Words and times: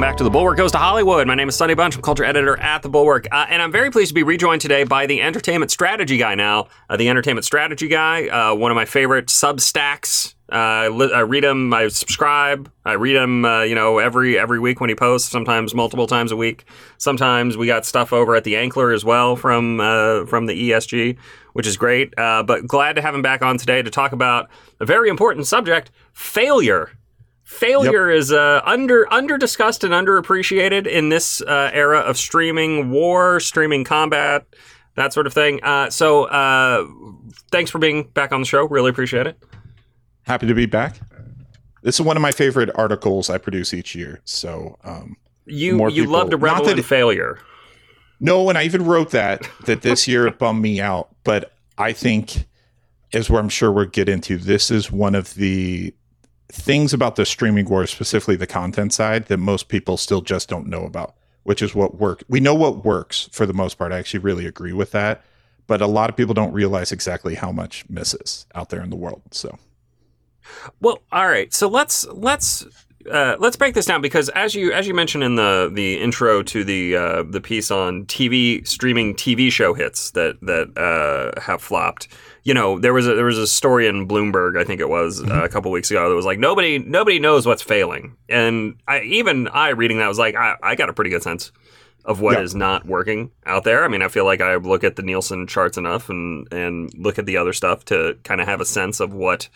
Welcome 0.00 0.12
back 0.12 0.16
to 0.16 0.24
The 0.24 0.30
Bulwark 0.30 0.56
Goes 0.56 0.72
to 0.72 0.78
Hollywood. 0.78 1.26
My 1.26 1.34
name 1.34 1.50
is 1.50 1.56
Sonny 1.56 1.74
Bunch. 1.74 1.94
I'm 1.94 2.00
culture 2.00 2.24
editor 2.24 2.58
at 2.58 2.80
The 2.80 2.88
Bulwark. 2.88 3.26
Uh, 3.30 3.44
and 3.50 3.60
I'm 3.60 3.70
very 3.70 3.90
pleased 3.90 4.08
to 4.08 4.14
be 4.14 4.22
rejoined 4.22 4.62
today 4.62 4.82
by 4.82 5.04
the 5.04 5.20
entertainment 5.20 5.70
strategy 5.70 6.16
guy 6.16 6.34
now. 6.34 6.68
Uh, 6.88 6.96
the 6.96 7.10
entertainment 7.10 7.44
strategy 7.44 7.86
guy, 7.86 8.26
uh, 8.28 8.54
one 8.54 8.70
of 8.70 8.76
my 8.76 8.86
favorite 8.86 9.26
Substacks. 9.26 10.36
Uh, 10.50 10.54
I, 10.54 10.88
li- 10.88 11.12
I 11.12 11.20
read 11.20 11.44
him, 11.44 11.74
I 11.74 11.88
subscribe. 11.88 12.72
I 12.86 12.94
read 12.94 13.14
him, 13.14 13.44
uh, 13.44 13.60
you 13.64 13.74
know, 13.74 13.98
every 13.98 14.38
every 14.38 14.58
week 14.58 14.80
when 14.80 14.88
he 14.88 14.96
posts, 14.96 15.30
sometimes 15.30 15.74
multiple 15.74 16.06
times 16.06 16.32
a 16.32 16.36
week. 16.36 16.64
Sometimes 16.96 17.58
we 17.58 17.66
got 17.66 17.84
stuff 17.84 18.10
over 18.10 18.34
at 18.34 18.44
the 18.44 18.54
Ankler 18.54 18.94
as 18.94 19.04
well 19.04 19.36
from 19.36 19.80
uh, 19.80 20.24
from 20.24 20.46
the 20.46 20.70
ESG, 20.70 21.18
which 21.52 21.66
is 21.66 21.76
great. 21.76 22.14
but 22.16 22.66
glad 22.66 22.96
to 22.96 23.02
have 23.02 23.14
him 23.14 23.20
back 23.20 23.42
on 23.42 23.58
today 23.58 23.82
to 23.82 23.90
talk 23.90 24.12
about 24.12 24.48
a 24.80 24.86
very 24.86 25.10
important 25.10 25.46
subject, 25.46 25.90
failure. 26.14 26.90
Failure 27.50 28.10
yep. 28.10 28.18
is 28.18 28.32
uh, 28.32 28.62
under 28.64 29.12
under 29.12 29.36
discussed 29.36 29.82
and 29.82 29.92
underappreciated 29.92 30.86
in 30.86 31.08
this 31.08 31.42
uh, 31.42 31.68
era 31.72 31.98
of 31.98 32.16
streaming 32.16 32.90
war, 32.90 33.40
streaming 33.40 33.82
combat, 33.82 34.46
that 34.94 35.12
sort 35.12 35.26
of 35.26 35.34
thing. 35.34 35.58
Uh, 35.64 35.90
so, 35.90 36.24
uh, 36.26 36.86
thanks 37.50 37.68
for 37.68 37.80
being 37.80 38.04
back 38.04 38.30
on 38.30 38.40
the 38.40 38.46
show. 38.46 38.68
Really 38.68 38.88
appreciate 38.88 39.26
it. 39.26 39.36
Happy 40.22 40.46
to 40.46 40.54
be 40.54 40.66
back. 40.66 41.00
This 41.82 41.96
is 41.96 42.02
one 42.02 42.16
of 42.16 42.22
my 42.22 42.30
favorite 42.30 42.70
articles 42.76 43.28
I 43.28 43.36
produce 43.36 43.74
each 43.74 43.96
year. 43.96 44.20
So, 44.24 44.78
um, 44.84 45.16
you 45.44 45.76
you 45.88 46.02
people, 46.02 46.12
love 46.12 46.30
to 46.30 46.36
revel 46.36 46.68
in 46.68 46.78
it, 46.78 46.84
failure. 46.84 47.40
No, 48.20 48.48
and 48.48 48.56
I 48.56 48.62
even 48.62 48.84
wrote 48.84 49.10
that 49.10 49.46
that 49.66 49.82
this 49.82 50.06
year 50.06 50.28
it 50.28 50.38
bummed 50.38 50.62
me 50.62 50.80
out, 50.80 51.08
but 51.24 51.52
I 51.76 51.92
think, 51.94 52.46
is 53.12 53.28
where 53.28 53.40
I'm 53.40 53.48
sure 53.48 53.72
we'll 53.72 53.86
get 53.86 54.08
into, 54.08 54.38
this 54.38 54.70
is 54.70 54.92
one 54.92 55.16
of 55.16 55.34
the 55.34 55.92
things 56.50 56.92
about 56.92 57.16
the 57.16 57.24
streaming 57.24 57.68
war, 57.68 57.86
specifically 57.86 58.36
the 58.36 58.46
content 58.46 58.92
side, 58.92 59.26
that 59.26 59.38
most 59.38 59.68
people 59.68 59.96
still 59.96 60.20
just 60.20 60.48
don't 60.48 60.66
know 60.66 60.84
about, 60.84 61.14
which 61.44 61.62
is 61.62 61.74
what 61.74 61.96
work. 61.96 62.22
We 62.28 62.40
know 62.40 62.54
what 62.54 62.84
works 62.84 63.28
for 63.32 63.46
the 63.46 63.54
most 63.54 63.78
part. 63.78 63.92
I 63.92 63.98
actually 63.98 64.20
really 64.20 64.46
agree 64.46 64.72
with 64.72 64.90
that, 64.92 65.24
but 65.66 65.80
a 65.80 65.86
lot 65.86 66.10
of 66.10 66.16
people 66.16 66.34
don't 66.34 66.52
realize 66.52 66.92
exactly 66.92 67.34
how 67.34 67.52
much 67.52 67.84
misses 67.88 68.46
out 68.54 68.70
there 68.70 68.82
in 68.82 68.90
the 68.90 68.96
world. 68.96 69.22
So, 69.30 69.58
well, 70.80 71.02
all 71.12 71.28
right. 71.28 71.52
So 71.54 71.68
let's 71.68 72.06
let's 72.08 72.66
uh, 73.10 73.36
let's 73.38 73.56
break 73.56 73.74
this 73.74 73.86
down 73.86 74.02
because 74.02 74.28
as 74.30 74.54
you 74.54 74.72
as 74.72 74.86
you 74.86 74.94
mentioned 74.94 75.24
in 75.24 75.36
the 75.36 75.70
the 75.72 76.00
intro 76.00 76.42
to 76.42 76.64
the 76.64 76.96
uh, 76.96 77.22
the 77.22 77.40
piece 77.40 77.70
on 77.70 78.04
TV 78.06 78.66
streaming 78.66 79.14
TV 79.14 79.50
show 79.50 79.74
hits 79.74 80.10
that 80.12 80.38
that 80.42 80.76
uh, 80.76 81.40
have 81.40 81.62
flopped 81.62 82.08
you 82.42 82.54
know, 82.54 82.78
there 82.78 82.92
was 82.92 83.06
a, 83.06 83.14
there 83.14 83.24
was 83.24 83.38
a 83.38 83.46
story 83.46 83.86
in 83.86 84.08
Bloomberg, 84.08 84.58
I 84.58 84.64
think 84.64 84.80
it 84.80 84.88
was 84.88 85.20
mm-hmm. 85.20 85.32
uh, 85.32 85.44
a 85.44 85.48
couple 85.48 85.70
weeks 85.70 85.90
ago, 85.90 86.08
that 86.08 86.14
was 86.14 86.24
like 86.24 86.38
nobody 86.38 86.78
nobody 86.78 87.18
knows 87.18 87.46
what's 87.46 87.62
failing, 87.62 88.16
and 88.28 88.76
I 88.88 89.02
even 89.02 89.48
I 89.48 89.70
reading 89.70 89.98
that 89.98 90.08
was 90.08 90.18
like 90.18 90.34
I, 90.36 90.56
I 90.62 90.74
got 90.74 90.88
a 90.88 90.92
pretty 90.92 91.10
good 91.10 91.22
sense 91.22 91.52
of 92.04 92.20
what 92.20 92.40
is 92.40 92.54
not 92.54 92.86
working 92.86 93.30
out 93.44 93.64
there. 93.64 93.84
I 93.84 93.88
mean, 93.88 94.02
I 94.02 94.08
feel 94.08 94.24
like 94.24 94.40
I 94.40 94.56
look 94.56 94.84
at 94.84 94.96
the 94.96 95.02
Nielsen 95.02 95.46
charts 95.46 95.76
enough 95.76 96.08
and 96.08 96.50
and 96.52 96.92
look 96.94 97.18
at 97.18 97.26
the 97.26 97.36
other 97.36 97.52
stuff 97.52 97.84
to 97.86 98.16
kind 98.24 98.40
of 98.40 98.48
have 98.48 98.60
a 98.60 98.64
sense 98.64 99.00
of 99.00 99.12
what 99.12 99.48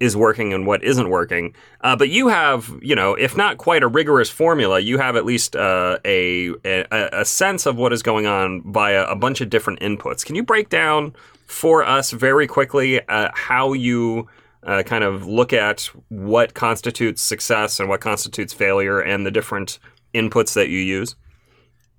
is 0.00 0.16
working 0.16 0.52
and 0.52 0.66
what 0.66 0.82
isn't 0.84 1.10
working. 1.10 1.54
Uh, 1.80 1.96
but 1.96 2.08
you 2.08 2.28
have, 2.28 2.70
you 2.80 2.94
know, 2.94 3.14
if 3.14 3.36
not 3.36 3.58
quite 3.58 3.82
a 3.82 3.88
rigorous 3.88 4.30
formula, 4.30 4.78
you 4.78 4.98
have 4.98 5.16
at 5.16 5.24
least 5.24 5.56
uh, 5.56 5.98
a, 6.04 6.50
a, 6.64 7.08
a 7.12 7.24
sense 7.24 7.66
of 7.66 7.76
what 7.76 7.92
is 7.92 8.02
going 8.02 8.26
on 8.26 8.62
via 8.72 9.04
a 9.04 9.16
bunch 9.16 9.40
of 9.40 9.50
different 9.50 9.80
inputs. 9.80 10.24
Can 10.24 10.36
you 10.36 10.42
break 10.42 10.68
down 10.68 11.14
for 11.46 11.84
us 11.84 12.10
very 12.12 12.46
quickly 12.46 13.00
uh, 13.08 13.30
how 13.34 13.72
you 13.72 14.28
uh, 14.62 14.82
kind 14.82 15.02
of 15.02 15.26
look 15.26 15.52
at 15.52 15.82
what 16.08 16.54
constitutes 16.54 17.22
success 17.22 17.80
and 17.80 17.88
what 17.88 18.00
constitutes 18.00 18.52
failure 18.52 19.00
and 19.00 19.26
the 19.26 19.30
different 19.30 19.78
inputs 20.14 20.54
that 20.54 20.68
you 20.68 20.78
use? 20.78 21.16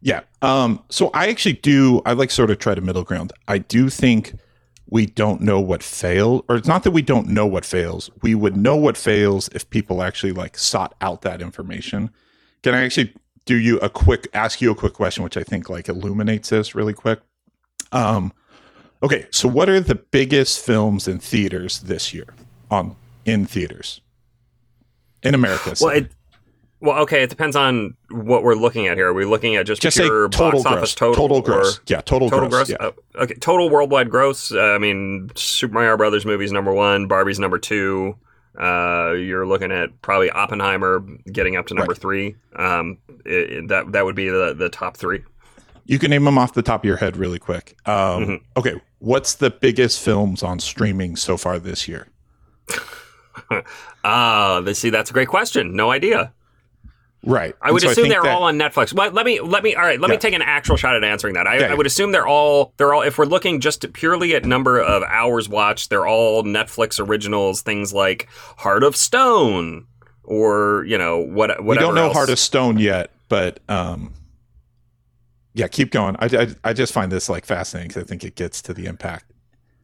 Yeah. 0.01 0.21
Um, 0.41 0.83
so 0.89 1.09
I 1.13 1.27
actually 1.27 1.53
do, 1.53 2.01
I 2.05 2.13
like 2.13 2.31
sort 2.31 2.51
of 2.51 2.59
try 2.59 2.75
to 2.75 2.81
middle 2.81 3.03
ground. 3.03 3.33
I 3.47 3.57
do 3.57 3.89
think 3.89 4.35
we 4.89 5.05
don't 5.05 5.41
know 5.41 5.59
what 5.59 5.83
failed, 5.83 6.45
or 6.49 6.55
it's 6.55 6.67
not 6.67 6.83
that 6.83 6.91
we 6.91 7.01
don't 7.01 7.27
know 7.27 7.45
what 7.45 7.65
fails. 7.65 8.09
We 8.21 8.35
would 8.35 8.57
know 8.57 8.75
what 8.75 8.97
fails 8.97 9.49
if 9.53 9.69
people 9.69 10.01
actually 10.01 10.31
like 10.33 10.57
sought 10.57 10.95
out 11.01 11.21
that 11.21 11.41
information. 11.41 12.09
Can 12.63 12.73
I 12.73 12.83
actually 12.83 13.13
do 13.45 13.55
you 13.55 13.79
a 13.79 13.89
quick, 13.89 14.27
ask 14.33 14.61
you 14.61 14.71
a 14.71 14.75
quick 14.75 14.93
question, 14.93 15.23
which 15.23 15.37
I 15.37 15.43
think 15.43 15.69
like 15.69 15.89
illuminates 15.89 16.49
this 16.49 16.75
really 16.75 16.93
quick? 16.93 17.19
Um, 17.91 18.33
Okay, 19.01 19.27
so 19.31 19.47
what 19.47 19.69
are 19.69 19.79
the 19.79 19.95
biggest 19.95 20.63
films 20.65 21.07
in 21.07 21.19
theaters 21.19 21.79
this 21.79 22.13
year 22.13 22.33
on 22.69 22.95
in 23.25 23.45
theaters 23.45 24.01
in 25.23 25.33
America? 25.33 25.73
Well, 25.79 25.95
it, 25.95 26.11
well, 26.81 26.99
okay, 26.99 27.23
it 27.23 27.29
depends 27.29 27.55
on 27.55 27.95
what 28.09 28.43
we're 28.43 28.55
looking 28.55 28.87
at 28.87 28.97
here. 28.97 29.09
Are 29.09 29.13
we 29.13 29.25
looking 29.25 29.55
at 29.55 29.65
just, 29.65 29.81
just 29.81 29.97
pure 29.97 30.29
total 30.29 30.63
box 30.63 30.63
gross. 30.63 30.77
office 30.77 30.95
total? 30.95 31.27
Total 31.27 31.41
gross. 31.41 31.79
Yeah, 31.87 32.01
total, 32.01 32.29
total 32.29 32.49
gross. 32.49 32.69
gross? 32.69 32.79
Yeah. 32.79 32.87
Uh, 33.19 33.23
okay, 33.23 33.33
total 33.35 33.69
worldwide 33.69 34.09
gross. 34.09 34.51
Uh, 34.51 34.59
I 34.59 34.77
mean, 34.77 35.29
Super 35.35 35.73
Mario 35.73 35.97
Brothers 35.97 36.25
movies 36.25 36.51
number 36.51 36.73
one, 36.73 37.07
Barbie's 37.07 37.39
number 37.39 37.59
two. 37.59 38.15
Uh, 38.57 39.11
you're 39.11 39.45
looking 39.45 39.71
at 39.71 40.01
probably 40.01 40.29
Oppenheimer 40.31 40.99
getting 41.31 41.55
up 41.55 41.67
to 41.67 41.73
number 41.73 41.93
right. 41.93 42.01
three. 42.01 42.35
Um, 42.55 42.97
it, 43.25 43.51
it, 43.51 43.67
that 43.67 43.91
that 43.91 44.05
would 44.05 44.15
be 44.15 44.29
the 44.29 44.53
the 44.53 44.69
top 44.69 44.97
three. 44.97 45.23
You 45.85 45.99
can 45.99 46.11
name 46.11 46.23
them 46.23 46.37
off 46.37 46.53
the 46.53 46.61
top 46.61 46.81
of 46.81 46.85
your 46.85 46.97
head 46.97 47.17
really 47.17 47.39
quick. 47.39 47.75
Um, 47.85 47.95
mm-hmm. 47.95 48.35
Okay, 48.57 48.81
what's 48.99 49.35
the 49.35 49.49
biggest 49.49 50.01
films 50.01 50.43
on 50.43 50.59
streaming 50.59 51.15
so 51.15 51.35
far 51.35 51.59
this 51.59 51.87
year? 51.87 52.07
Ah, 54.03 54.57
uh, 54.57 54.73
see, 54.73 54.89
that's 54.89 55.09
a 55.09 55.13
great 55.13 55.27
question. 55.27 55.75
No 55.75 55.91
idea. 55.91 56.33
Right. 57.25 57.53
I 57.61 57.71
would 57.71 57.81
so 57.81 57.89
assume 57.89 58.05
I 58.05 58.09
they're 58.09 58.23
that, 58.23 58.33
all 58.33 58.43
on 58.43 58.57
Netflix. 58.57 58.93
Well, 58.93 59.11
let 59.11 59.25
me 59.25 59.41
let 59.41 59.61
me 59.61 59.75
all 59.75 59.83
right. 59.83 59.99
Let 59.99 60.09
yeah. 60.09 60.15
me 60.15 60.19
take 60.19 60.33
an 60.33 60.41
actual 60.41 60.77
shot 60.77 60.95
at 60.95 61.03
answering 61.03 61.33
that. 61.33 61.47
I, 61.47 61.59
yeah, 61.59 61.71
I 61.71 61.73
would 61.73 61.85
assume 61.85 62.13
they're 62.13 62.27
all 62.27 62.73
they're 62.77 62.93
all. 62.93 63.01
If 63.01 63.17
we're 63.17 63.25
looking 63.25 63.59
just 63.59 63.91
purely 63.93 64.35
at 64.35 64.45
number 64.45 64.79
of 64.79 65.03
hours 65.03 65.49
watched, 65.49 65.89
they're 65.89 66.07
all 66.07 66.43
Netflix 66.43 66.99
originals. 66.99 67.61
Things 67.61 67.93
like 67.93 68.29
Heart 68.57 68.83
of 68.83 68.95
Stone, 68.95 69.85
or 70.23 70.85
you 70.87 70.97
know 70.97 71.17
what? 71.19 71.61
Whatever 71.61 71.63
we 71.63 71.75
don't 71.75 71.95
know 71.95 72.05
else. 72.05 72.15
Heart 72.15 72.29
of 72.29 72.39
Stone 72.39 72.77
yet, 72.77 73.11
but 73.27 73.59
um, 73.67 74.13
yeah, 75.53 75.67
keep 75.67 75.91
going. 75.91 76.15
I, 76.19 76.25
I, 76.25 76.47
I 76.63 76.73
just 76.73 76.93
find 76.93 77.11
this 77.11 77.27
like 77.27 77.45
fascinating 77.45 77.89
because 77.89 78.03
I 78.03 78.05
think 78.05 78.23
it 78.23 78.35
gets 78.35 78.61
to 78.61 78.73
the 78.73 78.85
impact. 78.85 79.25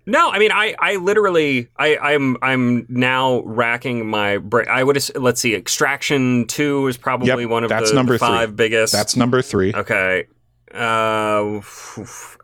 No, 0.07 0.29
I 0.29 0.37
mean, 0.37 0.51
I, 0.51 0.75
I 0.77 0.97
literally, 0.97 1.69
I, 1.77 1.97
I'm, 1.97 2.37
I'm 2.41 2.85
now 2.89 3.41
racking 3.41 4.07
my 4.07 4.37
brain. 4.37 4.67
I 4.69 4.83
would, 4.83 4.97
let's 5.15 5.41
see, 5.41 5.55
Extraction 5.55 6.45
Two 6.45 6.87
is 6.87 6.95
probably 6.95 7.27
yep, 7.27 7.49
one 7.49 7.63
of 7.63 7.69
that's 7.69 7.89
the 7.89 7.95
number 7.95 8.17
five 8.17 8.49
three. 8.49 8.55
biggest. 8.55 8.93
That's 8.93 9.15
number 9.15 9.41
three. 9.41 9.73
Okay. 9.73 10.27
Uh, 10.73 11.61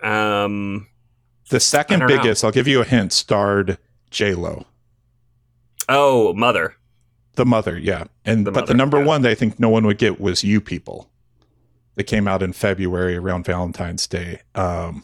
um, 0.02 0.88
the 1.50 1.60
second 1.60 2.08
biggest, 2.08 2.44
know. 2.44 2.48
I'll 2.48 2.54
give 2.54 2.68
you 2.68 2.82
a 2.82 2.86
hint, 2.86 3.14
starred 3.14 3.78
J 4.10 4.34
Lo. 4.34 4.66
Oh, 5.88 6.34
Mother. 6.34 6.76
The 7.36 7.46
Mother, 7.46 7.78
yeah, 7.78 8.06
and 8.26 8.46
the 8.46 8.52
but 8.52 8.62
mother, 8.62 8.74
the 8.74 8.78
number 8.78 9.00
yeah. 9.00 9.06
one 9.06 9.22
that 9.22 9.30
I 9.30 9.36
think 9.36 9.60
no 9.60 9.70
one 9.70 9.86
would 9.86 9.98
get 9.98 10.20
was 10.20 10.44
You 10.44 10.62
People 10.62 11.10
that 11.96 12.04
came 12.04 12.28
out 12.28 12.42
in 12.42 12.54
February 12.54 13.16
around 13.18 13.46
Valentine's 13.46 14.08
Day. 14.08 14.42
Um, 14.56 15.04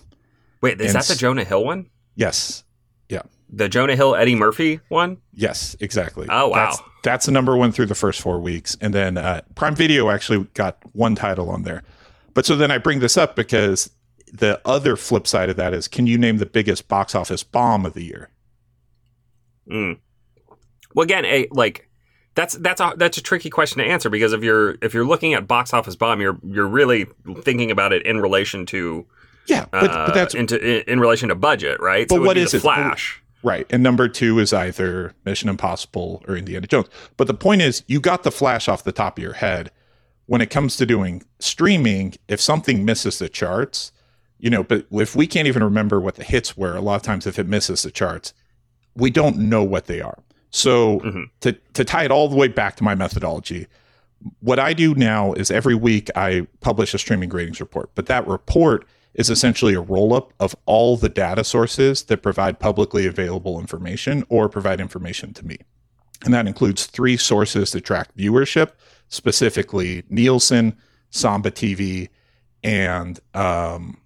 Wait, 0.62 0.81
is 0.81 0.94
that 0.94 1.06
the 1.06 1.16
Jonah 1.16 1.44
Hill 1.44 1.63
one? 1.63 1.89
Yes. 2.17 2.66
Yeah. 3.07 3.22
The 3.50 3.69
Jonah 3.69 3.95
Hill 3.95 4.16
Eddie 4.16 4.35
Murphy 4.35 4.81
one? 4.89 5.17
Yes, 5.33 5.78
exactly. 5.79 6.28
Oh 6.29 6.50
wow. 6.50 6.55
That's, 6.55 6.81
that's 7.03 7.25
the 7.28 7.31
number 7.31 7.55
one 7.55 7.72
through 7.72 7.85
the 7.85 7.95
first 7.95 8.19
four 8.19 8.39
weeks. 8.39 8.75
And 8.81 8.94
then 8.94 9.17
uh, 9.17 9.41
Prime 9.55 9.75
Video 9.75 10.09
actually 10.09 10.44
got 10.56 10.77
one 10.91 11.16
title 11.16 11.50
on 11.50 11.63
there. 11.63 11.83
But 12.33 12.45
so 12.45 12.57
then 12.57 12.72
I 12.72 12.79
bring 12.79 13.00
this 13.00 13.16
up 13.16 13.35
because 13.35 13.89
the 14.33 14.59
other 14.66 14.97
flip 14.97 15.25
side 15.25 15.50
of 15.50 15.56
that 15.56 15.73
is 15.73 15.88
can 15.88 16.07
you 16.07 16.17
name 16.17 16.39
the 16.39 16.45
biggest 16.45 16.89
box 16.89 17.16
office 17.16 17.44
bomb 17.44 17.85
of 17.85 17.94
the 17.94 18.03
year? 18.03 18.29
Mm. 19.69 20.00
Well, 20.94 21.03
again, 21.03 21.24
a, 21.25 21.47
like 21.51 21.88
that's 22.36 22.56
that's 22.56 22.81
a 22.81 22.94
that's 22.97 23.18
a 23.18 23.21
tricky 23.21 23.50
question 23.50 23.80
to 23.80 23.86
answer 23.86 24.09
because 24.09 24.33
if 24.33 24.44
you're 24.44 24.77
if 24.81 24.94
you're 24.94 25.06
looking 25.06 25.33
at 25.33 25.47
box 25.47 25.74
office 25.74 25.95
bomb, 25.95 26.19
you're 26.19 26.38
you're 26.44 26.68
really 26.68 27.06
thinking 27.42 27.71
about 27.71 27.94
it 27.94 28.06
in 28.06 28.19
relation 28.19 28.65
to 28.68 29.06
yeah, 29.47 29.65
but, 29.71 29.89
uh, 29.89 30.05
but 30.07 30.13
that's 30.13 30.35
into 30.35 30.57
in, 30.57 30.83
in, 30.88 30.99
relation 30.99 31.29
to 31.29 31.35
budget, 31.35 31.79
right? 31.79 32.07
But 32.07 32.15
so 32.15 32.21
what 32.21 32.38
is 32.38 32.53
it? 32.53 32.59
Flash, 32.59 33.21
right? 33.44 33.65
And 33.69 33.81
number 33.81 34.07
two 34.07 34.39
is 34.39 34.53
either 34.53 35.13
Mission 35.25 35.49
Impossible 35.49 36.23
or 36.27 36.35
Indiana 36.35 36.67
Jones. 36.67 36.88
But 37.15 37.27
the 37.27 37.33
point 37.33 37.61
is, 37.61 37.83
you 37.88 37.99
got 37.99 38.23
the 38.23 38.31
Flash 38.31 38.67
off 38.67 38.83
the 38.83 38.91
top 38.91 39.17
of 39.17 39.23
your 39.23 39.33
head. 39.33 39.71
When 40.25 40.41
it 40.41 40.49
comes 40.49 40.75
to 40.75 40.85
doing 40.85 41.23
streaming, 41.39 42.15
if 42.27 42.41
something 42.41 42.83
misses 42.83 43.17
the 43.19 43.29
charts, 43.29 43.94
you 44.39 44.49
know, 44.49 44.61
but 44.61 44.85
if 44.91 45.15
we 45.15 45.25
can't 45.25 45.47
even 45.47 45.63
remember 45.63 46.01
what 46.01 46.15
the 46.15 46.23
hits 46.23 46.57
were, 46.57 46.75
a 46.75 46.81
lot 46.81 46.95
of 46.95 47.01
times 47.01 47.25
if 47.25 47.39
it 47.39 47.47
misses 47.47 47.83
the 47.83 47.91
charts, 47.91 48.33
we 48.94 49.09
don't 49.09 49.38
know 49.38 49.63
what 49.63 49.85
they 49.85 50.01
are. 50.01 50.19
So 50.49 50.99
mm-hmm. 50.99 51.23
to 51.41 51.53
to 51.73 51.85
tie 51.85 52.03
it 52.03 52.11
all 52.11 52.27
the 52.27 52.35
way 52.35 52.49
back 52.49 52.75
to 52.77 52.83
my 52.83 52.95
methodology, 52.95 53.67
what 54.39 54.59
I 54.59 54.73
do 54.73 54.95
now 54.95 55.33
is 55.33 55.51
every 55.51 55.75
week 55.75 56.09
I 56.15 56.47
publish 56.61 56.94
a 56.94 56.97
streaming 56.97 57.29
ratings 57.29 57.59
report, 57.59 57.91
but 57.95 58.07
that 58.07 58.27
report 58.27 58.85
is 59.18 59.30
essentially 59.30 59.74
a 59.74 59.81
roll 59.81 60.14
up 60.14 60.31
of 60.40 60.56
all 60.66 60.96
the 60.96 61.10
data 61.10 61.44
sources 61.44 62.04
that 62.04 62.22
provide 62.22 62.60
publicly 62.60 63.06
available 63.08 63.60
information 63.60 64.24
or 64.30 64.48
provide 64.48 64.80
information 64.80 65.34
to 65.34 65.46
me. 65.46 65.58
And 66.24 66.34
that 66.34 66.48
includes 66.48 66.86
three 66.86 67.18
sources 67.18 67.72
to 67.72 67.81
track 67.81 68.16
viewership, 68.16 68.72
specifically 69.10 70.04
Nielsen, 70.10 70.78
Samba 71.10 71.52
TV, 71.52 72.10
and 72.64 73.19
um, 73.34 73.98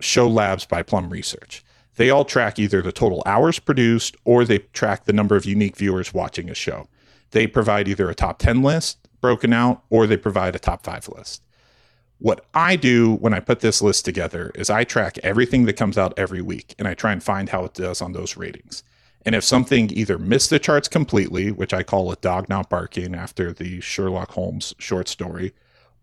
Show 0.00 0.28
Labs 0.28 0.64
by 0.66 0.82
Plum 0.82 1.08
Research. 1.08 1.64
They 1.96 2.10
all 2.10 2.24
track 2.24 2.58
either 2.58 2.82
the 2.82 2.92
total 2.92 3.22
hours 3.26 3.58
produced 3.58 4.16
or 4.24 4.44
they 4.44 4.58
track 4.58 5.04
the 5.04 5.12
number 5.12 5.36
of 5.36 5.44
unique 5.44 5.76
viewers 5.76 6.12
watching 6.12 6.48
a 6.50 6.54
show. 6.54 6.88
They 7.30 7.46
provide 7.46 7.86
either 7.86 8.08
a 8.10 8.14
top 8.14 8.38
10 8.38 8.62
list 8.62 9.08
broken 9.20 9.52
out 9.52 9.84
or 9.88 10.06
they 10.06 10.16
provide 10.16 10.56
a 10.56 10.58
top 10.58 10.84
five 10.84 11.08
list. 11.08 11.42
What 12.22 12.46
I 12.54 12.76
do 12.76 13.14
when 13.16 13.34
I 13.34 13.40
put 13.40 13.58
this 13.58 13.82
list 13.82 14.04
together 14.04 14.52
is 14.54 14.70
I 14.70 14.84
track 14.84 15.18
everything 15.24 15.64
that 15.64 15.72
comes 15.72 15.98
out 15.98 16.14
every 16.16 16.40
week 16.40 16.76
and 16.78 16.86
I 16.86 16.94
try 16.94 17.10
and 17.10 17.20
find 17.20 17.48
how 17.48 17.64
it 17.64 17.74
does 17.74 18.00
on 18.00 18.12
those 18.12 18.36
ratings. 18.36 18.84
And 19.26 19.34
if 19.34 19.42
something 19.42 19.90
either 19.90 20.18
missed 20.18 20.48
the 20.48 20.60
charts 20.60 20.86
completely, 20.86 21.50
which 21.50 21.74
I 21.74 21.82
call 21.82 22.12
a 22.12 22.16
dog 22.16 22.48
not 22.48 22.70
barking 22.70 23.16
after 23.16 23.52
the 23.52 23.80
Sherlock 23.80 24.30
Holmes 24.30 24.72
short 24.78 25.08
story, 25.08 25.52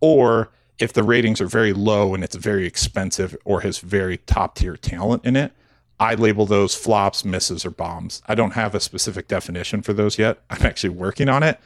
or 0.02 0.52
if 0.78 0.92
the 0.92 1.04
ratings 1.04 1.40
are 1.40 1.48
very 1.48 1.72
low 1.72 2.14
and 2.14 2.22
it's 2.22 2.36
very 2.36 2.66
expensive 2.68 3.38
or 3.46 3.62
has 3.62 3.80
very 3.80 4.18
top 4.18 4.56
tier 4.56 4.76
talent 4.76 5.24
in 5.24 5.38
it, 5.38 5.54
I 6.02 6.16
label 6.16 6.46
those 6.46 6.76
flops, 6.76 7.24
misses, 7.24 7.66
or 7.66 7.72
bombs. 7.72 8.22
I 8.28 8.36
don't 8.36 8.52
have 8.52 8.76
a 8.76 8.82
specific 8.82 9.30
definition 9.30 9.82
for 9.82 9.94
those 9.94 10.18
yet. 10.18 10.40
I'm 10.50 10.66
actually 10.66 10.90
working 10.90 11.30
on 11.30 11.44
it. 11.44 11.62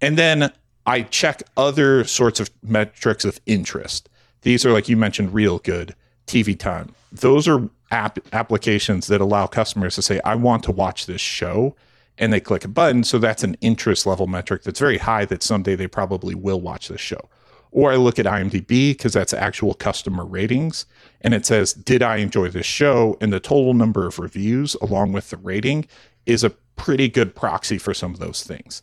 And 0.00 0.16
then 0.16 0.52
I 0.86 1.02
check 1.02 1.42
other 1.56 2.04
sorts 2.04 2.40
of 2.40 2.50
metrics 2.62 3.24
of 3.24 3.40
interest. 3.46 4.08
These 4.42 4.66
are 4.66 4.72
like 4.72 4.88
you 4.88 4.96
mentioned, 4.96 5.30
Reelgood 5.30 5.94
TV 6.26 6.58
time. 6.58 6.94
Those 7.12 7.48
are 7.48 7.68
app 7.90 8.18
applications 8.32 9.06
that 9.06 9.20
allow 9.20 9.46
customers 9.46 9.94
to 9.94 10.02
say, 10.02 10.20
I 10.24 10.34
want 10.34 10.62
to 10.64 10.72
watch 10.72 11.06
this 11.06 11.20
show. 11.20 11.74
And 12.16 12.32
they 12.32 12.40
click 12.40 12.64
a 12.64 12.68
button. 12.68 13.02
So 13.02 13.18
that's 13.18 13.42
an 13.42 13.56
interest 13.60 14.06
level 14.06 14.28
metric 14.28 14.62
that's 14.62 14.78
very 14.78 14.98
high 14.98 15.24
that 15.24 15.42
someday 15.42 15.74
they 15.74 15.88
probably 15.88 16.34
will 16.34 16.60
watch 16.60 16.86
this 16.88 17.00
show. 17.00 17.28
Or 17.72 17.90
I 17.90 17.96
look 17.96 18.20
at 18.20 18.26
IMDb 18.26 18.90
because 18.90 19.14
that's 19.14 19.32
actual 19.32 19.74
customer 19.74 20.24
ratings. 20.24 20.86
And 21.22 21.34
it 21.34 21.44
says, 21.44 21.72
Did 21.72 22.02
I 22.02 22.18
enjoy 22.18 22.50
this 22.50 22.66
show? 22.66 23.16
And 23.20 23.32
the 23.32 23.40
total 23.40 23.74
number 23.74 24.06
of 24.06 24.20
reviews 24.20 24.76
along 24.76 25.12
with 25.12 25.30
the 25.30 25.38
rating 25.38 25.86
is 26.24 26.44
a 26.44 26.50
pretty 26.50 27.08
good 27.08 27.34
proxy 27.34 27.78
for 27.78 27.92
some 27.92 28.12
of 28.12 28.20
those 28.20 28.44
things. 28.44 28.82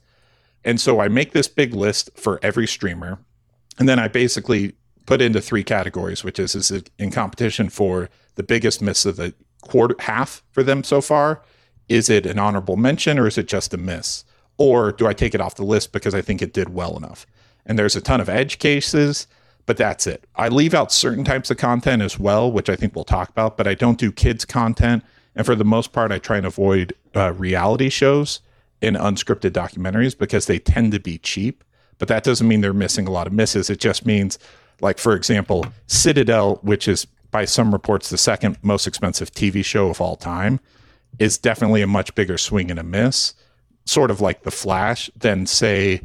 And 0.63 0.80
so 0.80 1.00
I 1.00 1.08
make 1.08 1.31
this 1.31 1.48
big 1.48 1.74
list 1.74 2.12
for 2.16 2.40
every 2.44 2.68
streamer. 2.68 3.19
And 3.80 3.90
then 3.90 4.00
I 4.00 4.08
basically 4.08 4.74
put 5.06 5.22
into 5.22 5.42
three 5.42 5.63
categories, 5.63 6.24
which 6.24 6.40
is, 6.40 6.56
is 6.56 6.72
it 6.72 6.90
in 7.00 7.12
competition 7.12 7.69
for 7.69 8.10
the 8.36 8.44
biggest 8.44 8.81
miss 8.81 9.06
of 9.06 9.16
the 9.16 9.34
quarter 9.62 9.96
half 10.00 10.44
for 10.52 10.63
them 10.63 10.84
so 10.84 11.02
far. 11.02 11.42
Is 11.88 12.10
it 12.10 12.25
an 12.25 12.40
honorable 12.40 12.78
mention 12.78 13.19
or 13.19 13.28
is 13.28 13.38
it 13.38 13.48
just 13.48 13.74
a 13.74 13.78
miss? 13.78 14.24
Or 14.58 14.92
do 14.92 15.08
I 15.08 15.13
take 15.13 15.34
it 15.34 15.42
off 15.42 15.56
the 15.56 15.63
list 15.63 15.92
because 15.92 16.13
I 16.13 16.22
think 16.22 16.42
it 16.42 16.54
did 16.54 16.69
well 16.69 16.96
enough? 16.96 17.25
And 17.66 17.78
there's 17.78 17.96
a 17.96 18.02
ton 18.02 18.22
of 18.22 18.30
edge 18.30 18.60
cases, 18.60 19.28
but 19.66 19.78
that's 19.78 20.08
it. 20.08 20.25
I 20.36 20.48
leave 20.50 20.74
out 20.74 20.92
certain 20.92 21.24
types 21.24 21.52
of 21.52 21.58
content 21.58 22.02
as 22.02 22.19
well, 22.19 22.52
which 22.52 22.69
I 22.69 22.75
think 22.75 22.96
we'll 22.96 23.06
talk 23.06 23.30
about, 23.30 23.58
but 23.58 23.68
I 23.68 23.74
don't 23.74 23.98
do 24.00 24.12
kids' 24.12 24.46
content. 24.46 25.04
And 25.36 25.46
for 25.46 25.56
the 25.56 25.66
most 25.66 25.94
part, 25.94 26.12
I 26.12 26.19
try 26.19 26.38
and 26.38 26.46
avoid 26.46 26.94
uh, 27.16 27.34
reality 27.34 27.90
shows 27.90 28.42
in 28.81 28.95
unscripted 28.95 29.51
documentaries 29.51 30.18
because 30.18 30.48
they 30.48 30.60
tend 30.60 30.92
to 30.92 31.00
be 31.00 31.18
cheap. 31.18 31.63
But 31.98 32.07
that 32.07 32.24
doesn't 32.24 32.48
mean 32.48 32.62
they're 32.62 32.74
missing 32.74 33.07
a 33.07 33.12
lot 33.12 33.28
of 33.28 33.33
misses. 33.33 33.69
It 33.69 33.80
just 33.80 34.06
means, 34.06 34.39
like, 34.80 34.98
for 34.98 35.16
example, 35.16 35.66
Citadel, 35.88 36.56
which 36.63 36.88
is 36.88 37.06
by 37.30 37.45
some 37.45 37.72
reports 37.72 38.10
the 38.10 38.18
second 38.18 38.57
most 38.63 38.88
expensive 38.88 39.31
TV 39.31 39.63
show 39.63 39.89
of 39.89 40.01
all 40.01 40.16
time, 40.16 40.60
is 41.19 41.38
definitely 41.38 41.81
a 41.81 41.88
much 41.88 42.16
bigger 42.16 42.38
swing 42.38 42.72
and 42.72 42.80
a 42.80 42.83
miss, 42.83 43.36
sort 43.86 44.10
of 44.10 44.19
like 44.19 44.44
The 44.44 44.51
Flash, 44.51 45.10
than, 45.16 45.45
say, 45.45 46.01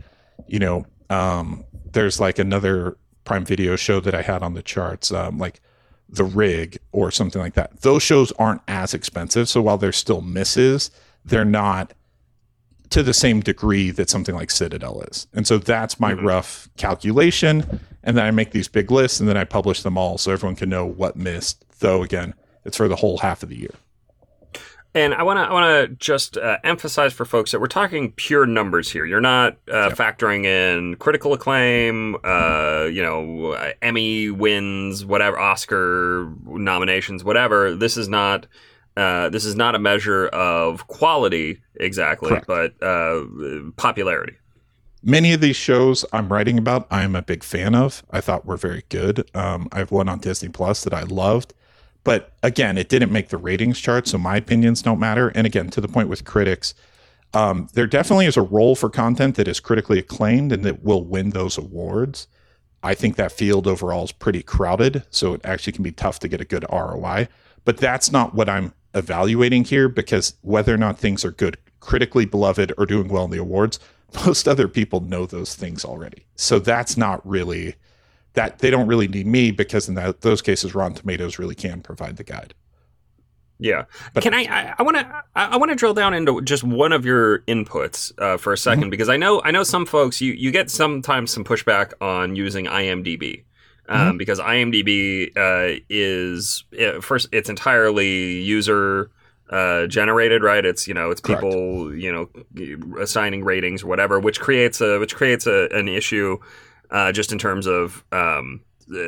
you 0.47 0.59
know, 0.59 0.85
um, 1.09 1.65
there's 1.93 2.21
like 2.21 2.39
another 2.39 2.97
Prime 3.25 3.45
Video 3.45 3.75
show 3.77 4.01
that 4.01 4.15
I 4.15 4.23
had 4.23 4.43
on 4.43 4.55
the 4.55 4.63
charts, 4.63 5.11
um, 5.13 5.39
like 5.39 5.61
The 6.09 6.25
Rig 6.25 6.79
or 6.93 7.11
something 7.11 7.41
like 7.41 7.55
that. 7.55 7.81
Those 7.81 8.03
shows 8.03 8.33
aren't 8.33 8.63
as 8.69 8.93
expensive. 8.93 9.49
So 9.49 9.63
while 9.63 9.79
they're 9.79 9.93
still 9.93 10.21
misses, 10.21 10.91
they're 11.25 11.45
not 11.45 11.95
to 12.91 13.03
the 13.03 13.15
same 13.15 13.41
degree 13.41 13.91
that 13.91 14.11
something 14.11 14.35
like 14.35 14.51
Citadel 14.51 15.03
is. 15.03 15.27
And 15.33 15.47
so 15.47 15.59
that's 15.59 15.99
my 16.01 16.15
mm-hmm. 16.15 16.27
rough 16.27 16.69
calculation. 16.77 17.81
And 18.03 18.17
then 18.17 18.25
I 18.25 18.31
make 18.31 18.53
these 18.53 18.69
big 18.69 18.91
lists 18.91 19.21
and 19.21 19.29
then 19.29 19.37
I 19.37 19.45
publish 19.45 19.83
them 19.83 19.99
all 19.99 20.19
so 20.19 20.33
everyone 20.33 20.57
can 20.57 20.69
know 20.69 20.87
what 20.87 21.17
missed. 21.17 21.65
Though 21.81 22.03
again, 22.03 22.35
it's 22.65 22.77
for 22.77 22.89
the 22.89 22.97
whole 22.97 23.19
half 23.19 23.43
of 23.43 23.49
the 23.49 23.57
year. 23.57 23.75
And 24.95 25.13
I 25.13 25.25
want 25.25 25.37
to 25.37 25.43
I 25.43 25.53
want 25.53 25.91
to 25.91 25.95
just 25.97 26.39
uh, 26.39 26.57
emphasize 26.65 27.13
for 27.13 27.27
folks 27.27 27.51
that 27.51 27.61
we're 27.61 27.67
talking 27.67 28.13
pure 28.13 28.47
numbers 28.47 28.91
here. 28.91 29.05
You're 29.05 29.21
not 29.21 29.59
uh, 29.71 29.91
factoring 29.91 30.47
in 30.47 30.95
critical 30.95 31.35
acclaim, 31.35 32.17
uh, 32.25 32.89
you 32.91 33.03
know, 33.03 33.53
Emmy 33.83 34.31
wins, 34.31 35.05
whatever, 35.05 35.39
Oscar 35.39 36.33
nominations, 36.47 37.25
whatever. 37.25 37.75
This 37.75 37.99
is 37.99 38.09
not 38.09 38.47
uh, 38.97 39.29
this 39.29 39.45
is 39.45 39.55
not 39.55 39.75
a 39.75 39.79
measure 39.79 40.27
of 40.29 40.87
quality 40.87 41.61
exactly, 41.75 42.31
Correct. 42.31 42.47
but 42.47 42.83
uh, 42.83 43.25
popularity. 43.77 44.37
Many 45.03 45.33
of 45.33 45.41
these 45.41 45.57
shows 45.57 46.05
I'm 46.13 46.33
writing 46.33 46.59
about, 46.59 46.87
I'm 46.91 47.15
a 47.15 47.23
big 47.23 47.45
fan 47.45 47.75
of. 47.75 48.03
I 48.11 48.21
thought 48.21 48.47
were 48.47 48.57
very 48.57 48.85
good. 48.89 49.31
Um, 49.35 49.69
I 49.71 49.79
have 49.79 49.93
one 49.93 50.09
on 50.09 50.19
Disney 50.19 50.49
Plus 50.49 50.83
that 50.85 50.95
I 50.95 51.03
loved, 51.03 51.55
but 52.03 52.33
again, 52.43 52.79
it 52.79 52.89
didn't 52.89 53.13
make 53.13 53.29
the 53.29 53.37
ratings 53.37 53.79
chart, 53.79 54.09
so 54.09 54.19
my 54.19 54.37
opinions 54.37 54.83
don't 54.83 54.99
matter. 54.99 55.29
And 55.29 55.47
again, 55.47 55.69
to 55.71 55.81
the 55.81 55.89
point 55.89 56.09
with 56.09 56.25
critics, 56.25 56.75
um, 57.35 57.69
there 57.75 57.87
definitely 57.87 58.27
is 58.27 58.37
a 58.37 58.43
role 58.43 58.75
for 58.75 58.89
content 58.89 59.37
that 59.37 59.47
is 59.47 59.61
critically 59.61 59.99
acclaimed 59.99 60.53
and 60.53 60.65
that 60.65 60.83
will 60.83 61.05
win 61.05 61.31
those 61.31 61.59
awards. 61.59 62.29
I 62.83 62.95
think 62.95 63.17
that 63.17 63.33
field 63.33 63.67
overall 63.67 64.05
is 64.05 64.13
pretty 64.13 64.43
crowded, 64.43 65.05
so 65.11 65.35
it 65.35 65.41
actually 65.45 65.73
can 65.75 65.83
be 65.83 65.93
tough 65.93 66.19
to 66.21 66.29
get 66.29 66.41
a 66.41 66.45
good 66.45 66.65
ROI. 66.73 67.29
But 67.65 67.79
that's 67.79 68.11
not 68.11 68.35
what 68.35 68.49
I'm 68.49 68.73
evaluating 68.97 69.65
here 69.65 69.89
because 69.89 70.35
whether 70.41 70.75
or 70.75 70.79
not 70.79 70.99
things 70.99 71.25
are 71.25 71.31
good, 71.31 71.59
critically 71.81 72.25
beloved, 72.25 72.73
or 72.77 72.87
doing 72.87 73.09
well 73.09 73.25
in 73.25 73.31
the 73.31 73.39
awards, 73.39 73.79
most 74.27 74.49
other 74.49 74.67
people 74.67 75.01
know 75.01 75.27
those 75.27 75.55
things 75.55 75.85
already. 75.85 76.27
So 76.35 76.59
that's 76.59 76.97
not 76.97 77.27
really 77.27 77.77
that 78.33 78.59
they 78.59 78.71
don't 78.71 78.87
really 78.87 79.09
need 79.09 79.27
me 79.27 79.51
because 79.51 79.89
in 79.89 79.95
that, 79.95 80.21
those 80.23 80.43
cases, 80.43 80.75
Rotten 80.75 80.95
Tomatoes 80.95 81.39
really 81.39 81.55
can 81.55 81.81
provide 81.81 82.17
the 82.17 82.25
guide. 82.25 82.55
Yeah. 83.59 83.85
But 84.13 84.23
Can 84.23 84.35
I? 84.35 84.75
I 84.79 84.83
want 84.83 84.99
to. 84.99 85.23
I 85.35 85.57
want 85.57 85.71
to 85.71 85.77
drill 85.77 85.95
down 85.95 86.13
into 86.13 86.43
just 86.43 86.63
one 86.63 86.93
of 86.93 87.07
your 87.07 87.39
inputs 87.41 88.13
uh, 88.21 88.37
for 88.37 88.53
a 88.53 88.57
2nd 88.57 88.77
mm-hmm. 88.77 88.91
because 88.91 89.09
I 89.09 89.17
know. 89.17 89.41
I 89.43 89.51
know 89.51 89.63
some 89.63 89.87
folks. 89.87 90.21
You 90.21 90.35
you 90.35 90.51
get 90.51 90.71
sometimes 90.71 91.31
some 91.31 91.43
pushback 91.43 91.95
on 92.03 92.37
using 92.37 92.67
IMDb 92.67 93.45
um, 93.89 94.09
mm-hmm. 94.09 94.17
because 94.17 94.41
IMDb 94.41 95.37
uh, 95.37 95.81
is 95.89 96.65
it, 96.73 97.03
first 97.03 97.29
it's 97.33 97.49
entirely 97.49 98.41
user 98.41 99.11
uh, 99.51 99.87
generated, 99.87 100.43
right? 100.43 100.65
It's 100.65 100.89
you 100.89 100.95
know 100.95 101.11
it's 101.11 101.21
Correct. 101.21 101.43
people 101.43 101.95
you 101.95 102.13
know 102.13 102.99
assigning 103.01 103.45
ratings 103.45 103.83
or 103.83 103.87
whatever, 103.87 104.19
which 104.19 104.41
creates 104.41 104.81
a 104.81 104.99
which 104.99 105.15
creates 105.15 105.47
a, 105.47 105.69
an 105.73 105.89
issue 105.89 106.39
uh, 106.91 107.13
just 107.13 107.33
in 107.33 107.39
terms 107.39 107.67
of 107.67 108.05
um, 108.13 108.61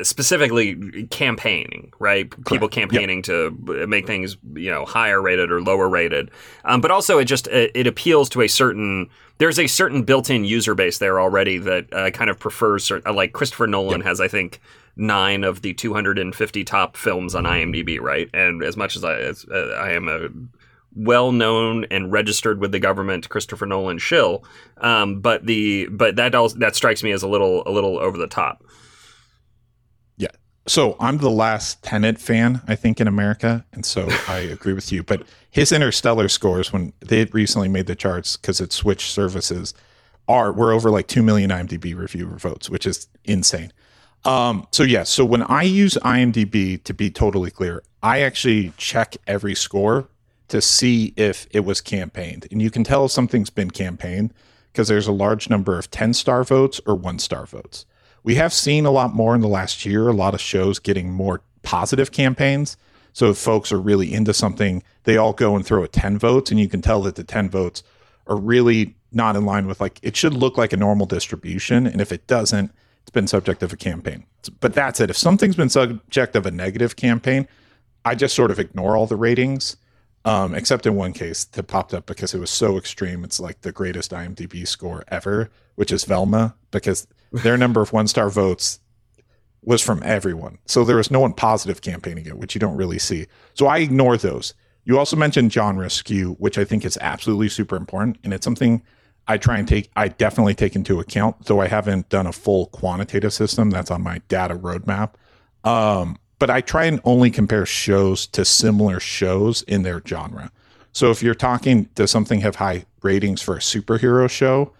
specifically 0.03 1.07
campaigning, 1.07 1.91
right? 1.99 2.29
Correct. 2.29 2.47
People 2.47 2.67
campaigning 2.67 3.19
yep. 3.19 3.25
to 3.25 3.87
make 3.87 4.07
things 4.07 4.37
you 4.53 4.69
know 4.69 4.85
higher 4.85 5.21
rated 5.21 5.51
or 5.51 5.61
lower 5.61 5.87
rated, 5.87 6.31
um, 6.65 6.81
but 6.81 6.91
also 6.91 7.17
it 7.17 7.25
just 7.25 7.47
it, 7.47 7.71
it, 7.73 7.87
appeals 7.87 8.29
to 8.29 8.41
a 8.41 8.47
certain. 8.47 9.09
There's 9.37 9.57
a 9.57 9.67
certain 9.67 10.03
built-in 10.03 10.43
user 10.43 10.75
base 10.75 10.97
there 10.97 11.21
already 11.21 11.57
that 11.59 11.93
uh, 11.93 12.11
kind 12.11 12.29
of 12.29 12.37
prefers 12.37 12.83
certain, 12.83 13.15
like 13.15 13.31
Christopher 13.31 13.67
Nolan 13.67 13.99
yep. 13.99 14.07
has, 14.07 14.19
I 14.19 14.27
think, 14.27 14.59
nine 14.97 15.45
of 15.45 15.61
the 15.61 15.73
250 15.73 16.63
top 16.65 16.97
films 16.97 17.35
on 17.35 17.45
IMDb, 17.45 18.01
right? 18.01 18.29
And 18.33 18.61
as 18.61 18.75
much 18.75 18.97
as 18.97 19.05
I, 19.05 19.17
as, 19.17 19.45
uh, 19.49 19.77
I 19.79 19.93
am 19.93 20.09
a 20.09 20.27
well-known 20.93 21.85
and 21.85 22.11
registered 22.11 22.59
with 22.59 22.73
the 22.73 22.79
government 22.79 23.29
Christopher 23.29 23.65
Nolan 23.65 23.97
shill, 23.97 24.43
um, 24.79 25.21
but 25.21 25.45
the 25.45 25.87
but 25.87 26.17
that 26.17 26.35
also, 26.35 26.57
that 26.59 26.75
strikes 26.75 27.01
me 27.01 27.11
as 27.11 27.23
a 27.23 27.27
little 27.27 27.63
a 27.65 27.71
little 27.71 27.97
over 27.97 28.17
the 28.17 28.27
top. 28.27 28.63
So 30.67 30.95
I'm 30.99 31.17
the 31.17 31.31
last 31.31 31.81
Tenet 31.83 32.19
fan, 32.19 32.61
I 32.67 32.75
think, 32.75 33.01
in 33.01 33.07
America, 33.07 33.65
and 33.73 33.85
so 33.85 34.07
I 34.27 34.39
agree 34.39 34.73
with 34.73 34.91
you. 34.91 35.03
But 35.03 35.23
his 35.49 35.71
Interstellar 35.71 36.29
scores, 36.29 36.71
when 36.71 36.93
they 36.99 37.25
recently 37.25 37.67
made 37.67 37.87
the 37.87 37.95
charts 37.95 38.37
because 38.37 38.61
it 38.61 38.71
switched 38.71 39.11
services, 39.11 39.73
are 40.27 40.51
we're 40.51 40.71
over 40.71 40.91
like 40.91 41.07
two 41.07 41.23
million 41.23 41.49
IMDb 41.49 41.97
reviewer 41.97 42.37
votes, 42.37 42.69
which 42.69 42.85
is 42.85 43.07
insane. 43.25 43.73
Um, 44.25 44.67
so 44.71 44.83
yeah, 44.83 45.03
so 45.03 45.25
when 45.25 45.43
I 45.43 45.63
use 45.63 45.95
IMDb, 46.03 46.83
to 46.83 46.93
be 46.93 47.09
totally 47.09 47.49
clear, 47.49 47.81
I 48.03 48.21
actually 48.21 48.73
check 48.77 49.17
every 49.25 49.55
score 49.55 50.07
to 50.49 50.61
see 50.61 51.13
if 51.15 51.47
it 51.51 51.61
was 51.61 51.81
campaigned, 51.81 52.47
and 52.51 52.61
you 52.61 52.69
can 52.69 52.83
tell 52.83 53.05
if 53.05 53.11
something's 53.11 53.49
been 53.49 53.71
campaigned 53.71 54.33
because 54.71 54.87
there's 54.87 55.07
a 55.07 55.11
large 55.11 55.49
number 55.49 55.79
of 55.79 55.89
ten 55.89 56.13
star 56.13 56.43
votes 56.43 56.79
or 56.85 56.95
one 56.95 57.17
star 57.17 57.45
votes 57.45 57.85
we 58.23 58.35
have 58.35 58.53
seen 58.53 58.85
a 58.85 58.91
lot 58.91 59.13
more 59.13 59.35
in 59.35 59.41
the 59.41 59.47
last 59.47 59.85
year, 59.85 60.07
a 60.07 60.13
lot 60.13 60.33
of 60.33 60.41
shows 60.41 60.79
getting 60.79 61.11
more 61.11 61.41
positive 61.63 62.11
campaigns. 62.11 62.77
So 63.13 63.31
if 63.31 63.37
folks 63.37 63.71
are 63.71 63.79
really 63.79 64.13
into 64.13 64.33
something, 64.33 64.83
they 65.03 65.17
all 65.17 65.33
go 65.33 65.55
and 65.55 65.65
throw 65.65 65.83
a 65.83 65.87
10 65.87 66.17
votes, 66.17 66.51
and 66.51 66.59
you 66.59 66.67
can 66.67 66.81
tell 66.81 67.01
that 67.03 67.15
the 67.15 67.23
10 67.23 67.49
votes 67.49 67.83
are 68.27 68.37
really 68.37 68.95
not 69.11 69.35
in 69.35 69.45
line 69.45 69.65
with 69.65 69.81
like 69.81 69.99
it 70.03 70.15
should 70.15 70.33
look 70.33 70.57
like 70.57 70.71
a 70.73 70.77
normal 70.77 71.05
distribution, 71.05 71.87
and 71.87 71.99
if 71.99 72.11
it 72.11 72.27
doesn't, 72.27 72.71
it's 73.01 73.11
been 73.11 73.27
subject 73.27 73.63
of 73.63 73.73
a 73.73 73.77
campaign. 73.77 74.25
But 74.59 74.73
that's 74.73 74.99
it. 74.99 75.09
If 75.09 75.17
something's 75.17 75.55
been 75.55 75.69
subject 75.69 76.35
of 76.35 76.45
a 76.45 76.51
negative 76.51 76.95
campaign, 76.95 77.47
I 78.05 78.15
just 78.15 78.35
sort 78.35 78.51
of 78.51 78.59
ignore 78.59 78.95
all 78.95 79.07
the 79.07 79.15
ratings, 79.15 79.77
um, 80.25 80.53
except 80.53 80.85
in 80.85 80.95
one 80.95 81.13
case 81.13 81.43
that 81.43 81.63
popped 81.63 81.93
up 81.93 82.05
because 82.05 82.33
it 82.33 82.39
was 82.39 82.51
so 82.51 82.77
extreme. 82.77 83.23
It's 83.23 83.39
like 83.39 83.61
the 83.61 83.71
greatest 83.71 84.11
IMDb 84.11 84.67
score 84.67 85.03
ever, 85.07 85.49
which 85.75 85.91
is 85.91 86.05
Velma, 86.05 86.55
because 86.71 87.07
their 87.31 87.57
number 87.57 87.81
of 87.81 87.93
one 87.93 88.07
star 88.07 88.29
votes 88.29 88.79
was 89.61 89.81
from 89.81 90.01
everyone. 90.03 90.57
So 90.65 90.83
there 90.83 90.97
was 90.97 91.11
no 91.11 91.19
one 91.19 91.33
positive 91.33 91.81
campaigning 91.81 92.25
it, 92.25 92.37
which 92.37 92.55
you 92.55 92.59
don't 92.59 92.77
really 92.77 92.99
see. 92.99 93.27
So 93.53 93.67
I 93.67 93.79
ignore 93.79 94.17
those. 94.17 94.53
You 94.85 94.97
also 94.97 95.15
mentioned 95.15 95.51
genre 95.53 95.89
skew, 95.89 96.35
which 96.39 96.57
I 96.57 96.63
think 96.63 96.85
is 96.85 96.97
absolutely 97.01 97.49
super 97.49 97.75
important. 97.75 98.17
And 98.23 98.33
it's 98.33 98.43
something 98.43 98.81
I 99.27 99.37
try 99.37 99.59
and 99.59 99.67
take, 99.67 99.91
I 99.95 100.07
definitely 100.07 100.55
take 100.55 100.75
into 100.75 100.99
account, 100.99 101.45
though 101.45 101.61
I 101.61 101.67
haven't 101.67 102.09
done 102.09 102.25
a 102.25 102.31
full 102.31 102.67
quantitative 102.67 103.33
system. 103.33 103.69
That's 103.69 103.91
on 103.91 104.01
my 104.01 104.21
data 104.27 104.55
roadmap. 104.55 105.11
Um, 105.63 106.17
but 106.39 106.49
I 106.49 106.61
try 106.61 106.85
and 106.85 107.01
only 107.03 107.29
compare 107.29 107.65
shows 107.65 108.25
to 108.27 108.45
similar 108.45 108.99
shows 108.99 109.61
in 109.63 109.83
their 109.83 110.01
genre. 110.05 110.51
So 110.93 111.11
if 111.11 111.21
you're 111.21 111.35
talking, 111.35 111.89
does 111.95 112.09
something 112.09 112.41
have 112.41 112.55
high 112.55 112.85
ratings 113.03 113.41
for 113.41 113.55
a 113.55 113.59
superhero 113.59 114.29
show? 114.29 114.73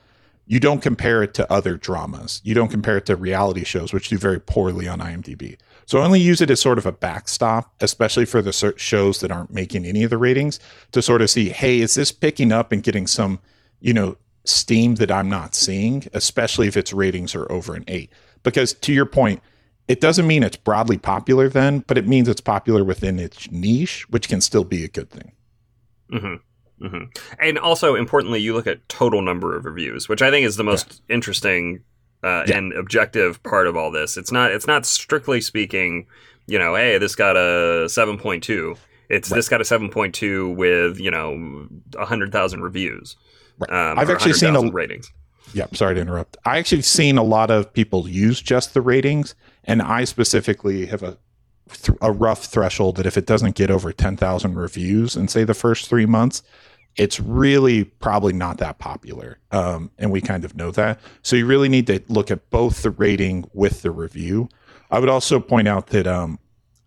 You 0.49 0.59
don't 0.59 0.81
compare 0.81 1.21
it 1.21 1.35
to 1.35 1.51
other 1.53 1.77
dramas. 1.77 2.41
You 2.43 2.55
don't 2.55 2.69
compare 2.69 2.97
it 2.97 3.05
to 3.05 3.15
reality 3.15 3.63
shows, 3.63 3.93
which 3.93 4.09
do 4.09 4.17
very 4.17 4.41
poorly 4.41 4.87
on 4.87 4.97
IMDb. 4.97 5.57
So 5.85 5.99
I 5.99 6.05
only 6.05 6.19
use 6.19 6.41
it 6.41 6.49
as 6.49 6.59
sort 6.59 6.79
of 6.79 6.87
a 6.87 6.91
backstop, 6.91 7.71
especially 7.81 8.25
for 8.25 8.41
the 8.41 8.73
shows 8.75 9.19
that 9.19 9.31
aren't 9.31 9.53
making 9.53 9.85
any 9.85 10.03
of 10.03 10.09
the 10.09 10.17
ratings, 10.17 10.59
to 10.91 11.03
sort 11.03 11.21
of 11.21 11.29
see, 11.29 11.49
hey, 11.49 11.81
is 11.81 11.93
this 11.93 12.11
picking 12.11 12.51
up 12.51 12.71
and 12.71 12.81
getting 12.81 13.05
some, 13.05 13.39
you 13.79 13.93
know, 13.93 14.17
steam 14.43 14.95
that 14.95 15.11
I'm 15.11 15.29
not 15.29 15.53
seeing, 15.53 16.07
especially 16.13 16.67
if 16.67 16.75
its 16.75 16.93
ratings 16.93 17.35
are 17.35 17.49
over 17.51 17.75
an 17.75 17.83
eight. 17.87 18.11
Because 18.41 18.73
to 18.73 18.91
your 18.91 19.05
point, 19.05 19.43
it 19.87 20.01
doesn't 20.01 20.25
mean 20.25 20.41
it's 20.41 20.57
broadly 20.57 20.97
popular 20.97 21.47
then, 21.47 21.83
but 21.85 21.99
it 21.99 22.07
means 22.07 22.27
it's 22.27 22.41
popular 22.41 22.83
within 22.83 23.19
its 23.19 23.51
niche, 23.51 24.09
which 24.09 24.27
can 24.27 24.41
still 24.41 24.63
be 24.63 24.83
a 24.83 24.87
good 24.87 25.11
thing. 25.11 25.31
Mm-hmm. 26.11 26.35
Mm-hmm. 26.81 27.03
And 27.39 27.59
also, 27.59 27.95
importantly, 27.95 28.39
you 28.39 28.53
look 28.53 28.67
at 28.67 28.87
total 28.89 29.21
number 29.21 29.55
of 29.55 29.65
reviews, 29.65 30.07
which 30.07 30.21
I 30.21 30.31
think 30.31 30.45
is 30.45 30.55
the 30.55 30.63
most 30.63 31.01
yeah. 31.07 31.15
interesting 31.15 31.83
uh, 32.23 32.43
yeah. 32.47 32.57
and 32.57 32.73
objective 32.73 33.41
part 33.43 33.67
of 33.67 33.75
all 33.75 33.91
this. 33.91 34.17
It's 34.17 34.31
not. 34.31 34.51
It's 34.51 34.67
not 34.67 34.85
strictly 34.85 35.41
speaking. 35.41 36.07
You 36.47 36.59
know, 36.59 36.75
hey, 36.75 36.97
this 36.97 37.15
got 37.15 37.37
a 37.37 37.87
seven 37.89 38.17
point 38.17 38.43
two. 38.43 38.75
It's 39.09 39.29
right. 39.29 39.37
this 39.37 39.49
got 39.49 39.61
a 39.61 39.65
seven 39.65 39.89
point 39.89 40.15
two 40.15 40.49
with 40.51 40.99
you 40.99 41.11
know 41.11 41.67
hundred 41.97 42.31
thousand 42.31 42.61
reviews. 42.61 43.15
Right. 43.57 43.91
Um, 43.91 43.99
I've 43.99 44.09
actually 44.09 44.33
seen 44.33 44.55
a 44.55 44.61
ratings. 44.61 45.11
Yeah, 45.53 45.65
sorry 45.73 45.95
to 45.95 46.01
interrupt. 46.01 46.37
I 46.45 46.59
actually 46.59 46.83
seen 46.83 47.17
a 47.17 47.23
lot 47.23 47.49
of 47.49 47.73
people 47.73 48.07
use 48.07 48.39
just 48.39 48.73
the 48.73 48.81
ratings, 48.81 49.33
and 49.63 49.81
I 49.81 50.03
specifically 50.03 50.85
have 50.85 51.03
a 51.03 51.17
a 52.01 52.11
rough 52.11 52.45
threshold 52.45 52.97
that 52.97 53.05
if 53.05 53.17
it 53.17 53.25
doesn't 53.25 53.55
get 53.55 53.69
over 53.69 53.91
ten 53.91 54.17
thousand 54.17 54.55
reviews 54.55 55.15
in 55.15 55.27
say 55.27 55.43
the 55.43 55.53
first 55.53 55.87
three 55.87 56.05
months, 56.05 56.43
it's 56.95 57.19
really 57.19 57.85
probably 57.85 58.33
not 58.33 58.57
that 58.57 58.79
popular. 58.79 59.39
Um, 59.51 59.91
and 59.97 60.11
we 60.11 60.21
kind 60.21 60.43
of 60.43 60.55
know 60.55 60.71
that. 60.71 60.99
So 61.21 61.35
you 61.35 61.45
really 61.45 61.69
need 61.69 61.87
to 61.87 62.01
look 62.09 62.31
at 62.31 62.49
both 62.49 62.81
the 62.81 62.91
rating 62.91 63.49
with 63.53 63.81
the 63.81 63.91
review. 63.91 64.49
I 64.91 64.99
would 64.99 65.09
also 65.09 65.39
point 65.39 65.67
out 65.67 65.87
that 65.87 66.07
um, 66.07 66.39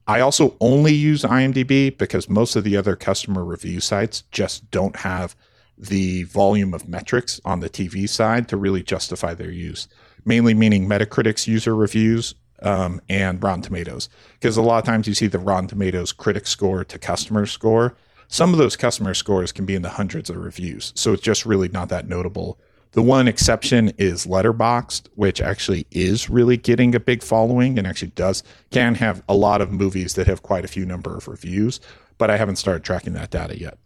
I 0.06 0.20
also 0.20 0.56
only 0.60 0.92
use 0.92 1.22
IMDb 1.22 1.96
because 1.96 2.28
most 2.28 2.56
of 2.56 2.64
the 2.64 2.76
other 2.76 2.96
customer 2.96 3.44
review 3.44 3.80
sites 3.80 4.22
just 4.30 4.70
don't 4.70 4.96
have 4.96 5.36
the 5.78 6.24
volume 6.24 6.74
of 6.74 6.88
metrics 6.88 7.40
on 7.44 7.60
the 7.60 7.70
TV 7.70 8.08
side 8.08 8.48
to 8.48 8.56
really 8.56 8.82
justify 8.82 9.34
their 9.34 9.50
use, 9.50 9.88
mainly 10.24 10.54
meaning 10.54 10.86
Metacritic's 10.86 11.48
user 11.48 11.74
reviews 11.74 12.34
um, 12.62 13.00
and 13.08 13.42
Rotten 13.42 13.62
Tomatoes. 13.62 14.08
Because 14.34 14.56
a 14.56 14.62
lot 14.62 14.78
of 14.78 14.84
times 14.84 15.06
you 15.06 15.14
see 15.14 15.26
the 15.26 15.38
Rotten 15.38 15.68
Tomatoes 15.68 16.12
critic 16.12 16.46
score 16.46 16.84
to 16.84 16.98
customer 16.98 17.46
score. 17.46 17.96
Some 18.32 18.54
of 18.54 18.58
those 18.58 18.76
customer 18.76 19.12
scores 19.12 19.52
can 19.52 19.66
be 19.66 19.74
in 19.74 19.82
the 19.82 19.90
hundreds 19.90 20.30
of 20.30 20.38
reviews. 20.38 20.94
So 20.96 21.12
it's 21.12 21.20
just 21.20 21.44
really 21.44 21.68
not 21.68 21.90
that 21.90 22.08
notable. 22.08 22.58
The 22.92 23.02
one 23.02 23.28
exception 23.28 23.92
is 23.98 24.26
Letterboxd, 24.26 25.08
which 25.16 25.42
actually 25.42 25.86
is 25.90 26.30
really 26.30 26.56
getting 26.56 26.94
a 26.94 27.00
big 27.00 27.22
following 27.22 27.76
and 27.76 27.86
actually 27.86 28.12
does 28.12 28.42
can 28.70 28.94
have 28.94 29.22
a 29.28 29.34
lot 29.34 29.60
of 29.60 29.70
movies 29.70 30.14
that 30.14 30.26
have 30.28 30.40
quite 30.40 30.64
a 30.64 30.68
few 30.68 30.86
number 30.86 31.14
of 31.14 31.28
reviews, 31.28 31.78
but 32.16 32.30
I 32.30 32.38
haven't 32.38 32.56
started 32.56 32.84
tracking 32.84 33.12
that 33.12 33.30
data 33.30 33.60
yet. 33.60 33.76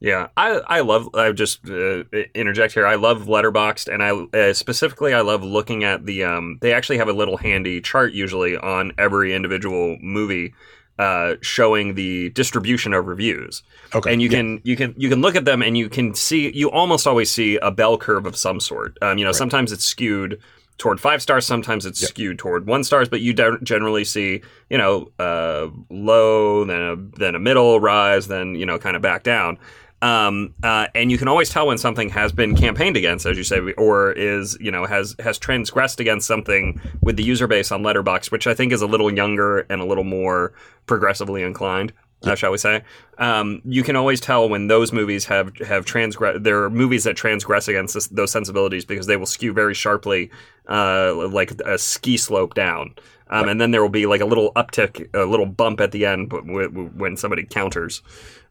Yeah, 0.00 0.28
I 0.38 0.62
I 0.66 0.80
love. 0.80 1.14
I 1.14 1.30
just 1.32 1.68
uh, 1.68 2.04
interject 2.34 2.72
here. 2.72 2.86
I 2.86 2.94
love 2.94 3.24
Letterboxd, 3.24 3.92
and 3.92 4.02
I 4.02 4.38
uh, 4.38 4.54
specifically 4.54 5.12
I 5.12 5.20
love 5.20 5.44
looking 5.44 5.84
at 5.84 6.06
the. 6.06 6.24
Um, 6.24 6.56
they 6.62 6.72
actually 6.72 6.96
have 6.96 7.08
a 7.08 7.12
little 7.12 7.36
handy 7.36 7.82
chart 7.82 8.14
usually 8.14 8.56
on 8.56 8.92
every 8.96 9.34
individual 9.34 9.98
movie, 10.00 10.54
uh, 11.00 11.36
showing 11.40 11.94
the 11.94 12.28
distribution 12.30 12.92
of 12.92 13.06
reviews. 13.06 13.62
Okay, 13.94 14.12
and 14.12 14.20
you 14.20 14.28
yeah. 14.28 14.36
can 14.36 14.60
you 14.64 14.76
can 14.76 14.94
you 14.98 15.08
can 15.08 15.22
look 15.22 15.34
at 15.34 15.46
them 15.46 15.62
and 15.62 15.78
you 15.78 15.88
can 15.88 16.14
see 16.14 16.52
you 16.52 16.70
almost 16.70 17.06
always 17.06 17.30
see 17.30 17.56
a 17.56 17.70
bell 17.70 17.96
curve 17.96 18.26
of 18.26 18.36
some 18.36 18.60
sort. 18.60 18.98
Um, 19.00 19.16
you 19.16 19.24
know, 19.24 19.30
right. 19.30 19.34
sometimes 19.34 19.72
it's 19.72 19.82
skewed 19.82 20.38
toward 20.76 21.00
five 21.00 21.22
stars. 21.22 21.46
Sometimes 21.46 21.86
it's 21.86 22.02
yep. 22.02 22.10
skewed 22.10 22.38
toward 22.38 22.66
one 22.66 22.84
stars, 22.84 23.08
but 23.08 23.22
you 23.22 23.32
generally 23.32 24.04
see, 24.04 24.42
you 24.68 24.76
know, 24.76 25.10
uh, 25.18 25.68
low, 25.88 26.64
then 26.64 26.82
a 26.82 26.96
then 27.18 27.34
a 27.34 27.38
middle 27.38 27.80
rise, 27.80 28.28
then 28.28 28.54
you 28.54 28.66
know, 28.66 28.78
kind 28.78 28.94
of 28.94 29.00
back 29.00 29.22
down. 29.22 29.56
Um, 30.02 30.54
uh, 30.62 30.86
and 30.94 31.10
you 31.10 31.18
can 31.18 31.28
always 31.28 31.50
tell 31.50 31.66
when 31.66 31.76
something 31.76 32.08
has 32.10 32.32
been 32.32 32.56
campaigned 32.56 32.96
against, 32.96 33.26
as 33.26 33.36
you 33.36 33.44
say, 33.44 33.60
or 33.72 34.12
is 34.12 34.56
you 34.60 34.70
know 34.70 34.86
has 34.86 35.14
has 35.18 35.38
transgressed 35.38 36.00
against 36.00 36.26
something 36.26 36.80
with 37.02 37.16
the 37.16 37.22
user 37.22 37.46
base 37.46 37.70
on 37.70 37.82
Letterboxd, 37.82 38.32
which 38.32 38.46
I 38.46 38.54
think 38.54 38.72
is 38.72 38.82
a 38.82 38.86
little 38.86 39.12
younger 39.12 39.60
and 39.70 39.80
a 39.80 39.84
little 39.84 40.04
more 40.04 40.54
progressively 40.86 41.42
inclined. 41.42 41.92
Uh, 42.22 42.34
shall 42.34 42.50
we 42.50 42.58
say? 42.58 42.82
Um, 43.16 43.62
you 43.64 43.82
can 43.82 43.96
always 43.96 44.20
tell 44.20 44.48
when 44.48 44.66
those 44.66 44.92
movies 44.92 45.24
have 45.26 45.56
have 45.58 45.84
transgress. 45.86 46.38
There 46.40 46.64
are 46.64 46.70
movies 46.70 47.04
that 47.04 47.16
transgress 47.16 47.66
against 47.66 47.94
this, 47.94 48.08
those 48.08 48.30
sensibilities 48.30 48.84
because 48.84 49.06
they 49.06 49.16
will 49.16 49.26
skew 49.26 49.54
very 49.54 49.74
sharply, 49.74 50.30
uh, 50.68 51.14
like 51.28 51.52
a 51.64 51.78
ski 51.78 52.18
slope 52.18 52.54
down. 52.54 52.94
Um. 53.30 53.48
And 53.48 53.60
then 53.60 53.70
there 53.70 53.80
will 53.80 53.88
be 53.88 54.06
like 54.06 54.20
a 54.20 54.26
little 54.26 54.52
uptick, 54.54 55.08
a 55.14 55.24
little 55.24 55.46
bump 55.46 55.80
at 55.80 55.92
the 55.92 56.04
end 56.04 56.32
when 56.32 57.16
somebody 57.16 57.44
counters. 57.44 58.02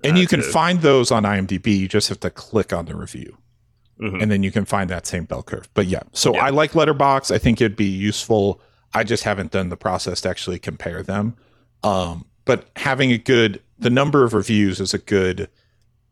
And 0.04 0.18
uh, 0.18 0.20
you 0.20 0.28
can 0.28 0.40
to, 0.40 0.46
find 0.46 0.82
those 0.82 1.12
on 1.12 1.24
IMDb. 1.24 1.78
You 1.78 1.88
just 1.88 2.10
have 2.10 2.20
to 2.22 2.30
click 2.30 2.72
on 2.72 2.86
the 2.86 2.96
review. 2.96 3.38
Mm-hmm. 4.02 4.22
And 4.22 4.32
then 4.32 4.44
you 4.44 4.52
can 4.52 4.64
find 4.64 4.90
that 4.90 5.06
same 5.06 5.26
bell 5.26 5.44
curve. 5.44 5.68
But 5.74 5.88
yeah, 5.88 6.04
so 6.14 6.34
yeah. 6.34 6.46
I 6.46 6.50
like 6.50 6.72
Letterboxd. 6.72 7.32
I 7.32 7.38
think 7.38 7.60
it'd 7.60 7.76
be 7.76 7.84
useful. 7.84 8.62
I 8.94 9.04
just 9.04 9.24
haven't 9.24 9.52
done 9.52 9.68
the 9.68 9.78
process 9.78 10.22
to 10.22 10.30
actually 10.30 10.60
compare 10.60 11.04
them. 11.04 11.36
Um, 11.84 12.26
but 12.46 12.70
having 12.78 13.12
a 13.12 13.18
good, 13.18 13.62
the 13.78 13.90
number 13.90 14.24
of 14.24 14.34
reviews 14.34 14.80
is 14.80 14.94
a 14.94 14.98
good 14.98 15.50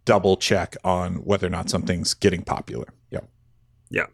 double 0.03 0.35
check 0.35 0.75
on 0.83 1.15
whether 1.23 1.47
or 1.47 1.49
not 1.49 1.69
something's 1.69 2.13
getting 2.13 2.41
popular. 2.41 2.87
Yeah. 3.09 3.21
Yeah. 3.89 4.07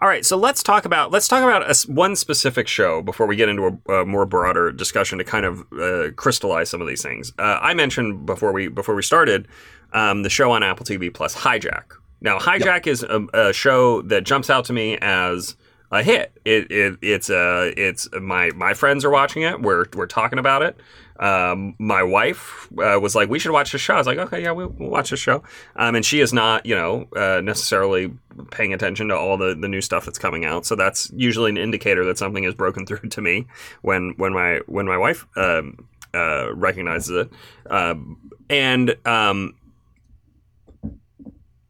All 0.00 0.08
right, 0.08 0.24
so 0.24 0.36
let's 0.36 0.62
talk 0.62 0.84
about 0.84 1.10
let's 1.10 1.28
talk 1.28 1.42
about 1.42 1.70
a, 1.70 1.92
one 1.92 2.16
specific 2.16 2.68
show 2.68 3.02
before 3.02 3.26
we 3.26 3.36
get 3.36 3.48
into 3.48 3.80
a, 3.88 3.92
a 3.92 4.06
more 4.06 4.24
broader 4.24 4.72
discussion 4.72 5.18
to 5.18 5.24
kind 5.24 5.44
of 5.44 5.60
uh, 5.72 6.10
crystallize 6.16 6.70
some 6.70 6.80
of 6.80 6.88
these 6.88 7.02
things. 7.02 7.32
Uh, 7.38 7.58
I 7.60 7.74
mentioned 7.74 8.24
before 8.24 8.52
we 8.52 8.68
before 8.68 8.94
we 8.94 9.02
started 9.02 9.46
um, 9.92 10.22
the 10.22 10.30
show 10.30 10.50
on 10.50 10.62
Apple 10.62 10.86
TV 10.86 11.12
Plus, 11.12 11.34
Hijack. 11.34 11.84
Now, 12.20 12.38
Hijack 12.38 12.86
yep. 12.86 12.86
is 12.86 13.02
a, 13.02 13.26
a, 13.32 13.52
show 13.52 14.02
that 14.02 14.24
jumps 14.24 14.50
out 14.50 14.64
to 14.66 14.72
me 14.72 14.98
as 15.00 15.54
a 15.90 16.02
hit. 16.02 16.32
It, 16.44 16.70
it 16.70 16.98
it's 17.00 17.30
uh 17.30 17.72
it's 17.76 18.08
my 18.20 18.50
my 18.50 18.74
friends 18.74 19.04
are 19.04 19.10
watching 19.10 19.42
it. 19.42 19.60
We're 19.60 19.86
we're 19.94 20.06
talking 20.06 20.38
about 20.38 20.62
it. 20.62 20.78
Um, 21.18 21.74
my 21.78 22.02
wife 22.02 22.68
uh, 22.78 22.98
was 23.00 23.14
like, 23.14 23.28
"We 23.28 23.38
should 23.38 23.52
watch 23.52 23.72
the 23.72 23.78
show." 23.78 23.94
I 23.94 23.98
was 23.98 24.06
like, 24.06 24.18
"Okay, 24.18 24.42
yeah, 24.42 24.52
we'll, 24.52 24.68
we'll 24.68 24.90
watch 24.90 25.10
the 25.10 25.16
show." 25.16 25.42
Um, 25.76 25.94
and 25.94 26.04
she 26.04 26.20
is 26.20 26.32
not, 26.32 26.66
you 26.66 26.74
know, 26.74 27.08
uh, 27.16 27.40
necessarily 27.40 28.12
paying 28.50 28.72
attention 28.72 29.08
to 29.08 29.16
all 29.16 29.36
the, 29.36 29.54
the 29.54 29.68
new 29.68 29.80
stuff 29.80 30.04
that's 30.04 30.18
coming 30.18 30.44
out. 30.44 30.64
So 30.64 30.76
that's 30.76 31.10
usually 31.14 31.50
an 31.50 31.56
indicator 31.58 32.04
that 32.04 32.18
something 32.18 32.44
is 32.44 32.54
broken 32.54 32.86
through 32.86 33.08
to 33.08 33.20
me 33.20 33.46
when 33.82 34.14
when 34.16 34.32
my 34.32 34.60
when 34.66 34.86
my 34.86 34.96
wife 34.96 35.26
um, 35.36 35.86
uh, 36.14 36.54
recognizes 36.54 37.10
it. 37.10 37.30
Um, 37.70 38.18
and 38.50 38.96
um, 39.06 39.54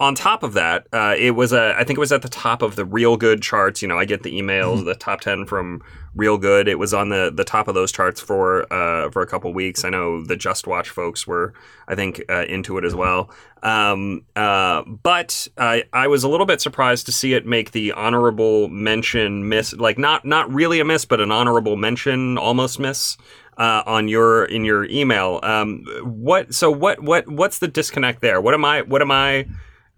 on 0.00 0.14
top 0.14 0.44
of 0.44 0.52
that, 0.52 0.86
uh, 0.92 1.14
it 1.18 1.32
was 1.32 1.52
a. 1.52 1.74
I 1.76 1.82
think 1.82 1.96
it 1.96 2.00
was 2.00 2.12
at 2.12 2.22
the 2.22 2.28
top 2.28 2.62
of 2.62 2.76
the 2.76 2.86
Reelgood 2.86 3.42
charts. 3.42 3.82
You 3.82 3.88
know, 3.88 3.98
I 3.98 4.04
get 4.04 4.22
the 4.22 4.30
emails, 4.30 4.76
mm-hmm. 4.76 4.84
the 4.84 4.94
top 4.94 5.20
ten 5.20 5.44
from 5.44 5.82
Reelgood. 6.16 6.68
It 6.68 6.76
was 6.76 6.94
on 6.94 7.08
the, 7.08 7.32
the 7.34 7.42
top 7.42 7.66
of 7.66 7.74
those 7.74 7.90
charts 7.90 8.20
for 8.20 8.72
uh, 8.72 9.10
for 9.10 9.22
a 9.22 9.26
couple 9.26 9.52
weeks. 9.52 9.84
I 9.84 9.90
know 9.90 10.22
the 10.22 10.36
JustWatch 10.36 10.86
folks 10.86 11.26
were, 11.26 11.52
I 11.88 11.96
think, 11.96 12.22
uh, 12.28 12.44
into 12.44 12.78
it 12.78 12.84
as 12.84 12.94
well. 12.94 13.30
Um, 13.64 14.24
uh, 14.36 14.82
but 14.82 15.48
I 15.58 15.82
I 15.92 16.06
was 16.06 16.22
a 16.22 16.28
little 16.28 16.46
bit 16.46 16.60
surprised 16.60 17.06
to 17.06 17.12
see 17.12 17.34
it 17.34 17.44
make 17.44 17.72
the 17.72 17.90
honorable 17.90 18.68
mention 18.68 19.48
miss, 19.48 19.72
like 19.72 19.98
not 19.98 20.24
not 20.24 20.52
really 20.52 20.78
a 20.78 20.84
miss, 20.84 21.06
but 21.06 21.20
an 21.20 21.32
honorable 21.32 21.76
mention, 21.76 22.38
almost 22.38 22.78
miss. 22.78 23.16
Uh, 23.56 23.82
on 23.86 24.06
your 24.06 24.44
in 24.44 24.64
your 24.64 24.84
email, 24.84 25.40
um, 25.42 25.84
what 26.04 26.54
so 26.54 26.70
what 26.70 27.02
what 27.02 27.26
what's 27.26 27.58
the 27.58 27.66
disconnect 27.66 28.22
there? 28.22 28.40
What 28.40 28.54
am 28.54 28.64
I 28.64 28.82
what 28.82 29.02
am 29.02 29.10
I 29.10 29.48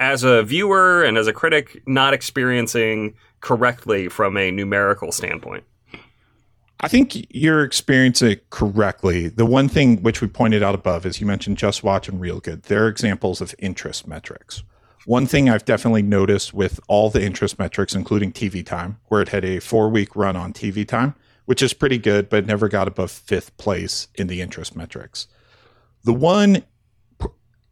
as 0.01 0.25
a 0.25 0.43
viewer 0.43 1.05
and 1.05 1.17
as 1.17 1.29
a 1.29 1.33
critic 1.33 1.83
not 1.87 2.15
experiencing 2.15 3.15
correctly 3.41 4.09
from 4.09 4.37
a 4.37 4.51
numerical 4.51 5.13
standpoint? 5.13 5.63
I 6.81 6.89
think 6.89 7.27
you're 7.29 7.63
experiencing 7.63 8.31
it 8.31 8.49
correctly. 8.49 9.29
The 9.29 9.45
one 9.45 9.69
thing 9.69 10.03
which 10.03 10.23
we 10.23 10.29
pointed 10.29 10.63
out 10.63 10.75
above 10.75 11.05
is 11.05 11.21
you 11.21 11.27
mentioned 11.27 11.59
JustWatch 11.59 12.09
and 12.09 12.19
Reelgood. 12.21 12.63
They're 12.63 12.89
examples 12.89 13.43
of 13.43 13.55
interest 13.59 14.09
metrics. 14.09 14.63
One 15.05 15.27
thing 15.27 15.51
I've 15.51 15.65
definitely 15.67 16.03
noticed 16.03 16.55
with 16.55 16.81
all 16.89 17.11
the 17.11 17.23
interest 17.23 17.59
metrics, 17.59 17.95
including 17.95 18.33
TV 18.33 18.65
time, 18.65 18.99
where 19.09 19.21
it 19.21 19.29
had 19.29 19.45
a 19.45 19.59
four 19.59 19.91
week 19.91 20.17
run 20.17 20.37
on 20.37 20.55
TV 20.55 20.89
time, 20.89 21.15
which 21.45 21.63
is 21.63 21.75
pretty 21.75 21.99
good, 21.99 22.31
but 22.31 22.47
never 22.47 22.69
got 22.69 22.89
above 22.89 23.11
fifth 23.11 23.55
place 23.59 24.09
in 24.15 24.29
the 24.29 24.41
interest 24.41 24.75
metrics. 24.75 25.27
The 26.05 26.15
one 26.15 26.65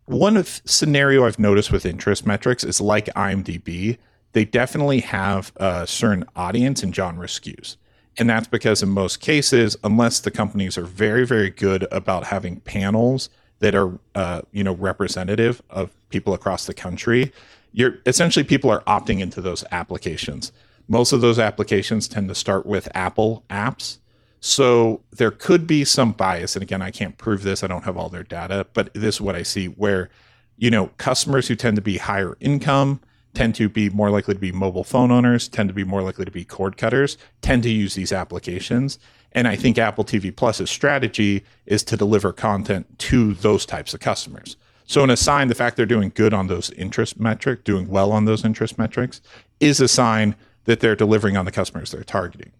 one 0.08 0.42
scenario 0.44 1.26
I've 1.26 1.38
noticed 1.38 1.70
with 1.70 1.84
interest 1.84 2.26
metrics 2.26 2.64
is 2.64 2.80
like 2.80 3.06
IMDb, 3.14 3.98
they 4.32 4.44
definitely 4.44 5.00
have 5.00 5.52
a 5.56 5.86
certain 5.86 6.24
audience 6.34 6.82
and 6.82 6.94
genre 6.94 7.26
skews. 7.26 7.76
And 8.18 8.28
that's 8.28 8.48
because 8.48 8.82
in 8.82 8.88
most 8.88 9.20
cases, 9.20 9.76
unless 9.84 10.20
the 10.20 10.30
companies 10.30 10.76
are 10.76 10.84
very, 10.84 11.24
very 11.24 11.50
good 11.50 11.86
about 11.92 12.24
having 12.24 12.60
panels 12.60 13.30
that 13.60 13.74
are, 13.74 13.98
uh, 14.14 14.42
you 14.50 14.64
know, 14.64 14.74
representative 14.74 15.62
of 15.70 15.90
people 16.08 16.34
across 16.34 16.66
the 16.66 16.74
country, 16.74 17.32
you're 17.72 17.98
essentially 18.06 18.44
people 18.44 18.70
are 18.70 18.82
opting 18.82 19.20
into 19.20 19.40
those 19.40 19.64
applications. 19.70 20.52
Most 20.88 21.12
of 21.12 21.20
those 21.20 21.38
applications 21.38 22.08
tend 22.08 22.28
to 22.28 22.34
start 22.34 22.66
with 22.66 22.88
Apple 22.94 23.44
apps. 23.50 23.98
So 24.40 25.02
there 25.10 25.30
could 25.30 25.66
be 25.66 25.84
some 25.84 26.12
bias. 26.12 26.54
And 26.54 26.62
again, 26.62 26.82
I 26.82 26.90
can't 26.90 27.18
prove 27.18 27.42
this. 27.42 27.64
I 27.64 27.66
don't 27.66 27.84
have 27.84 27.96
all 27.96 28.08
their 28.08 28.22
data, 28.22 28.66
but 28.72 28.92
this 28.94 29.16
is 29.16 29.20
what 29.20 29.34
I 29.34 29.42
see 29.42 29.66
where, 29.66 30.10
you 30.56 30.70
know, 30.70 30.88
customers 30.98 31.48
who 31.48 31.56
tend 31.56 31.76
to 31.76 31.82
be 31.82 31.98
higher 31.98 32.36
income, 32.40 33.00
tend 33.34 33.54
to 33.56 33.68
be 33.68 33.90
more 33.90 34.10
likely 34.10 34.34
to 34.34 34.40
be 34.40 34.52
mobile 34.52 34.84
phone 34.84 35.10
owners, 35.10 35.48
tend 35.48 35.68
to 35.68 35.74
be 35.74 35.84
more 35.84 36.02
likely 36.02 36.24
to 36.24 36.30
be 36.30 36.44
cord 36.44 36.76
cutters, 36.76 37.18
tend 37.42 37.62
to 37.64 37.70
use 37.70 37.94
these 37.94 38.12
applications. 38.12 38.98
And 39.32 39.46
I 39.46 39.56
think 39.56 39.76
Apple 39.76 40.04
TV 40.04 40.34
Plus's 40.34 40.70
strategy 40.70 41.44
is 41.66 41.82
to 41.84 41.96
deliver 41.96 42.32
content 42.32 42.98
to 43.00 43.34
those 43.34 43.66
types 43.66 43.92
of 43.92 44.00
customers. 44.00 44.56
So, 44.86 45.04
in 45.04 45.10
a 45.10 45.18
sign, 45.18 45.48
the 45.48 45.54
fact 45.54 45.76
they're 45.76 45.84
doing 45.84 46.12
good 46.14 46.32
on 46.32 46.46
those 46.46 46.70
interest 46.70 47.20
metrics, 47.20 47.62
doing 47.62 47.88
well 47.88 48.10
on 48.10 48.24
those 48.24 48.42
interest 48.42 48.78
metrics, 48.78 49.20
is 49.60 49.80
a 49.80 49.88
sign 49.88 50.34
that 50.64 50.80
they're 50.80 50.96
delivering 50.96 51.36
on 51.36 51.44
the 51.44 51.52
customers 51.52 51.90
they're 51.90 52.02
targeting. 52.04 52.52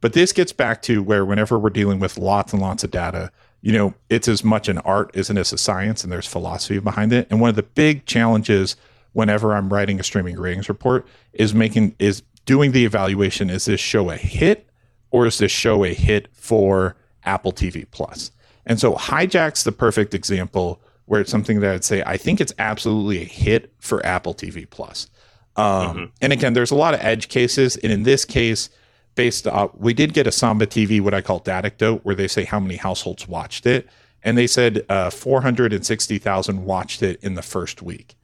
But 0.00 0.12
this 0.12 0.32
gets 0.32 0.52
back 0.52 0.82
to 0.82 1.02
where 1.02 1.24
whenever 1.24 1.58
we're 1.58 1.70
dealing 1.70 1.98
with 1.98 2.18
lots 2.18 2.52
and 2.52 2.60
lots 2.60 2.84
of 2.84 2.90
data, 2.90 3.30
you 3.60 3.72
know, 3.72 3.94
it's 4.10 4.28
as 4.28 4.44
much 4.44 4.68
an 4.68 4.78
art 4.78 5.16
as 5.16 5.30
it 5.30 5.38
is 5.38 5.52
a 5.52 5.58
science, 5.58 6.04
and 6.04 6.12
there's 6.12 6.26
philosophy 6.26 6.78
behind 6.78 7.12
it. 7.12 7.26
And 7.30 7.40
one 7.40 7.50
of 7.50 7.56
the 7.56 7.62
big 7.62 8.04
challenges 8.04 8.76
whenever 9.14 9.54
I'm 9.54 9.72
writing 9.72 9.98
a 9.98 10.02
streaming 10.02 10.38
ratings 10.38 10.68
report 10.68 11.06
is 11.32 11.54
making 11.54 11.94
is 11.98 12.22
doing 12.44 12.72
the 12.72 12.84
evaluation 12.84 13.48
is 13.48 13.64
this 13.64 13.80
show 13.80 14.10
a 14.10 14.16
hit 14.16 14.68
or 15.10 15.26
is 15.26 15.38
this 15.38 15.50
show 15.50 15.84
a 15.84 15.94
hit 15.94 16.28
for 16.32 16.96
Apple 17.24 17.52
TV 17.52 17.86
Plus? 17.90 18.30
And 18.66 18.78
so 18.78 18.94
Hijack's 18.94 19.64
the 19.64 19.72
perfect 19.72 20.14
example 20.14 20.80
where 21.06 21.20
it's 21.20 21.30
something 21.30 21.60
that 21.60 21.72
I'd 21.72 21.84
say 21.84 22.02
I 22.04 22.16
think 22.16 22.40
it's 22.40 22.52
absolutely 22.58 23.22
a 23.22 23.24
hit 23.24 23.72
for 23.78 24.04
Apple 24.04 24.34
TV 24.34 24.68
Plus. 24.68 25.08
Um, 25.56 25.64
mm-hmm. 25.64 26.04
And 26.20 26.32
again, 26.32 26.52
there's 26.52 26.70
a 26.70 26.76
lot 26.76 26.94
of 26.94 27.00
edge 27.00 27.28
cases, 27.28 27.76
and 27.76 27.92
in 27.92 28.02
this 28.02 28.24
case, 28.24 28.70
based 29.14 29.46
on 29.46 29.70
we 29.74 29.94
did 29.94 30.12
get 30.14 30.26
a 30.26 30.32
Samba 30.32 30.66
TV, 30.66 31.00
what 31.00 31.14
I 31.14 31.20
call 31.20 31.38
datecdote, 31.38 32.00
where 32.04 32.14
they 32.14 32.28
say 32.28 32.44
how 32.44 32.60
many 32.60 32.76
households 32.76 33.28
watched 33.28 33.66
it, 33.66 33.88
and 34.22 34.36
they 34.36 34.46
said 34.46 34.84
uh, 34.88 35.10
460,000 35.10 36.64
watched 36.64 37.02
it 37.02 37.22
in 37.22 37.34
the 37.34 37.42
first 37.42 37.82
week. 37.82 38.16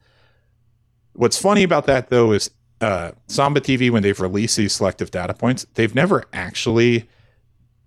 What's 1.13 1.39
funny 1.39 1.63
about 1.63 1.85
that 1.87 2.09
though 2.09 2.31
is 2.31 2.51
uh, 2.79 3.11
Samba 3.27 3.61
TV 3.61 3.91
when 3.91 4.03
they've 4.03 4.19
released 4.19 4.57
these 4.57 4.73
selective 4.73 5.11
data 5.11 5.33
points, 5.33 5.65
they've 5.75 5.93
never 5.93 6.25
actually 6.33 7.07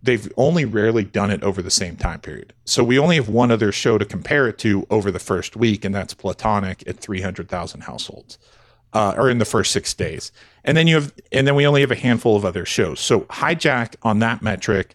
they've 0.05 0.31
only 0.37 0.67
rarely 0.67 1.03
done 1.03 1.31
it 1.31 1.43
over 1.43 1.63
the 1.63 1.71
same 1.71 1.97
time 1.97 2.21
period. 2.21 2.53
So 2.67 2.85
we 2.85 2.99
only 2.99 3.17
have 3.17 3.31
one 3.31 3.51
other 3.51 3.73
show 3.73 3.97
to 3.97 4.05
compare 4.05 4.47
it 4.47 4.59
to 4.59 4.87
over 4.91 5.11
the 5.11 5.19
first 5.19 5.57
week, 5.57 5.83
and 5.85 5.95
that's 5.95 6.13
Platonic 6.13 6.87
at 6.87 6.99
300,000 6.99 7.81
households, 7.81 8.39
uh, 8.95 9.15
or 9.17 9.29
in 9.29 9.39
the 9.39 9.45
first 9.45 9.73
six 9.73 9.93
days. 9.93 10.33
And 10.65 10.77
then 10.77 10.87
you 10.87 10.95
have, 10.95 11.13
and 11.33 11.47
then 11.47 11.55
we 11.55 11.67
only 11.67 11.83
have 11.83 11.91
a 11.91 11.97
handful 11.97 12.37
of 12.37 12.45
other 12.45 12.65
shows. 12.65 13.01
So 13.01 13.23
Hijack 13.23 13.97
on 14.03 14.21
that 14.21 14.41
metric 14.41 14.95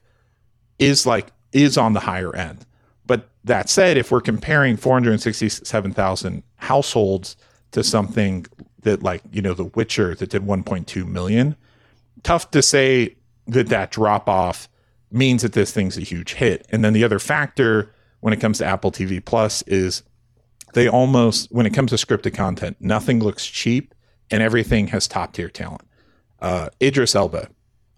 is 0.79 1.05
like 1.05 1.27
is 1.51 1.77
on 1.77 1.93
the 1.93 1.99
higher 1.99 2.35
end. 2.35 2.65
But 3.05 3.29
that 3.43 3.69
said, 3.69 3.97
if 3.97 4.11
we're 4.11 4.21
comparing 4.21 4.77
467,000 4.77 6.43
households 6.55 7.35
to 7.71 7.83
something 7.83 8.45
that 8.81 9.03
like 9.03 9.21
you 9.31 9.41
know 9.41 9.53
the 9.53 9.65
witcher 9.65 10.15
that 10.15 10.29
did 10.29 10.43
1.2 10.43 11.05
million 11.05 11.55
tough 12.23 12.49
to 12.51 12.61
say 12.61 13.15
that 13.47 13.67
that 13.67 13.91
drop 13.91 14.29
off 14.29 14.69
means 15.11 15.41
that 15.41 15.53
this 15.53 15.71
thing's 15.71 15.97
a 15.97 16.01
huge 16.01 16.33
hit 16.35 16.65
and 16.71 16.83
then 16.83 16.93
the 16.93 17.03
other 17.03 17.19
factor 17.19 17.93
when 18.21 18.33
it 18.33 18.39
comes 18.39 18.59
to 18.59 18.65
apple 18.65 18.91
tv 18.91 19.23
plus 19.23 19.61
is 19.63 20.03
they 20.73 20.87
almost 20.87 21.51
when 21.51 21.65
it 21.65 21.73
comes 21.73 21.91
to 21.91 21.95
scripted 21.95 22.33
content 22.33 22.77
nothing 22.79 23.19
looks 23.19 23.45
cheap 23.45 23.93
and 24.31 24.43
everything 24.43 24.87
has 24.87 25.07
top 25.07 25.33
tier 25.33 25.49
talent 25.49 25.81
uh, 26.41 26.69
idris 26.81 27.15
elba 27.15 27.49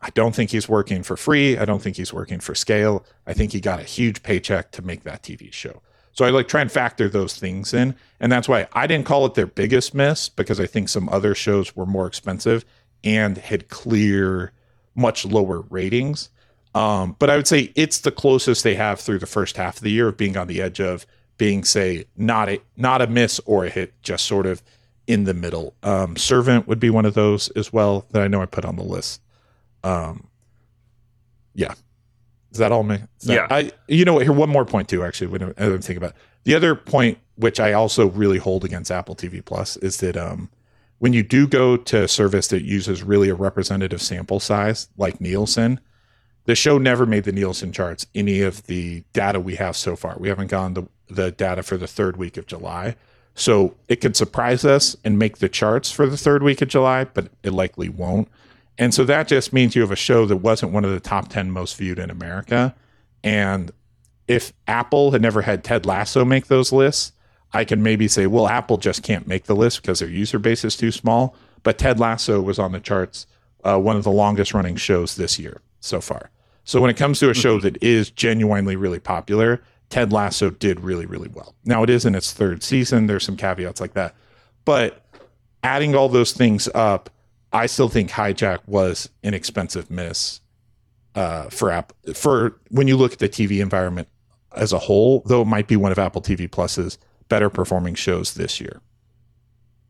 i 0.02 0.10
don't 0.12 0.36
think 0.36 0.52
he's 0.52 0.68
working 0.70 1.04
for 1.04 1.16
free 1.16 1.58
i 1.58 1.66
don't 1.66 1.82
think 1.82 1.98
he's 1.98 2.14
working 2.14 2.40
for 2.40 2.56
scale 2.56 3.06
i 3.28 3.34
think 3.34 3.52
he 3.52 3.60
got 3.60 3.80
a 3.80 3.84
huge 3.84 4.24
paycheck 4.24 4.72
to 4.72 4.82
make 4.82 5.04
that 5.04 5.24
tv 5.24 5.52
show 5.52 5.82
so 6.14 6.26
I 6.26 6.30
like 6.30 6.48
try 6.48 6.62
and 6.62 6.72
factor 6.72 7.08
those 7.10 7.38
things 7.38 7.74
in. 7.74 7.96
And 8.20 8.32
that's 8.32 8.48
why 8.48 8.68
I 8.74 8.88
didn't 8.88 9.06
call 9.06 9.26
it 9.26 9.34
their 9.34 9.48
biggest 9.48 9.94
miss 9.94 10.30
because 10.30 10.60
I 10.60 10.66
think 10.66 10.90
some 10.90 11.10
other 11.10 11.34
shows 11.34 11.76
were 11.76 11.86
more 11.86 12.08
expensive 12.08 12.66
and 13.04 13.38
had 13.38 13.70
clear, 13.70 14.52
much 14.96 15.26
lower 15.26 15.62
ratings. 15.62 16.30
Um, 16.76 17.16
but 17.20 17.30
I 17.30 17.36
would 17.36 17.48
say 17.48 17.72
it's 17.76 18.00
the 18.00 18.12
closest 18.12 18.64
they 18.64 18.76
have 18.76 19.00
through 19.00 19.20
the 19.20 19.26
first 19.26 19.58
half 19.58 19.78
of 19.78 19.84
the 19.84 19.92
year 19.92 20.10
of 20.10 20.18
being 20.18 20.38
on 20.38 20.48
the 20.48 20.62
edge 20.62 20.80
of 20.80 21.06
being, 21.42 21.64
say, 21.64 22.06
not 22.16 22.50
a 22.50 22.62
not 22.78 23.02
a 23.02 23.08
miss 23.08 23.42
or 23.48 23.66
a 23.66 23.70
hit, 23.72 24.00
just 24.04 24.28
sort 24.28 24.46
of 24.46 24.62
in 25.08 25.24
the 25.24 25.34
middle. 25.34 25.74
Um, 25.82 26.16
Servant 26.16 26.68
would 26.68 26.80
be 26.80 26.92
one 26.92 27.04
of 27.04 27.16
those 27.16 27.50
as 27.56 27.74
well 27.74 28.06
that 28.12 28.22
I 28.22 28.28
know 28.28 28.44
I 28.44 28.46
put 28.46 28.64
on 28.64 28.76
the 28.76 28.84
list. 28.84 29.24
Um, 29.84 30.28
yeah, 31.56 31.74
is 32.52 32.60
that 32.60 32.72
all? 32.72 32.84
Me? 32.84 33.00
yeah. 33.22 33.48
I, 33.50 33.72
you 33.88 34.06
know, 34.06 34.14
what? 34.14 34.22
here 34.22 34.34
one 34.34 34.52
more 34.52 34.66
point 34.66 34.88
too. 34.88 35.04
Actually, 35.04 35.32
when 35.32 35.42
i'm 35.42 35.82
thinking 35.82 35.98
about 35.98 36.12
it. 36.12 36.18
the 36.44 36.54
other 36.54 36.76
point, 36.76 37.18
which 37.38 37.60
I 37.60 37.74
also 37.74 38.12
really 38.12 38.38
hold 38.38 38.64
against 38.64 38.92
Apple 38.92 39.16
TV 39.16 39.44
Plus, 39.44 39.78
is 39.78 39.98
that 39.98 40.16
um, 40.16 40.48
when 41.00 41.12
you 41.12 41.24
do 41.24 41.48
go 41.48 41.76
to 41.76 42.04
a 42.04 42.08
service 42.08 42.50
that 42.50 42.62
uses 42.62 43.02
really 43.02 43.30
a 43.30 43.36
representative 43.36 44.00
sample 44.00 44.40
size, 44.40 44.90
like 44.96 45.20
Nielsen, 45.20 45.80
the 46.46 46.54
show 46.54 46.78
never 46.78 47.08
made 47.08 47.24
the 47.24 47.32
Nielsen 47.32 47.72
charts. 47.72 48.06
Any 48.14 48.42
of 48.42 48.68
the 48.68 49.04
data 49.14 49.40
we 49.40 49.56
have 49.56 49.76
so 49.76 49.96
far, 49.96 50.18
we 50.20 50.30
haven't 50.30 50.52
gone 50.52 50.76
the 50.76 50.84
the 51.16 51.32
data 51.32 51.64
for 51.64 51.78
the 51.78 51.88
third 51.88 52.18
week 52.18 52.38
of 52.38 52.48
July. 52.48 52.96
So 53.34 53.76
it 53.88 53.98
could 53.98 54.16
surprise 54.16 54.66
us 54.66 54.96
and 55.04 55.18
make 55.18 55.38
the 55.38 55.50
charts 55.50 55.92
for 55.92 56.06
the 56.06 56.18
third 56.18 56.44
week 56.44 56.62
of 56.62 56.68
July, 56.68 57.06
but 57.06 57.30
it 57.44 57.54
likely 57.54 57.90
won't. 57.90 58.28
And 58.78 58.94
so 58.94 59.04
that 59.06 59.28
just 59.28 59.54
means 59.54 59.76
you 59.76 59.82
have 59.82 59.92
a 59.92 59.96
show 59.96 60.26
that 60.26 60.38
wasn't 60.38 60.72
one 60.72 60.86
of 60.86 60.92
the 60.92 61.00
top 61.00 61.30
10 61.30 61.52
most 61.52 61.78
viewed 61.78 62.00
in 62.00 62.10
America. 62.10 62.76
And 63.24 63.72
if 64.28 64.54
Apple 64.68 65.12
had 65.12 65.22
never 65.22 65.44
had 65.44 65.64
Ted 65.64 65.86
Lasso 65.86 66.26
make 66.26 66.48
those 66.48 66.72
lists, 66.72 67.14
I 67.54 67.66
can 67.66 67.84
maybe 67.84 68.08
say, 68.08 68.28
well, 68.28 68.48
Apple 68.48 68.78
just 68.78 69.04
can't 69.04 69.28
make 69.28 69.46
the 69.46 69.56
list 69.56 69.82
because 69.82 70.00
their 70.00 70.10
user 70.10 70.40
base 70.40 70.64
is 70.64 70.76
too 70.76 70.92
small. 70.92 71.36
But 71.64 71.78
Ted 71.78 72.00
Lasso 72.00 72.42
was 72.42 72.58
on 72.58 72.72
the 72.72 72.80
charts, 72.80 73.28
uh, 73.64 73.78
one 73.80 73.98
of 73.98 74.04
the 74.04 74.12
longest 74.12 74.54
running 74.54 74.78
shows 74.78 75.16
this 75.16 75.38
year 75.38 75.62
so 75.80 76.02
far. 76.02 76.32
So 76.64 76.80
when 76.80 76.90
it 76.90 76.98
comes 76.98 77.20
to 77.20 77.30
a 77.30 77.34
show 77.34 77.58
mm-hmm. 77.58 77.64
that 77.64 77.84
is 77.84 78.10
genuinely 78.10 78.76
really 78.76 79.00
popular, 79.00 79.62
Ted 79.92 80.12
Lasso 80.12 80.50
did 80.50 80.80
really, 80.80 81.06
really 81.06 81.30
well. 81.30 81.54
Now 81.66 81.84
it 81.84 81.90
is 81.90 82.06
in 82.06 82.16
its 82.16 82.32
third 82.32 82.64
season. 82.64 83.06
There's 83.06 83.26
some 83.26 83.38
caveats 83.38 83.82
like 83.82 83.94
that. 83.94 84.16
But 84.66 85.06
adding 85.64 85.96
all 85.96 86.10
those 86.10 86.32
things 86.32 86.68
up, 86.74 87.10
I 87.54 87.66
still 87.66 87.90
think 87.90 88.10
Hijack 88.10 88.60
was 88.66 89.10
an 89.22 89.34
expensive 89.34 89.92
miss 89.92 90.40
uh, 91.14 91.50
for 91.50 91.72
app 91.72 91.92
for 92.16 92.58
when 92.70 92.88
you 92.88 92.96
look 92.96 93.14
at 93.14 93.20
the 93.20 93.28
TV 93.28 93.62
environment 93.62 94.08
as 94.56 94.72
a 94.72 94.80
whole. 94.80 95.24
Though 95.26 95.42
it 95.42 95.48
might 95.48 95.68
be 95.68 95.76
one 95.76 95.92
of 95.92 96.00
Apple 96.00 96.22
TV 96.22 96.50
Plus's 96.50 96.98
better 97.28 97.50
performing 97.50 97.96
shows 97.96 98.36
this 98.36 98.62
year. 98.62 98.82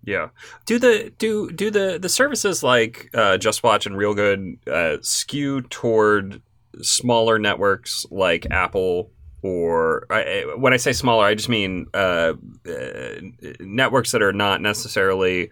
Yeah. 0.03 0.29
Do 0.65 0.79
the 0.79 1.13
do 1.19 1.51
do 1.51 1.69
the 1.69 1.99
the 2.01 2.09
services 2.09 2.63
like 2.63 3.11
uh, 3.13 3.37
JustWatch 3.37 3.85
and 3.85 3.95
Reelgood 3.95 4.67
uh, 4.67 4.97
skew 5.01 5.61
toward 5.61 6.41
smaller 6.81 7.37
networks 7.37 8.07
like 8.09 8.47
Apple 8.49 9.11
or 9.43 10.06
I, 10.10 10.54
when 10.56 10.73
I 10.73 10.77
say 10.77 10.93
smaller, 10.93 11.25
I 11.25 11.36
just 11.36 11.49
mean 11.49 11.88
uh, 11.93 12.34
uh 12.67 13.21
networks 13.60 14.12
that 14.12 14.21
are 14.21 14.34
not 14.34 14.62
necessarily 14.62 15.49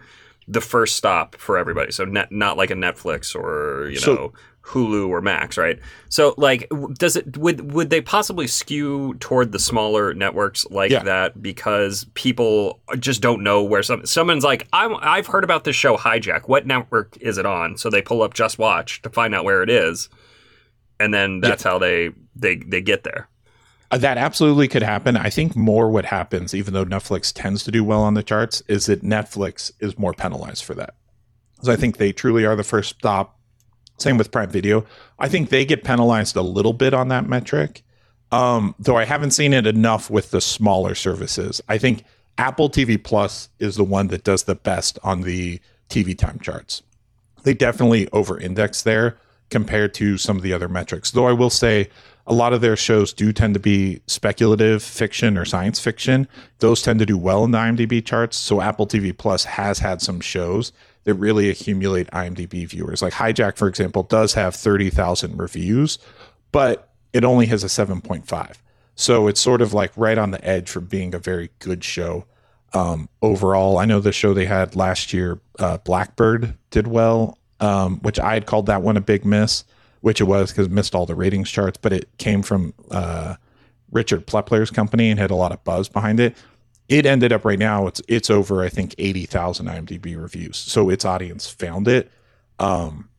the 0.47 0.61
first 0.61 0.95
stop 0.95 1.35
for 1.35 1.57
everybody. 1.57 1.91
So 1.91 2.05
net, 2.05 2.31
not 2.31 2.57
like 2.57 2.71
a 2.71 2.75
Netflix 2.75 3.35
or 3.35 3.89
you 3.89 3.99
so, 3.99 4.15
know 4.15 4.33
Hulu 4.63 5.07
or 5.09 5.21
Max, 5.21 5.57
right? 5.57 5.79
So 6.09 6.33
like 6.37 6.69
does 6.97 7.15
it 7.15 7.37
would 7.37 7.71
would 7.71 7.89
they 7.89 8.01
possibly 8.01 8.47
skew 8.47 9.15
toward 9.19 9.51
the 9.51 9.59
smaller 9.59 10.13
networks 10.13 10.65
like 10.69 10.91
Yeah. 10.91 11.03
that 11.03 11.41
because 11.41 12.05
people 12.13 12.79
just 12.99 13.21
don't 13.21 13.43
know 13.43 13.63
where 13.63 13.83
some 13.83 14.05
someone's 14.05 14.43
like 14.43 14.67
I'm 14.73 14.95
I've 15.01 15.27
heard 15.27 15.43
about 15.43 15.63
this 15.63 15.75
show 15.75 15.97
Hijack. 15.97 16.47
What 16.47 16.65
network 16.67 17.17
is 17.21 17.37
it 17.37 17.45
on? 17.45 17.77
So 17.77 17.89
they 17.89 18.01
pull 18.01 18.21
up 18.21 18.33
JustWatch 18.33 19.01
to 19.01 19.09
find 19.09 19.33
out 19.33 19.45
where 19.45 19.63
it 19.63 19.69
is. 19.69 20.09
And 20.99 21.13
then 21.13 21.39
that's 21.39 21.63
how 21.63 21.79
they 21.79 22.09
they 22.35 22.57
they 22.57 22.81
get 22.81 23.03
there. 23.03 23.27
Uh, 23.91 23.97
That 23.97 24.17
absolutely 24.17 24.67
could 24.67 24.83
happen. 24.83 25.17
I 25.17 25.29
think 25.29 25.55
more 25.55 25.89
what 25.89 26.05
happens, 26.05 26.53
even 26.53 26.73
though 26.73 26.85
Netflix 26.85 27.31
tends 27.33 27.63
to 27.63 27.71
do 27.71 27.83
well 27.83 28.01
on 28.01 28.13
the 28.13 28.23
charts, 28.23 28.61
is 28.67 28.85
that 28.85 29.03
Netflix 29.03 29.71
is 29.79 29.97
more 29.97 30.13
penalized 30.13 30.63
for 30.63 30.75
that. 30.75 30.95
So 31.61 31.71
I 31.71 31.75
think 31.75 31.97
they 31.97 32.11
truly 32.11 32.45
are 32.45 32.55
the 32.55 32.63
first 32.63 32.95
stop. 32.97 33.37
Same 33.97 34.17
with 34.17 34.31
Prime 34.31 34.49
Video. 34.49 34.85
I 35.17 35.27
think 35.27 35.49
they 35.49 35.65
get 35.65 35.83
penalized 35.83 36.35
a 36.37 36.41
little 36.41 36.71
bit 36.71 36.93
on 36.93 37.09
that 37.09 37.27
metric, 37.27 37.83
um, 38.31 38.73
though 38.79 38.95
I 38.95 39.03
haven't 39.03 39.31
seen 39.31 39.51
it 39.53 39.67
enough 39.67 40.09
with 40.09 40.31
the 40.31 40.39
smaller 40.39 40.95
services. 40.95 41.61
I 41.67 41.77
think 41.77 42.05
Apple 42.37 42.69
TV 42.69 43.01
Plus 43.03 43.49
is 43.59 43.75
the 43.75 43.83
one 43.83 44.07
that 44.07 44.23
does 44.23 44.43
the 44.43 44.55
best 44.55 44.97
on 45.03 45.21
the 45.21 45.59
TV 45.89 46.17
time 46.17 46.39
charts. 46.39 46.81
They 47.43 47.53
definitely 47.53 48.07
over 48.13 48.39
index 48.39 48.83
there 48.83 49.17
compared 49.49 49.93
to 49.95 50.17
some 50.17 50.37
of 50.37 50.43
the 50.43 50.53
other 50.53 50.67
metrics. 50.67 51.11
Though 51.11 51.27
I 51.27 51.33
will 51.33 51.49
say 51.49 51.89
a 52.27 52.33
lot 52.33 52.53
of 52.53 52.61
their 52.61 52.77
shows 52.77 53.11
do 53.11 53.33
tend 53.33 53.55
to 53.55 53.59
be 53.59 54.01
speculative 54.05 54.83
fiction 54.83 55.37
or 55.37 55.45
science 55.45 55.79
fiction. 55.79 56.27
Those 56.59 56.83
tend 56.83 56.99
to 56.99 57.05
do 57.05 57.17
well 57.17 57.43
in 57.43 57.51
the 57.51 57.57
IMDb 57.57 58.05
charts. 58.05 58.37
So 58.37 58.61
Apple 58.61 58.85
TV 58.85 59.17
Plus 59.17 59.45
has 59.45 59.79
had 59.79 59.99
some 60.01 60.19
shows 60.19 60.71
that 61.05 61.15
really 61.15 61.49
accumulate 61.49 62.07
IMDb 62.11 62.67
viewers. 62.67 63.01
Like 63.01 63.13
Hijack, 63.13 63.57
for 63.57 63.67
example, 63.67 64.03
does 64.03 64.33
have 64.33 64.53
30,000 64.53 65.37
reviews, 65.37 65.97
but 66.51 66.89
it 67.13 67.25
only 67.25 67.47
has 67.47 67.63
a 67.63 67.67
7.5. 67.67 68.55
So 68.93 69.27
it's 69.27 69.41
sort 69.41 69.63
of 69.63 69.73
like 69.73 69.91
right 69.95 70.17
on 70.17 70.29
the 70.29 70.45
edge 70.45 70.69
from 70.69 70.85
being 70.85 71.15
a 71.15 71.19
very 71.19 71.49
good 71.57 71.83
show 71.83 72.25
um, 72.73 73.09
overall. 73.23 73.79
I 73.79 73.85
know 73.85 73.99
the 73.99 74.11
show 74.11 74.35
they 74.35 74.45
had 74.45 74.75
last 74.75 75.13
year, 75.13 75.39
uh, 75.57 75.79
Blackbird, 75.79 76.55
did 76.69 76.85
well, 76.85 77.38
um, 77.59 77.99
which 77.99 78.19
I 78.19 78.33
had 78.33 78.45
called 78.45 78.67
that 78.67 78.81
one 78.81 78.97
a 78.97 79.01
big 79.01 79.25
miss, 79.25 79.63
which 80.01 80.21
it 80.21 80.25
was 80.25 80.51
because 80.51 80.67
it 80.67 80.71
missed 80.71 80.95
all 80.95 81.05
the 81.05 81.15
ratings 81.15 81.49
charts, 81.49 81.77
but 81.81 81.93
it 81.93 82.09
came 82.17 82.41
from 82.41 82.73
uh, 82.91 83.35
Richard 83.91 84.25
Plepler's 84.27 84.71
company 84.71 85.09
and 85.09 85.19
had 85.19 85.31
a 85.31 85.35
lot 85.35 85.51
of 85.51 85.63
buzz 85.63 85.89
behind 85.89 86.19
it. 86.19 86.35
It 86.87 87.05
ended 87.05 87.31
up 87.31 87.45
right 87.45 87.59
now 87.59 87.85
it's 87.85 88.01
it's 88.07 88.31
over 88.31 88.63
I 88.63 88.69
think 88.69 88.95
eighty 88.97 89.25
thousand 89.25 89.67
IMDb 89.67 90.19
reviews, 90.19 90.57
so 90.57 90.89
its 90.89 91.05
audience 91.05 91.47
found 91.47 91.87
it. 91.87 92.11
Um, 92.57 93.09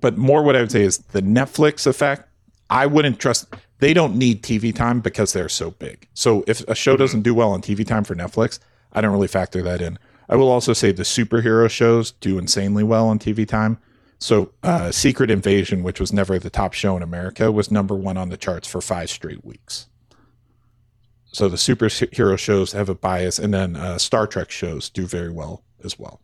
but 0.00 0.16
more 0.16 0.42
what 0.42 0.54
I 0.54 0.60
would 0.60 0.70
say 0.70 0.82
is 0.82 0.98
the 0.98 1.22
Netflix 1.22 1.86
effect. 1.86 2.28
I 2.70 2.86
wouldn't 2.86 3.18
trust. 3.18 3.46
They 3.80 3.94
don't 3.94 4.16
need 4.16 4.42
TV 4.42 4.74
time 4.74 5.00
because 5.00 5.32
they're 5.32 5.48
so 5.48 5.70
big. 5.72 6.06
So 6.14 6.44
if 6.46 6.60
a 6.68 6.74
show 6.74 6.96
doesn't 6.96 7.22
do 7.22 7.34
well 7.34 7.52
on 7.52 7.62
TV 7.62 7.86
time 7.86 8.04
for 8.04 8.14
Netflix, 8.14 8.58
I 8.92 9.00
don't 9.00 9.12
really 9.12 9.28
factor 9.28 9.62
that 9.62 9.80
in. 9.80 9.98
I 10.28 10.36
will 10.36 10.50
also 10.50 10.72
say 10.72 10.92
the 10.92 11.02
superhero 11.02 11.70
shows 11.70 12.12
do 12.12 12.38
insanely 12.38 12.84
well 12.84 13.08
on 13.08 13.18
TV 13.18 13.46
time. 13.46 13.78
So 14.18 14.52
uh, 14.62 14.90
Secret 14.90 15.30
Invasion, 15.30 15.82
which 15.82 16.00
was 16.00 16.12
never 16.12 16.38
the 16.38 16.50
top 16.50 16.72
show 16.72 16.96
in 16.96 17.02
America, 17.02 17.52
was 17.52 17.70
number 17.70 17.94
one 17.94 18.16
on 18.16 18.28
the 18.28 18.36
charts 18.36 18.66
for 18.66 18.80
five 18.80 19.10
straight 19.10 19.44
weeks. 19.44 19.88
So 21.26 21.48
the 21.48 21.56
superhero 21.56 22.38
shows 22.38 22.72
have 22.72 22.88
a 22.88 22.94
bias, 22.94 23.38
and 23.38 23.54
then 23.54 23.76
uh, 23.76 23.98
Star 23.98 24.26
Trek 24.26 24.50
shows 24.50 24.90
do 24.90 25.06
very 25.06 25.30
well 25.30 25.62
as 25.84 25.98
well. 25.98 26.20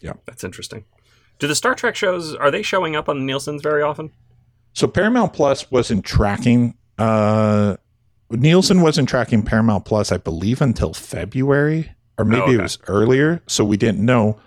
Yeah. 0.00 0.14
That's 0.24 0.44
interesting. 0.44 0.84
Do 1.38 1.46
the 1.46 1.54
Star 1.54 1.74
Trek 1.74 1.96
shows 1.96 2.34
are 2.34 2.50
they 2.50 2.62
showing 2.62 2.96
up 2.96 3.08
on 3.08 3.18
the 3.18 3.24
Nielsen's 3.24 3.62
very 3.62 3.82
often? 3.82 4.12
So 4.72 4.86
Paramount 4.86 5.32
Plus 5.32 5.70
wasn't 5.70 6.04
tracking. 6.04 6.74
Uh, 6.98 7.76
Nielsen 8.30 8.80
wasn't 8.80 9.08
tracking 9.08 9.42
Paramount 9.42 9.84
Plus, 9.84 10.12
I 10.12 10.16
believe, 10.16 10.60
until 10.60 10.94
February, 10.94 11.93
or 12.18 12.24
maybe 12.24 12.40
Oh, 12.40 12.44
okay. 12.44 12.54
it 12.54 12.62
was 12.62 12.78
earlier. 12.88 13.42
So 13.46 13.64
we 13.64 13.76
didn't 13.76 14.04
know. 14.04 14.38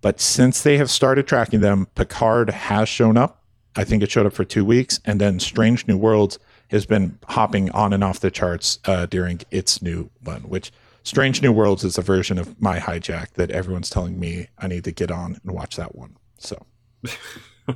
But 0.00 0.20
since 0.20 0.62
they 0.62 0.76
have 0.78 0.90
started 0.90 1.26
tracking 1.26 1.60
them, 1.60 1.86
Picard 1.94 2.50
has 2.50 2.88
shown 2.88 3.16
up. 3.16 3.42
I 3.76 3.84
think 3.84 4.02
it 4.02 4.10
showed 4.10 4.26
up 4.26 4.34
for 4.34 4.44
two 4.44 4.64
weeks, 4.64 5.00
and 5.04 5.20
then 5.20 5.40
Strange 5.40 5.88
New 5.88 5.96
Worlds 5.96 6.38
has 6.68 6.86
been 6.86 7.18
hopping 7.28 7.70
on 7.72 7.92
and 7.92 8.04
off 8.04 8.20
the 8.20 8.30
charts 8.30 8.78
uh, 8.84 9.06
during 9.06 9.40
its 9.50 9.80
new 9.82 10.10
one. 10.22 10.42
Which 10.42 10.70
Strange 11.02 11.42
New 11.42 11.52
Worlds 11.52 11.82
is 11.84 11.98
a 11.98 12.02
version 12.02 12.38
of 12.38 12.60
My 12.60 12.78
Hijack 12.78 13.32
that 13.34 13.50
everyone's 13.50 13.90
telling 13.90 14.20
me 14.20 14.48
I 14.58 14.68
need 14.68 14.84
to 14.84 14.92
get 14.92 15.10
on 15.10 15.38
and 15.42 15.52
watch 15.52 15.76
that 15.76 15.94
one. 15.94 16.16
So 16.38 16.64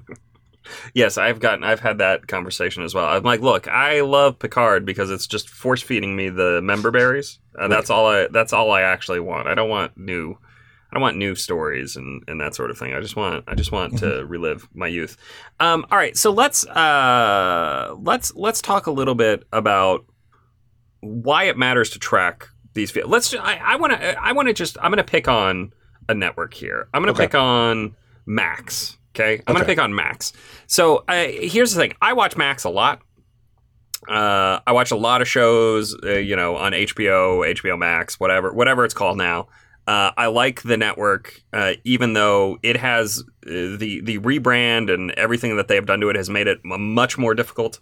Yes, 0.94 1.18
I've 1.18 1.40
gotten 1.40 1.64
I've 1.64 1.81
had 1.81 1.98
that 1.98 2.26
conversation 2.28 2.83
as 2.83 2.94
well. 2.94 3.07
I'm 3.07 3.22
like, 3.22 3.40
look, 3.40 3.68
I 3.68 4.00
love 4.00 4.38
Picard 4.38 4.85
because 4.85 5.11
it's 5.11 5.26
just 5.26 5.48
force 5.48 5.83
feeding 5.83 6.14
me 6.16 6.28
the 6.28 6.61
member 6.62 6.90
berries. 6.90 7.38
And 7.54 7.72
that's 7.72 7.90
all 7.90 8.07
I 8.07 8.28
that's 8.28 8.52
all 8.52 8.70
I 8.70 8.83
actually 8.83 9.20
want. 9.20 9.48
I 9.48 9.54
don't 9.54 9.68
want 9.68 9.96
new 9.96 10.33
I 10.90 10.94
don't 10.94 11.02
want 11.02 11.16
new 11.18 11.35
stories 11.35 11.96
and, 11.96 12.22
and 12.28 12.40
that 12.40 12.54
sort 12.54 12.70
of 12.70 12.78
thing. 12.78 12.94
I 12.94 13.00
just 13.00 13.14
want 13.16 13.44
I 13.46 13.54
just 13.54 13.72
want 13.72 13.98
to 13.98 14.24
relive 14.24 14.68
my 14.74 14.87
youth. 14.87 15.16
Um, 15.61 15.85
all 15.90 15.98
right, 15.98 16.16
so 16.16 16.31
let's 16.31 16.66
uh, 16.66 17.94
let's 18.00 18.35
let's 18.35 18.62
talk 18.62 18.87
a 18.87 18.90
little 18.90 19.14
bit 19.14 19.44
about 19.52 20.04
why 21.00 21.44
it 21.44 21.57
matters 21.57 21.90
to 21.90 21.98
track 21.98 22.48
these. 22.74 22.94
Let's. 22.96 23.35
I 23.35 23.76
want 23.76 23.92
to. 23.92 24.22
I 24.22 24.33
want 24.33 24.48
to 24.48 24.54
just. 24.54 24.76
I'm 24.78 24.90
going 24.90 24.96
to 24.98 25.04
pick 25.04 25.28
on 25.28 25.72
a 26.09 26.14
network 26.14 26.54
here. 26.54 26.88
I'm 26.94 27.02
going 27.02 27.14
to 27.14 27.20
Okay. 27.20 27.28
pick 27.28 27.35
on 27.35 27.94
Max. 28.26 28.97
Okay, 29.18 29.42
I'm 29.46 29.54
going 29.54 29.64
to 29.64 29.66
pick 29.66 29.81
on 29.81 29.94
Max. 29.94 30.33
So 30.66 31.04
uh, 31.09 31.26
here's 31.26 31.74
the 31.74 31.81
thing. 31.81 31.94
I 32.00 32.12
watch 32.12 32.37
Max 32.37 32.64
a 32.64 32.70
lot. 32.70 33.00
Uh, 34.07 34.61
I 34.66 34.72
watch 34.72 34.90
a 34.90 34.96
lot 34.96 35.22
of 35.22 35.28
shows, 35.28 35.96
uh, 36.04 36.12
you 36.12 36.37
know, 36.37 36.57
on 36.57 36.72
HBO, 36.72 37.52
HBO 37.54 37.78
Max, 37.78 38.20
whatever, 38.20 38.52
whatever 38.52 38.85
it's 38.85 38.94
called 38.94 39.18
now. 39.18 39.48
Uh, 39.88 40.12
I 40.16 40.26
like 40.26 40.62
the 40.62 40.76
network, 40.76 41.42
uh, 41.52 41.72
even 41.85 42.12
though 42.12 42.59
it 42.62 42.76
has 42.76 43.24
uh, 43.46 43.50
the 43.50 44.02
the 44.04 44.18
rebrand 44.18 44.92
and 44.92 45.12
everything 45.12 45.57
that 45.57 45.68
they 45.68 45.76
have 45.76 45.87
done 45.87 46.00
to 46.00 46.11
it 46.11 46.16
has 46.16 46.28
made 46.28 46.46
it 46.46 46.59
a 46.70 46.76
much 46.76 47.16
more 47.16 47.35
difficult 47.35 47.81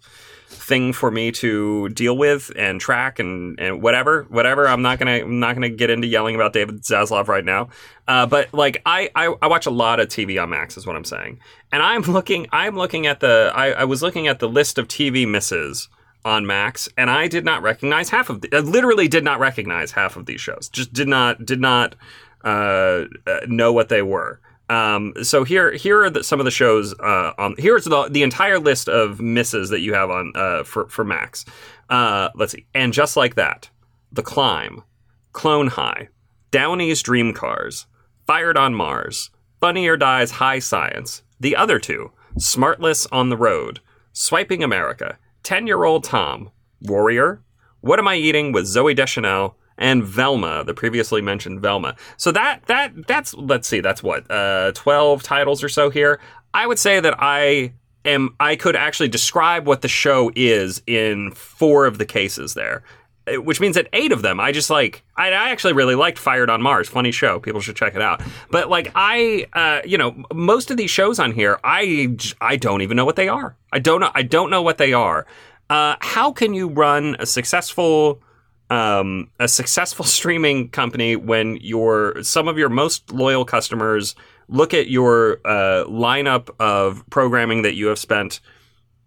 thing 0.49 0.93
for 0.93 1.11
me 1.11 1.31
to 1.31 1.89
deal 1.89 2.17
with 2.17 2.51
and 2.55 2.79
track 2.79 3.19
and, 3.19 3.59
and 3.59 3.81
whatever 3.81 4.23
whatever. 4.29 4.67
I'm 4.67 4.81
not 4.81 4.97
gonna 4.97 5.19
I'm 5.19 5.39
not 5.39 5.55
gonna 5.55 5.69
get 5.69 5.89
into 5.89 6.07
yelling 6.07 6.35
about 6.35 6.53
David 6.53 6.83
Zaslav 6.83 7.27
right 7.27 7.43
now. 7.43 7.69
Uh, 8.07 8.25
but 8.25 8.53
like 8.53 8.81
I, 8.85 9.09
I 9.15 9.33
I 9.41 9.47
watch 9.47 9.65
a 9.65 9.71
lot 9.71 9.99
of 9.99 10.07
TV 10.07 10.41
on 10.41 10.49
Max 10.49 10.77
is 10.77 10.87
what 10.87 10.95
I'm 10.95 11.03
saying. 11.03 11.39
And 11.71 11.83
I'm 11.83 12.01
looking 12.03 12.47
I'm 12.51 12.75
looking 12.75 13.07
at 13.07 13.19
the 13.19 13.51
I, 13.53 13.71
I 13.71 13.83
was 13.83 14.01
looking 14.01 14.27
at 14.27 14.39
the 14.39 14.47
list 14.47 14.77
of 14.77 14.87
TV 14.87 15.27
misses 15.27 15.89
on 16.23 16.45
Max 16.45 16.87
and 16.97 17.09
I 17.09 17.27
did 17.27 17.43
not 17.43 17.61
recognize 17.61 18.09
half 18.09 18.29
of 18.29 18.41
the 18.41 18.49
I 18.55 18.59
literally 18.59 19.07
did 19.07 19.23
not 19.23 19.39
recognize 19.39 19.91
half 19.91 20.15
of 20.15 20.25
these 20.25 20.41
shows. 20.41 20.69
Just 20.69 20.93
did 20.93 21.07
not 21.07 21.45
did 21.45 21.59
not 21.59 21.95
uh, 22.43 23.05
uh, 23.25 23.39
know 23.47 23.73
what 23.73 23.89
they 23.89 24.01
were 24.01 24.39
um, 24.69 25.13
so 25.23 25.43
here, 25.43 25.71
here 25.71 26.03
are 26.03 26.09
the, 26.09 26.23
some 26.23 26.39
of 26.39 26.45
the 26.45 26.51
shows. 26.51 26.93
Uh, 26.99 27.33
on 27.37 27.55
here's 27.57 27.85
the 27.85 28.09
the 28.09 28.23
entire 28.23 28.59
list 28.59 28.89
of 28.89 29.21
misses 29.21 29.69
that 29.69 29.79
you 29.79 29.93
have 29.93 30.09
on 30.09 30.33
uh, 30.35 30.63
for 30.63 30.87
for 30.89 31.03
Max. 31.03 31.45
Uh, 31.89 32.29
let's 32.35 32.51
see, 32.51 32.65
and 32.73 32.91
just 32.91 33.15
like 33.15 33.35
that, 33.35 33.69
The 34.11 34.23
Climb, 34.23 34.83
Clone 35.31 35.67
High, 35.67 36.09
Downey's 36.51 37.01
Dream 37.01 37.33
Cars, 37.33 37.85
Fired 38.25 38.57
on 38.57 38.73
Mars, 38.73 39.29
Funny 39.61 39.87
or 39.87 39.95
Dies 39.95 40.31
High 40.31 40.59
Science, 40.59 41.23
the 41.39 41.55
other 41.55 41.79
two, 41.79 42.11
Smartless 42.37 43.07
on 43.11 43.29
the 43.29 43.37
Road, 43.37 43.79
Swiping 44.11 44.63
America, 44.63 45.17
Ten 45.43 45.65
Year 45.65 45.85
Old 45.85 46.03
Tom, 46.03 46.51
Warrior, 46.81 47.41
What 47.79 47.99
Am 47.99 48.07
I 48.07 48.15
Eating 48.15 48.51
with 48.51 48.65
Zooey 48.65 48.95
Deschanel, 48.95 49.55
and 49.77 50.03
Velma, 50.03 50.63
the 50.63 50.73
previously 50.73 51.21
mentioned 51.21 51.61
Velma. 51.61 51.95
So 52.17 52.31
that 52.31 52.65
that 52.65 53.07
that's 53.07 53.33
let's 53.35 53.67
see, 53.67 53.79
that's 53.79 54.01
what 54.03 54.29
uh, 54.29 54.71
twelve 54.73 55.23
titles 55.23 55.63
or 55.63 55.69
so 55.69 55.89
here. 55.89 56.19
I 56.53 56.65
would 56.65 56.79
say 56.79 56.99
that 56.99 57.15
I 57.19 57.73
am 58.05 58.35
I 58.39 58.55
could 58.55 58.75
actually 58.75 59.09
describe 59.09 59.67
what 59.67 59.81
the 59.81 59.87
show 59.87 60.31
is 60.35 60.81
in 60.87 61.31
four 61.31 61.85
of 61.85 61.97
the 61.97 62.05
cases 62.05 62.53
there. 62.53 62.83
Uh, 63.27 63.41
Which 63.41 63.59
means 63.59 63.75
that 63.75 63.87
eight 63.91 64.11
of 64.11 64.21
them, 64.21 64.39
I 64.39 64.51
just 64.51 64.69
like. 64.69 65.03
I, 65.17 65.27
I 65.27 65.49
actually 65.49 65.73
really 65.73 65.95
liked 65.95 66.17
Fired 66.17 66.49
on 66.49 66.61
Mars. 66.61 66.87
Funny 66.87 67.11
show. 67.11 67.39
People 67.39 67.59
should 67.61 67.75
check 67.75 67.95
it 67.95 68.01
out. 68.01 68.21
But 68.49 68.69
like, 68.69 68.91
I, 68.95 69.47
uh, 69.53 69.81
you 69.85 69.97
know, 69.97 70.23
most 70.33 70.71
of 70.71 70.77
these 70.77 70.91
shows 70.91 71.19
on 71.19 71.31
here, 71.33 71.59
I, 71.63 72.15
I 72.39 72.55
don't 72.55 72.81
even 72.81 72.95
know 72.95 73.03
what 73.05 73.17
they 73.17 73.27
are. 73.27 73.57
I 73.73 73.79
don't 73.79 73.99
know. 73.99 74.11
I 74.15 74.23
don't 74.23 74.49
know 74.49 74.61
what 74.61 74.77
they 74.77 74.93
are. 74.93 75.25
Uh, 75.69 75.95
how 75.99 76.31
can 76.31 76.53
you 76.53 76.69
run 76.69 77.17
a 77.19 77.25
successful 77.25 78.21
um, 78.69 79.29
a 79.39 79.47
successful 79.47 80.05
streaming 80.17 80.69
company 80.69 81.15
when 81.15 81.57
your 81.57 82.21
some 82.23 82.47
of 82.47 82.57
your 82.57 82.69
most 82.69 83.11
loyal 83.11 83.45
customers 83.45 84.15
look 84.49 84.73
at 84.73 84.89
your 84.89 85.39
uh, 85.45 85.83
lineup 85.85 86.49
of 86.59 87.03
programming 87.09 87.61
that 87.63 87.75
you 87.75 87.87
have 87.87 87.99
spent 87.99 88.39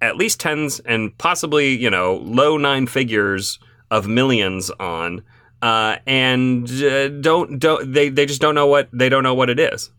at 0.02 0.16
least 0.16 0.40
tens 0.40 0.80
and 0.80 1.16
possibly 1.18 1.76
you 1.76 1.90
know 1.90 2.16
low 2.16 2.56
nine 2.56 2.86
figures 2.86 3.58
of 3.90 4.06
millions 4.06 4.70
on 4.80 5.22
uh, 5.62 5.96
and 6.06 6.70
uh, 6.82 7.08
don't 7.08 7.58
don't 7.58 7.92
they, 7.92 8.08
they 8.08 8.26
just 8.26 8.40
don't 8.40 8.54
know 8.54 8.66
what 8.66 8.88
they 8.92 9.08
don't 9.08 9.22
know 9.22 9.34
what 9.34 9.50
it 9.50 9.58
is 9.58 9.90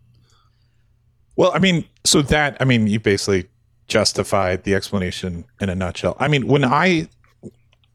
Well, 1.36 1.52
I 1.54 1.58
mean, 1.58 1.84
so 2.04 2.22
that 2.22 2.56
I 2.60 2.64
mean, 2.64 2.86
you 2.86 3.00
basically 3.00 3.48
justified 3.88 4.64
the 4.64 4.74
explanation 4.74 5.44
in 5.60 5.68
a 5.68 5.74
nutshell. 5.74 6.16
I 6.18 6.28
mean, 6.28 6.46
when 6.46 6.64
I 6.64 7.08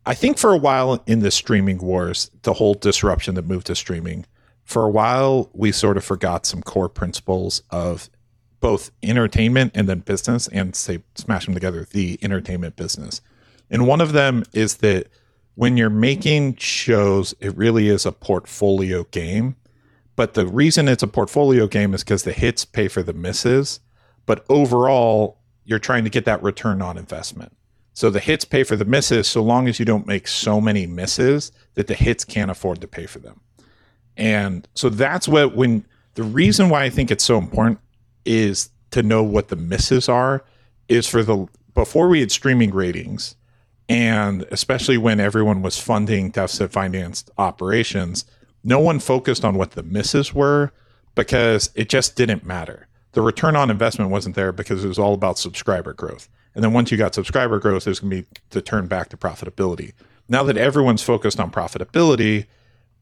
I 0.08 0.14
think 0.14 0.38
for 0.38 0.54
a 0.54 0.58
while 0.58 1.04
in 1.06 1.20
the 1.20 1.32
streaming 1.32 1.80
wars, 1.80 2.32
the 2.44 2.54
whole 2.54 2.74
disruption 2.76 3.36
that 3.36 3.46
moved 3.46 3.68
to 3.68 3.76
streaming, 3.76 4.26
for 4.64 4.86
a 4.86 4.90
while 4.90 5.50
we 5.52 5.74
sort 5.74 5.98
of 5.98 6.06
forgot 6.06 6.46
some 6.46 6.62
core 6.62 6.88
principles 6.88 7.62
of 7.72 8.10
both 8.62 8.90
entertainment 9.04 9.74
and 9.76 9.90
then 9.90 10.00
business 10.00 10.48
and 10.48 10.78
say 10.78 11.04
smash 11.16 11.44
them 11.44 11.54
together, 11.54 11.86
the 11.92 12.18
entertainment 12.22 12.78
business. 12.78 13.20
And 13.70 13.86
one 13.86 14.00
of 14.00 14.14
them 14.14 14.46
is 14.54 14.78
that 14.78 15.08
when 15.56 15.76
you're 15.76 15.90
making 15.90 16.56
shows, 16.56 17.36
it 17.42 17.58
really 17.58 17.90
is 17.90 18.06
a 18.06 18.14
portfolio 18.14 19.04
game. 19.12 19.58
But 20.16 20.36
the 20.36 20.48
reason 20.48 20.88
it's 20.88 21.04
a 21.04 21.08
portfolio 21.08 21.68
game 21.68 21.94
is 21.94 22.06
because 22.06 22.24
the 22.24 22.32
hits 22.32 22.64
pay 22.64 22.88
for 22.88 23.04
the 23.04 23.12
misses. 23.12 23.82
But 24.26 24.46
overall, 24.48 25.40
you're 25.66 25.80
trying 25.80 26.06
to 26.06 26.10
get 26.10 26.24
that 26.24 26.42
return 26.42 26.82
on 26.82 26.98
investment. 26.98 27.57
So 27.98 28.12
the 28.12 28.20
hits 28.20 28.46
pay 28.46 28.62
for 28.62 28.76
the 28.76 28.86
misses 28.86 29.28
so 29.28 29.42
long 29.42 29.68
as 29.68 29.80
you 29.80 29.86
don't 29.86 30.06
make 30.06 30.28
so 30.28 30.62
many 30.62 30.86
misses 30.86 31.52
that 31.74 31.88
the 31.88 31.96
hits 31.96 32.24
can't 32.24 32.52
afford 32.52 32.80
to 32.82 32.88
pay 32.88 33.08
for 33.08 33.18
them. 33.18 33.42
And 34.16 34.68
so 34.76 34.90
that's 34.90 35.28
what 35.28 35.56
when 35.56 35.84
the 36.14 36.22
reason 36.22 36.70
why 36.70 36.84
I 36.84 36.92
think 36.92 37.10
it's 37.10 37.24
so 37.24 37.40
important 37.40 37.80
is 38.24 38.70
to 38.92 39.02
know 39.02 39.24
what 39.24 39.48
the 39.48 39.56
misses 39.56 40.08
are 40.08 40.46
is 40.88 41.08
for 41.08 41.24
the 41.24 41.48
before 41.74 42.08
we 42.08 42.20
had 42.20 42.32
streaming 42.32 42.72
ratings 42.72 43.36
and 43.90 44.46
especially 44.52 45.00
when 45.00 45.20
everyone 45.20 45.64
was 45.64 45.80
funding 45.80 46.30
deficit 46.30 46.72
financed 46.72 47.32
operations, 47.40 48.26
no 48.64 48.80
one 48.80 49.00
focused 49.00 49.44
on 49.44 49.58
what 49.58 49.72
the 49.72 49.82
misses 49.82 50.36
were 50.36 50.72
because 51.16 51.72
it 51.74 51.90
just 51.90 52.16
didn't 52.16 52.46
matter. 52.46 52.86
The 53.14 53.24
return 53.24 53.56
on 53.56 53.72
investment 53.72 54.12
wasn't 54.12 54.36
there 54.36 54.52
because 54.52 54.86
it 54.86 54.88
was 54.88 55.00
all 55.00 55.16
about 55.16 55.40
subscriber 55.40 55.94
growth. 55.94 56.30
And 56.58 56.64
then 56.64 56.74
once 56.74 56.92
you 56.92 56.98
got 56.98 57.14
subscriber 57.14 57.60
growth, 57.60 57.84
there's 57.84 58.00
going 58.00 58.10
to 58.10 58.22
be 58.24 58.28
the 58.50 58.64
turn 58.64 58.88
back 58.88 59.10
to 59.10 59.18
profitability. 59.18 59.94
Now 60.28 60.42
that 60.42 60.58
everyone's 60.58 61.04
focused 61.04 61.40
on 61.40 61.52
profitability, 61.52 62.48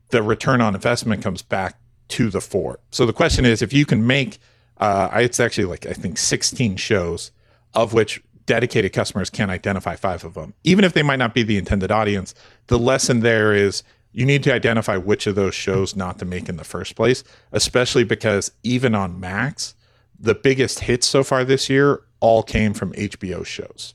the 0.10 0.22
return 0.22 0.60
on 0.60 0.76
investment 0.76 1.24
comes 1.24 1.42
back 1.42 1.80
to 2.10 2.30
the 2.30 2.42
fore. 2.42 2.82
So 2.92 3.06
the 3.06 3.14
question 3.14 3.46
is, 3.46 3.62
if 3.62 3.72
you 3.72 3.86
can 3.86 4.06
make, 4.06 4.40
uh, 4.80 5.10
it's 5.14 5.40
actually 5.40 5.66
like 5.66 5.86
I 5.86 5.94
think 5.94 6.18
16 6.18 6.76
shows, 6.76 7.32
of 7.74 7.94
which 7.94 8.22
dedicated 8.46 8.92
customers 8.92 9.30
can 9.30 9.50
identify 9.50 9.96
five 9.96 10.26
of 10.26 10.34
them, 10.34 10.54
even 10.66 10.84
if 10.84 10.92
they 10.92 11.02
might 11.02 11.20
not 11.20 11.34
be 11.34 11.42
the 11.42 11.58
intended 11.58 11.92
audience. 11.92 12.36
The 12.68 12.78
lesson 12.78 13.22
there 13.22 13.54
is 13.54 13.84
you 14.12 14.26
need 14.26 14.44
to 14.44 14.54
identify 14.54 14.98
which 14.98 15.28
of 15.28 15.36
those 15.36 15.56
shows 15.56 15.96
not 15.96 16.20
to 16.20 16.26
make 16.26 16.50
in 16.50 16.58
the 16.58 16.66
first 16.66 16.98
place, 16.98 17.24
especially 17.54 18.04
because 18.04 18.52
even 18.64 18.94
on 18.94 19.18
Max, 19.18 19.76
the 20.20 20.36
biggest 20.36 20.82
hits 20.82 21.08
so 21.08 21.24
far 21.24 21.46
this 21.46 21.70
year 21.70 22.02
all 22.26 22.42
came 22.42 22.74
from 22.74 22.92
HBO 22.94 23.46
shows. 23.46 23.94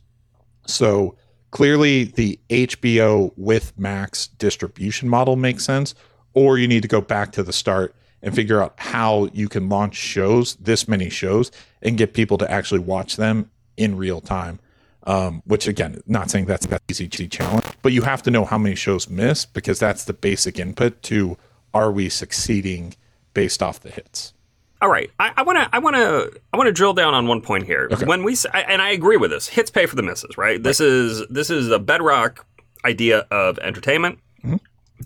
So 0.64 1.16
clearly, 1.50 2.04
the 2.04 2.38
HBO 2.48 3.32
with 3.36 3.76
Max 3.76 4.28
distribution 4.28 5.08
model 5.08 5.34
makes 5.34 5.64
sense, 5.64 5.96
or 6.32 6.56
you 6.56 6.68
need 6.68 6.82
to 6.82 6.88
go 6.88 7.00
back 7.00 7.32
to 7.32 7.42
the 7.42 7.52
start 7.52 7.92
and 8.22 8.32
figure 8.32 8.62
out 8.62 8.74
how 8.76 9.28
you 9.32 9.48
can 9.48 9.68
launch 9.68 9.96
shows, 9.96 10.54
this 10.56 10.86
many 10.86 11.10
shows, 11.10 11.50
and 11.82 11.98
get 11.98 12.14
people 12.14 12.38
to 12.38 12.48
actually 12.48 12.78
watch 12.78 13.16
them 13.16 13.50
in 13.76 13.96
real 13.96 14.20
time. 14.20 14.60
Um, 15.02 15.42
which 15.44 15.66
again, 15.66 16.00
not 16.06 16.30
saying 16.30 16.44
that's 16.44 16.66
that 16.66 16.82
easy 16.88 17.08
challenge, 17.08 17.64
but 17.82 17.92
you 17.92 18.02
have 18.02 18.22
to 18.22 18.30
know 18.30 18.44
how 18.44 18.58
many 18.58 18.76
shows 18.76 19.08
miss 19.08 19.44
because 19.44 19.80
that's 19.80 20.04
the 20.04 20.12
basic 20.12 20.56
input 20.56 21.02
to 21.04 21.36
are 21.74 21.90
we 21.90 22.08
succeeding 22.08 22.94
based 23.34 23.60
off 23.60 23.80
the 23.80 23.90
hits. 23.90 24.34
All 24.82 24.88
right, 24.88 25.10
I 25.18 25.42
want 25.42 25.58
to, 25.58 25.68
I 25.74 25.78
want 25.78 25.96
to, 25.96 26.40
I 26.54 26.56
want 26.56 26.66
to 26.68 26.72
drill 26.72 26.94
down 26.94 27.12
on 27.12 27.26
one 27.26 27.42
point 27.42 27.66
here. 27.66 27.88
Okay. 27.92 28.06
When 28.06 28.22
we, 28.24 28.34
and 28.54 28.80
I 28.80 28.90
agree 28.92 29.18
with 29.18 29.30
this, 29.30 29.46
hits 29.46 29.70
pay 29.70 29.84
for 29.84 29.94
the 29.94 30.02
misses, 30.02 30.38
right? 30.38 30.62
This 30.62 30.80
is 30.80 31.26
this 31.28 31.50
is 31.50 31.70
a 31.70 31.78
bedrock 31.78 32.46
idea 32.84 33.26
of 33.30 33.58
entertainment, 33.58 34.20
Mhm. 34.42 34.60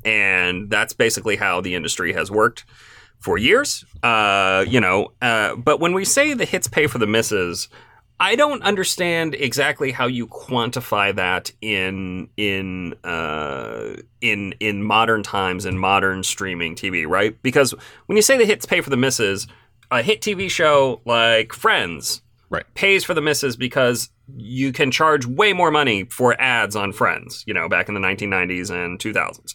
and 0.05 0.71
that's 0.71 0.93
basically 0.93 1.35
how 1.37 1.61
the 1.61 1.75
industry 1.75 2.13
has 2.13 2.31
worked 2.31 2.65
for 3.19 3.37
years. 3.37 3.85
Uh, 4.03 4.65
you 4.69 4.81
know, 4.81 5.11
uh, 5.21 5.57
but 5.57 5.81
when 5.81 5.93
we 5.93 6.05
say 6.05 6.35
the 6.35 6.45
hits 6.45 6.69
pay 6.69 6.87
for 6.87 6.99
the 6.99 7.07
misses, 7.09 7.69
I 8.21 8.37
don't 8.37 8.63
understand 8.63 9.35
exactly 9.35 9.91
how 9.91 10.07
you 10.07 10.29
quantify 10.29 11.13
that 11.17 11.51
in 11.61 12.29
in 12.37 12.95
uh, 13.03 13.97
in 14.21 14.55
in 14.61 14.85
modern 14.85 15.25
times 15.25 15.67
in 15.67 15.77
modern 15.79 16.23
streaming 16.23 16.77
TV, 16.77 17.07
right? 17.09 17.37
Because 17.43 17.75
when 18.07 18.15
you 18.15 18.23
say 18.23 18.39
the 18.39 18.47
hits 18.47 18.67
pay 18.67 18.81
for 18.81 18.91
the 18.91 18.97
misses, 18.97 19.49
a 19.99 20.03
hit 20.03 20.21
TV 20.21 20.51
show 20.51 21.01
like 21.05 21.53
Friends 21.53 22.21
Right. 22.51 22.65
pays 22.75 23.05
for 23.05 23.15
the 23.15 23.21
misses 23.21 23.57
because 23.57 24.11
you 24.37 24.73
can 24.73 24.91
charge 24.91 25.27
way 25.27 25.53
more 25.53 25.71
money 25.71 26.05
for 26.05 26.41
ads 26.41 26.77
on 26.77 26.93
Friends, 26.93 27.43
you 27.47 27.55
know, 27.55 27.69
back 27.69 27.89
in 27.89 27.95
the 27.95 28.01
1990s 28.01 28.71
and 28.71 28.99
2000s. 28.99 29.55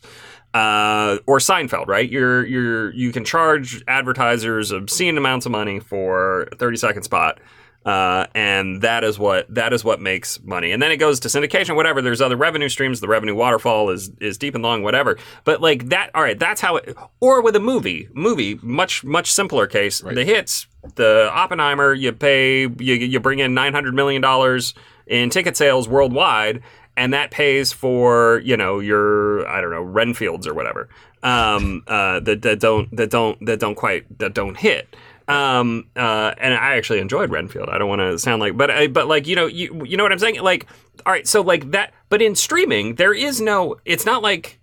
Uh, 0.53 1.19
or 1.27 1.37
Seinfeld, 1.37 1.87
right? 1.87 2.09
You're 2.09 2.45
you're 2.45 2.91
you 2.93 3.11
can 3.11 3.23
charge 3.23 3.83
advertisers 3.87 4.71
obscene 4.71 5.17
amounts 5.17 5.45
of 5.45 5.51
money 5.51 5.79
for 5.79 6.43
a 6.51 6.55
30 6.55 6.77
second 6.77 7.03
spot. 7.03 7.39
Uh, 7.85 8.27
and 8.35 8.81
that 8.81 9.05
is 9.05 9.17
what 9.17 9.51
that 9.53 9.71
is 9.71 9.85
what 9.85 10.01
makes 10.01 10.41
money. 10.43 10.71
And 10.71 10.81
then 10.81 10.91
it 10.91 10.97
goes 10.97 11.19
to 11.21 11.29
syndication, 11.29 11.75
whatever. 11.75 12.01
There's 12.01 12.19
other 12.19 12.35
revenue 12.35 12.67
streams. 12.67 12.99
The 12.99 13.07
revenue 13.07 13.35
waterfall 13.35 13.89
is 13.89 14.11
is 14.19 14.37
deep 14.37 14.53
and 14.53 14.63
long, 14.63 14.83
whatever. 14.83 15.17
But 15.45 15.61
like 15.61 15.89
that, 15.89 16.11
all 16.13 16.21
right, 16.21 16.37
that's 16.37 16.59
how 16.59 16.75
it. 16.75 16.97
Or 17.21 17.41
with 17.41 17.55
a 17.55 17.59
movie, 17.59 18.09
movie, 18.13 18.59
much 18.61 19.03
much 19.05 19.31
simpler 19.31 19.65
case. 19.65 20.01
The 20.15 20.25
hits, 20.25 20.67
the 20.95 21.29
Oppenheimer, 21.31 21.93
you 21.93 22.11
pay, 22.11 22.61
you 22.63 22.95
you 22.95 23.19
bring 23.19 23.39
in 23.39 23.53
nine 23.53 23.73
hundred 23.73 23.93
million 23.93 24.21
dollars 24.21 24.73
in 25.07 25.29
ticket 25.29 25.55
sales 25.55 25.87
worldwide, 25.87 26.61
and 26.97 27.13
that 27.13 27.31
pays 27.31 27.71
for 27.71 28.41
you 28.43 28.57
know 28.57 28.79
your 28.79 29.47
I 29.47 29.61
don't 29.61 29.71
know 29.71 29.85
Renfields 29.85 30.47
or 30.47 30.53
whatever. 30.53 30.89
Um, 31.23 31.83
uh, 31.87 32.19
that 32.21 32.41
that 32.41 32.59
don't 32.59 32.93
that 32.95 33.09
don't 33.09 33.43
that 33.45 33.59
don't 33.59 33.75
quite 33.75 34.19
that 34.19 34.33
don't 34.33 34.57
hit. 34.57 34.95
Um, 35.29 35.89
uh, 35.95 36.33
and 36.39 36.55
I 36.55 36.75
actually 36.75 36.99
enjoyed 36.99 37.29
Renfield. 37.29 37.69
I 37.69 37.77
don't 37.77 37.87
want 37.87 38.01
to 38.01 38.17
sound 38.17 38.39
like, 38.39 38.57
but 38.57 38.71
I, 38.71 38.87
but 38.87 39.07
like 39.07 39.27
you 39.27 39.35
know 39.35 39.45
you 39.45 39.83
you 39.85 39.95
know 39.95 40.03
what 40.03 40.11
I'm 40.11 40.17
saying? 40.17 40.41
Like, 40.41 40.65
all 41.05 41.13
right, 41.13 41.27
so 41.27 41.41
like 41.41 41.69
that. 41.71 41.93
But 42.09 42.23
in 42.23 42.33
streaming, 42.33 42.95
there 42.95 43.13
is 43.13 43.39
no. 43.39 43.75
It's 43.85 44.07
not 44.07 44.23
like 44.23 44.59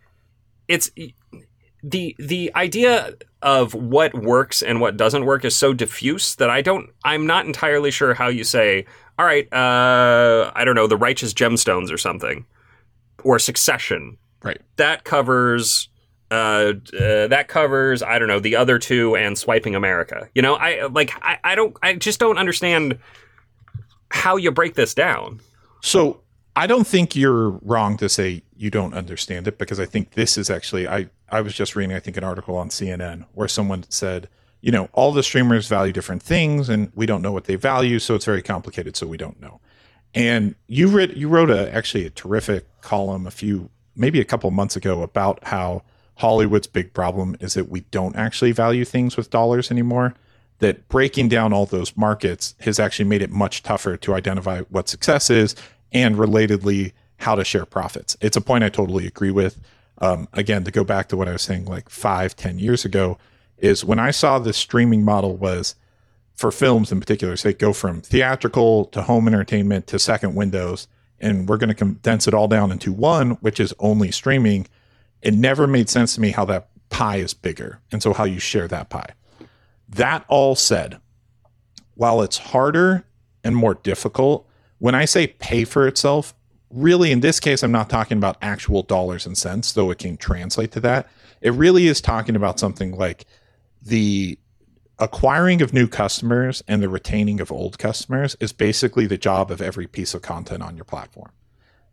it's 0.66 0.90
the 1.84 2.16
the 2.18 2.50
idea 2.56 3.14
of 3.42 3.74
what 3.74 4.12
works 4.12 4.60
and 4.60 4.80
what 4.80 4.96
doesn't 4.96 5.24
work 5.24 5.44
is 5.44 5.54
so 5.54 5.72
diffuse 5.72 6.34
that 6.34 6.50
I 6.50 6.62
don't. 6.62 6.90
I'm 7.04 7.28
not 7.28 7.46
entirely 7.46 7.92
sure 7.92 8.12
how 8.12 8.26
you 8.26 8.42
say. 8.42 8.86
All 9.20 9.24
right, 9.24 9.50
uh, 9.52 10.50
I 10.54 10.64
don't 10.64 10.74
know, 10.74 10.88
the 10.88 10.96
righteous 10.96 11.32
gemstones 11.32 11.92
or 11.92 11.96
something, 11.96 12.44
or 13.22 13.38
Succession. 13.38 14.18
Right. 14.42 14.60
That 14.76 15.04
covers 15.04 15.88
uh, 16.30 16.72
uh, 16.98 17.28
that 17.28 17.46
covers 17.48 18.02
I 18.02 18.18
don't 18.18 18.28
know 18.28 18.40
the 18.40 18.56
other 18.56 18.78
two 18.78 19.16
and 19.16 19.38
swiping 19.38 19.74
America. 19.74 20.28
You 20.34 20.42
know, 20.42 20.54
I 20.54 20.86
like 20.86 21.12
I, 21.22 21.38
I 21.44 21.54
don't 21.54 21.76
I 21.82 21.94
just 21.94 22.18
don't 22.18 22.38
understand 22.38 22.98
how 24.10 24.36
you 24.36 24.50
break 24.50 24.74
this 24.74 24.94
down. 24.94 25.40
So 25.82 26.20
I 26.56 26.66
don't 26.66 26.86
think 26.86 27.14
you're 27.14 27.50
wrong 27.50 27.96
to 27.98 28.08
say 28.08 28.42
you 28.56 28.70
don't 28.70 28.94
understand 28.94 29.46
it 29.46 29.58
because 29.58 29.78
I 29.78 29.86
think 29.86 30.12
this 30.12 30.36
is 30.36 30.50
actually 30.50 30.88
I 30.88 31.08
I 31.28 31.40
was 31.42 31.54
just 31.54 31.76
reading 31.76 31.94
I 31.94 32.00
think 32.00 32.16
an 32.16 32.24
article 32.24 32.56
on 32.56 32.70
CNN 32.70 33.26
where 33.34 33.48
someone 33.48 33.84
said 33.88 34.28
you 34.62 34.72
know 34.72 34.88
all 34.92 35.12
the 35.12 35.22
streamers 35.22 35.68
value 35.68 35.92
different 35.92 36.22
things 36.22 36.68
and 36.68 36.90
we 36.94 37.06
don't 37.06 37.22
know 37.22 37.32
what 37.32 37.44
they 37.44 37.54
value 37.54 37.98
so 38.00 38.14
it's 38.16 38.24
very 38.24 38.42
complicated 38.42 38.96
so 38.96 39.06
we 39.06 39.16
don't 39.16 39.40
know. 39.40 39.60
And 40.12 40.56
you 40.66 40.88
read 40.88 41.16
you 41.16 41.28
wrote 41.28 41.50
a 41.50 41.72
actually 41.72 42.04
a 42.04 42.10
terrific 42.10 42.66
column 42.80 43.28
a 43.28 43.30
few 43.30 43.70
maybe 43.94 44.20
a 44.20 44.24
couple 44.24 44.50
months 44.50 44.74
ago 44.74 45.02
about 45.02 45.44
how 45.44 45.82
Hollywood's 46.16 46.66
big 46.66 46.92
problem 46.92 47.36
is 47.40 47.54
that 47.54 47.68
we 47.68 47.80
don't 47.90 48.16
actually 48.16 48.52
value 48.52 48.84
things 48.84 49.16
with 49.16 49.30
dollars 49.30 49.70
anymore. 49.70 50.14
That 50.58 50.88
breaking 50.88 51.28
down 51.28 51.52
all 51.52 51.66
those 51.66 51.96
markets 51.96 52.54
has 52.60 52.80
actually 52.80 53.04
made 53.04 53.20
it 53.20 53.30
much 53.30 53.62
tougher 53.62 53.96
to 53.98 54.14
identify 54.14 54.62
what 54.62 54.88
success 54.88 55.28
is 55.28 55.54
and 55.92 56.16
relatedly 56.16 56.92
how 57.18 57.34
to 57.34 57.44
share 57.44 57.66
profits. 57.66 58.16
It's 58.20 58.36
a 58.36 58.40
point 58.40 58.64
I 58.64 58.70
totally 58.70 59.06
agree 59.06 59.30
with. 59.30 59.60
Um, 59.98 60.28
again, 60.32 60.64
to 60.64 60.70
go 60.70 60.84
back 60.84 61.08
to 61.08 61.16
what 61.16 61.28
I 61.28 61.32
was 61.32 61.42
saying 61.42 61.66
like 61.66 61.90
five, 61.90 62.34
ten 62.36 62.58
years 62.58 62.84
ago, 62.84 63.18
is 63.58 63.84
when 63.84 63.98
I 63.98 64.10
saw 64.10 64.38
the 64.38 64.52
streaming 64.52 65.04
model 65.04 65.36
was 65.36 65.74
for 66.34 66.50
films 66.50 66.92
in 66.92 67.00
particular, 67.00 67.36
say 67.36 67.52
go 67.52 67.72
from 67.72 68.02
theatrical 68.02 68.84
to 68.86 69.02
home 69.02 69.26
entertainment 69.26 69.86
to 69.88 69.98
second 69.98 70.34
windows, 70.34 70.86
and 71.18 71.48
we're 71.48 71.56
going 71.56 71.68
to 71.68 71.74
condense 71.74 72.28
it 72.28 72.34
all 72.34 72.48
down 72.48 72.70
into 72.70 72.92
one, 72.92 73.32
which 73.42 73.58
is 73.58 73.74
only 73.78 74.10
streaming. 74.10 74.66
It 75.26 75.34
never 75.34 75.66
made 75.66 75.90
sense 75.90 76.14
to 76.14 76.20
me 76.20 76.30
how 76.30 76.44
that 76.44 76.68
pie 76.88 77.16
is 77.16 77.34
bigger, 77.34 77.80
and 77.90 78.00
so 78.00 78.12
how 78.12 78.22
you 78.22 78.38
share 78.38 78.68
that 78.68 78.90
pie. 78.90 79.10
That 79.88 80.24
all 80.28 80.54
said, 80.54 81.00
while 81.96 82.22
it's 82.22 82.38
harder 82.38 83.04
and 83.42 83.56
more 83.56 83.74
difficult, 83.74 84.48
when 84.78 84.94
I 84.94 85.04
say 85.04 85.26
pay 85.26 85.64
for 85.64 85.88
itself, 85.88 86.32
really 86.70 87.10
in 87.10 87.22
this 87.22 87.40
case, 87.40 87.64
I'm 87.64 87.72
not 87.72 87.90
talking 87.90 88.18
about 88.18 88.36
actual 88.40 88.84
dollars 88.84 89.26
and 89.26 89.36
cents, 89.36 89.72
though 89.72 89.90
it 89.90 89.98
can 89.98 90.16
translate 90.16 90.70
to 90.72 90.80
that. 90.82 91.08
It 91.40 91.54
really 91.54 91.88
is 91.88 92.00
talking 92.00 92.36
about 92.36 92.60
something 92.60 92.96
like 92.96 93.26
the 93.82 94.38
acquiring 95.00 95.60
of 95.60 95.72
new 95.72 95.88
customers 95.88 96.62
and 96.68 96.80
the 96.80 96.88
retaining 96.88 97.40
of 97.40 97.50
old 97.50 97.80
customers 97.80 98.36
is 98.38 98.52
basically 98.52 99.08
the 99.08 99.18
job 99.18 99.50
of 99.50 99.60
every 99.60 99.88
piece 99.88 100.14
of 100.14 100.22
content 100.22 100.62
on 100.62 100.76
your 100.76 100.84
platform. 100.84 101.32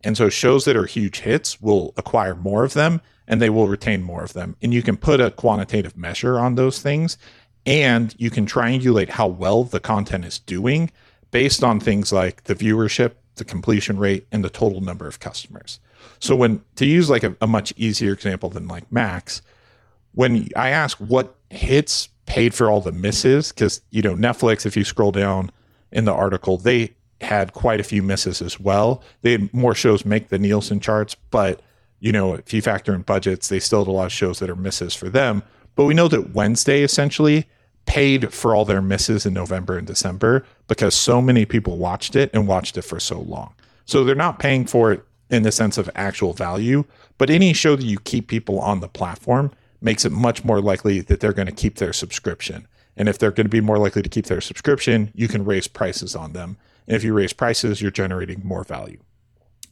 And 0.03 0.15
so 0.15 0.29
shows 0.29 0.65
that 0.65 0.75
are 0.75 0.85
huge 0.85 1.21
hits 1.21 1.59
will 1.59 1.95
acquire 1.97 2.35
more 2.35 2.63
of 2.63 2.73
them 2.73 3.01
and 3.27 3.41
they 3.41 3.49
will 3.49 3.67
retain 3.67 4.03
more 4.03 4.23
of 4.23 4.33
them. 4.33 4.55
And 4.61 4.73
you 4.73 4.81
can 4.81 4.97
put 4.97 5.21
a 5.21 5.31
quantitative 5.31 5.97
measure 5.97 6.39
on 6.39 6.55
those 6.55 6.81
things 6.81 7.17
and 7.65 8.13
you 8.17 8.29
can 8.29 8.45
triangulate 8.45 9.09
how 9.09 9.27
well 9.27 9.63
the 9.63 9.79
content 9.79 10.25
is 10.25 10.39
doing 10.39 10.91
based 11.31 11.63
on 11.63 11.79
things 11.79 12.11
like 12.11 12.43
the 12.43 12.55
viewership, 12.55 13.13
the 13.35 13.45
completion 13.45 13.97
rate, 13.97 14.27
and 14.31 14.43
the 14.43 14.49
total 14.49 14.81
number 14.81 15.07
of 15.07 15.19
customers. 15.19 15.79
So 16.19 16.35
when 16.35 16.61
to 16.75 16.85
use 16.85 17.09
like 17.09 17.23
a, 17.23 17.35
a 17.41 17.47
much 17.47 17.73
easier 17.77 18.13
example 18.13 18.49
than 18.49 18.67
like 18.67 18.91
Max, 18.91 19.41
when 20.13 20.49
I 20.55 20.69
ask 20.69 20.97
what 20.97 21.35
hits 21.49 22.09
paid 22.25 22.53
for 22.53 22.69
all 22.69 22.81
the 22.81 22.91
misses, 22.91 23.51
because 23.51 23.81
you 23.89 24.01
know, 24.01 24.15
Netflix, 24.15 24.65
if 24.65 24.77
you 24.77 24.83
scroll 24.83 25.11
down 25.11 25.51
in 25.91 26.05
the 26.05 26.13
article, 26.13 26.57
they 26.57 26.93
had 27.21 27.53
quite 27.53 27.79
a 27.79 27.83
few 27.83 28.03
misses 28.03 28.41
as 28.41 28.59
well. 28.59 29.01
They 29.21 29.31
had 29.31 29.53
more 29.53 29.73
shows 29.73 30.05
make 30.05 30.29
the 30.29 30.37
Nielsen 30.37 30.79
charts, 30.79 31.15
but 31.31 31.61
you 32.03 32.11
know, 32.11 32.33
if 32.33 32.53
you 32.53 32.61
factor 32.61 32.93
in 32.93 33.01
budgets, 33.01 33.47
they 33.47 33.61
still 33.61 33.85
had 33.85 33.87
a 33.87 33.91
lot 33.91 34.07
of 34.07 34.11
shows 34.11 34.39
that 34.39 34.49
are 34.49 34.57
misses 34.57 34.93
for 34.93 35.07
them. 35.07 35.41
But 35.75 35.85
we 35.85 35.93
know 35.93 36.09
that 36.09 36.33
Wednesday 36.33 36.83
essentially 36.83 37.45
paid 37.85 38.33
for 38.33 38.53
all 38.53 38.65
their 38.65 38.81
misses 38.81 39.25
in 39.25 39.33
November 39.33 39.77
and 39.77 39.87
December 39.87 40.45
because 40.67 40.95
so 40.95 41.21
many 41.21 41.45
people 41.45 41.77
watched 41.77 42.17
it 42.17 42.29
and 42.33 42.45
watched 42.45 42.77
it 42.77 42.81
for 42.81 42.99
so 42.99 43.21
long. 43.21 43.53
So 43.85 44.03
they're 44.03 44.15
not 44.15 44.37
paying 44.37 44.65
for 44.65 44.91
it 44.91 45.05
in 45.29 45.43
the 45.43 45.51
sense 45.51 45.77
of 45.77 45.89
actual 45.95 46.33
value, 46.33 46.83
but 47.17 47.29
any 47.29 47.53
show 47.53 47.77
that 47.77 47.85
you 47.85 47.99
keep 47.99 48.27
people 48.27 48.59
on 48.59 48.81
the 48.81 48.89
platform 48.89 49.49
makes 49.79 50.03
it 50.03 50.11
much 50.11 50.43
more 50.43 50.59
likely 50.59 50.99
that 50.99 51.21
they're 51.21 51.31
going 51.31 51.47
to 51.47 51.53
keep 51.53 51.77
their 51.77 51.93
subscription. 51.93 52.67
And 52.97 53.07
if 53.07 53.17
they're 53.17 53.31
going 53.31 53.45
to 53.45 53.49
be 53.49 53.61
more 53.61 53.77
likely 53.77 54.01
to 54.01 54.09
keep 54.09 54.25
their 54.25 54.41
subscription, 54.41 55.09
you 55.15 55.29
can 55.29 55.45
raise 55.45 55.69
prices 55.69 56.17
on 56.17 56.33
them. 56.33 56.57
And 56.85 56.97
if 56.97 57.03
you 57.05 57.13
raise 57.13 57.31
prices, 57.31 57.81
you're 57.81 57.91
generating 57.91 58.41
more 58.43 58.65
value. 58.65 58.99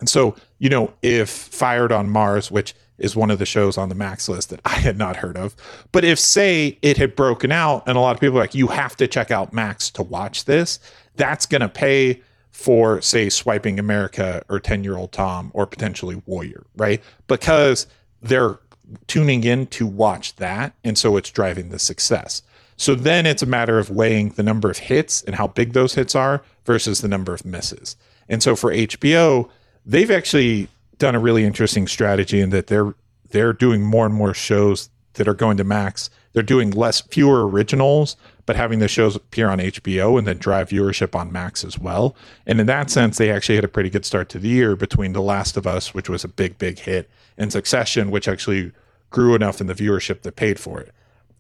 And 0.02 0.10
so, 0.10 0.36
you 0.60 0.68
know, 0.68 0.94
if 1.02 1.30
Fired 1.30 1.94
on 1.94 2.10
Mars, 2.10 2.52
which 2.52 2.76
is 2.98 3.16
one 3.16 3.32
of 3.32 3.40
the 3.40 3.46
shows 3.46 3.78
on 3.78 3.88
the 3.88 3.96
Max 3.96 4.28
list 4.28 4.50
that 4.50 4.60
I 4.66 4.76
had 4.76 4.98
not 4.98 5.16
heard 5.16 5.38
of, 5.38 5.56
but 5.94 6.04
if, 6.04 6.20
say, 6.20 6.78
it 6.82 6.98
had 6.98 7.16
broken 7.16 7.52
out 7.52 7.88
and 7.88 7.98
a 7.98 8.02
lot 8.02 8.16
of 8.16 8.20
people 8.20 8.38
like, 8.38 8.54
you 8.54 8.68
have 8.68 8.98
to 8.98 9.08
check 9.08 9.32
out 9.32 9.54
Max 9.54 9.90
to 9.92 10.04
watch 10.04 10.44
this, 10.46 10.80
that's 11.16 11.46
going 11.46 11.62
to 11.62 11.70
pay 11.70 12.22
for, 12.50 13.00
say, 13.02 13.30
Swiping 13.30 13.80
America 13.80 14.44
or 14.50 14.60
10 14.60 14.84
Year 14.84 14.98
Old 14.98 15.14
Tom 15.14 15.52
or 15.54 15.66
potentially 15.66 16.22
Warrior, 16.26 16.66
right? 16.76 17.02
Because 17.28 17.88
they're 18.22 18.60
tuning 19.08 19.44
in 19.44 19.68
to 19.68 19.88
watch 19.88 20.36
that. 20.36 20.74
And 20.84 20.98
so 20.98 21.16
it's 21.16 21.30
driving 21.30 21.70
the 21.70 21.80
success. 21.80 22.42
So 22.76 22.96
then 22.96 23.26
it's 23.28 23.44
a 23.44 23.48
matter 23.48 23.78
of 23.78 23.92
weighing 23.92 24.30
the 24.30 24.44
number 24.44 24.70
of 24.70 24.80
hits 24.80 25.22
and 25.24 25.36
how 25.36 25.48
big 25.48 25.74
those 25.74 25.94
hits 25.94 26.16
are 26.16 26.42
versus 26.66 27.02
the 27.02 27.08
number 27.08 27.34
of 27.34 27.46
misses. 27.46 27.96
And 28.28 28.42
so 28.42 28.56
for 28.56 28.72
HBO, 28.72 29.50
they've 29.86 30.12
actually 30.12 30.68
done 30.98 31.16
a 31.16 31.20
really 31.20 31.44
interesting 31.44 31.88
strategy 31.88 32.42
in 32.42 32.52
that 32.52 32.68
they're 32.68 32.94
they're 33.30 33.54
doing 33.54 33.82
more 33.82 34.06
and 34.06 34.14
more 34.14 34.34
shows 34.34 34.90
that 35.14 35.28
are 35.28 35.34
going 35.34 35.58
to 35.58 35.64
Max. 35.64 36.10
They're 36.34 36.44
doing 36.44 36.72
less 36.72 37.02
fewer 37.02 37.48
originals, 37.48 38.16
but 38.46 38.56
having 38.56 38.80
the 38.80 38.88
shows 38.88 39.16
appear 39.16 39.50
on 39.50 39.60
HBO 39.60 40.18
and 40.18 40.26
then 40.26 40.38
drive 40.38 40.70
viewership 40.70 41.16
on 41.16 41.32
Max 41.32 41.64
as 41.64 41.78
well. 41.78 42.16
And 42.46 42.60
in 42.60 42.68
that 42.68 42.90
sense, 42.90 43.18
they 43.18 43.32
actually 43.32 43.56
had 43.56 43.66
a 43.66 43.70
pretty 43.70 43.90
good 43.90 44.06
start 44.06 44.30
to 44.30 44.40
the 44.40 44.48
year 44.48 44.76
between 44.76 45.14
The 45.14 45.22
Last 45.22 45.58
of 45.58 45.68
Us, 45.68 45.94
which 45.94 46.10
was 46.10 46.24
a 46.24 46.30
big, 46.30 46.58
big 46.58 46.80
hit, 46.80 47.10
and 47.38 47.52
Succession, 47.52 48.12
which 48.12 48.28
actually 48.28 48.72
grew 49.10 49.36
enough 49.36 49.60
in 49.60 49.68
the 49.68 49.74
viewership 49.74 50.22
that 50.22 50.36
paid 50.36 50.60
for 50.60 50.80
it. 50.80 50.94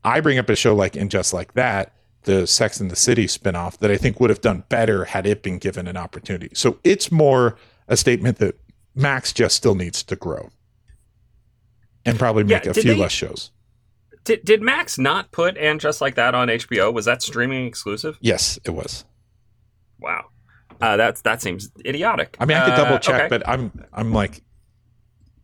I 0.03 0.19
bring 0.19 0.37
up 0.37 0.49
a 0.49 0.55
show 0.55 0.75
like 0.75 0.95
And 0.95 1.11
Just 1.11 1.33
Like 1.33 1.53
That, 1.53 1.93
the 2.23 2.45
Sex 2.45 2.79
and 2.79 2.91
the 2.91 2.95
City 2.95 3.27
spinoff, 3.27 3.77
that 3.77 3.91
I 3.91 3.97
think 3.97 4.19
would 4.19 4.29
have 4.29 4.41
done 4.41 4.63
better 4.67 5.05
had 5.05 5.25
it 5.25 5.41
been 5.41 5.57
given 5.57 5.87
an 5.87 5.97
opportunity. 5.97 6.49
So 6.53 6.79
it's 6.83 7.11
more 7.11 7.57
a 7.91 7.97
statement 7.97 8.39
that 8.39 8.57
Max 8.95 9.31
just 9.33 9.55
still 9.55 9.75
needs 9.75 10.01
to 10.01 10.15
grow 10.15 10.49
and 12.05 12.17
probably 12.17 12.45
make 12.45 12.63
yeah, 12.63 12.71
a 12.71 12.73
few 12.73 12.93
they, 12.93 12.95
less 12.95 13.11
shows. 13.11 13.51
Did, 14.23 14.45
did 14.45 14.61
Max 14.61 14.97
not 14.97 15.31
put 15.31 15.57
And 15.57 15.79
Just 15.79 15.99
Like 15.99 16.15
That 16.15 16.33
on 16.33 16.47
HBO? 16.47 16.93
Was 16.93 17.05
that 17.05 17.21
streaming 17.21 17.67
exclusive? 17.67 18.17
Yes, 18.21 18.57
it 18.63 18.71
was. 18.71 19.03
Wow. 19.99 20.27
Uh, 20.79 20.97
that's 20.97 21.21
that 21.21 21.41
seems 21.41 21.69
idiotic. 21.85 22.35
I 22.39 22.45
mean, 22.45 22.57
I 22.57 22.65
could 22.65 22.75
double 22.75 22.97
check, 22.97 23.13
uh, 23.13 23.17
okay. 23.25 23.27
but 23.27 23.47
I'm 23.47 23.71
I'm 23.93 24.13
like 24.13 24.41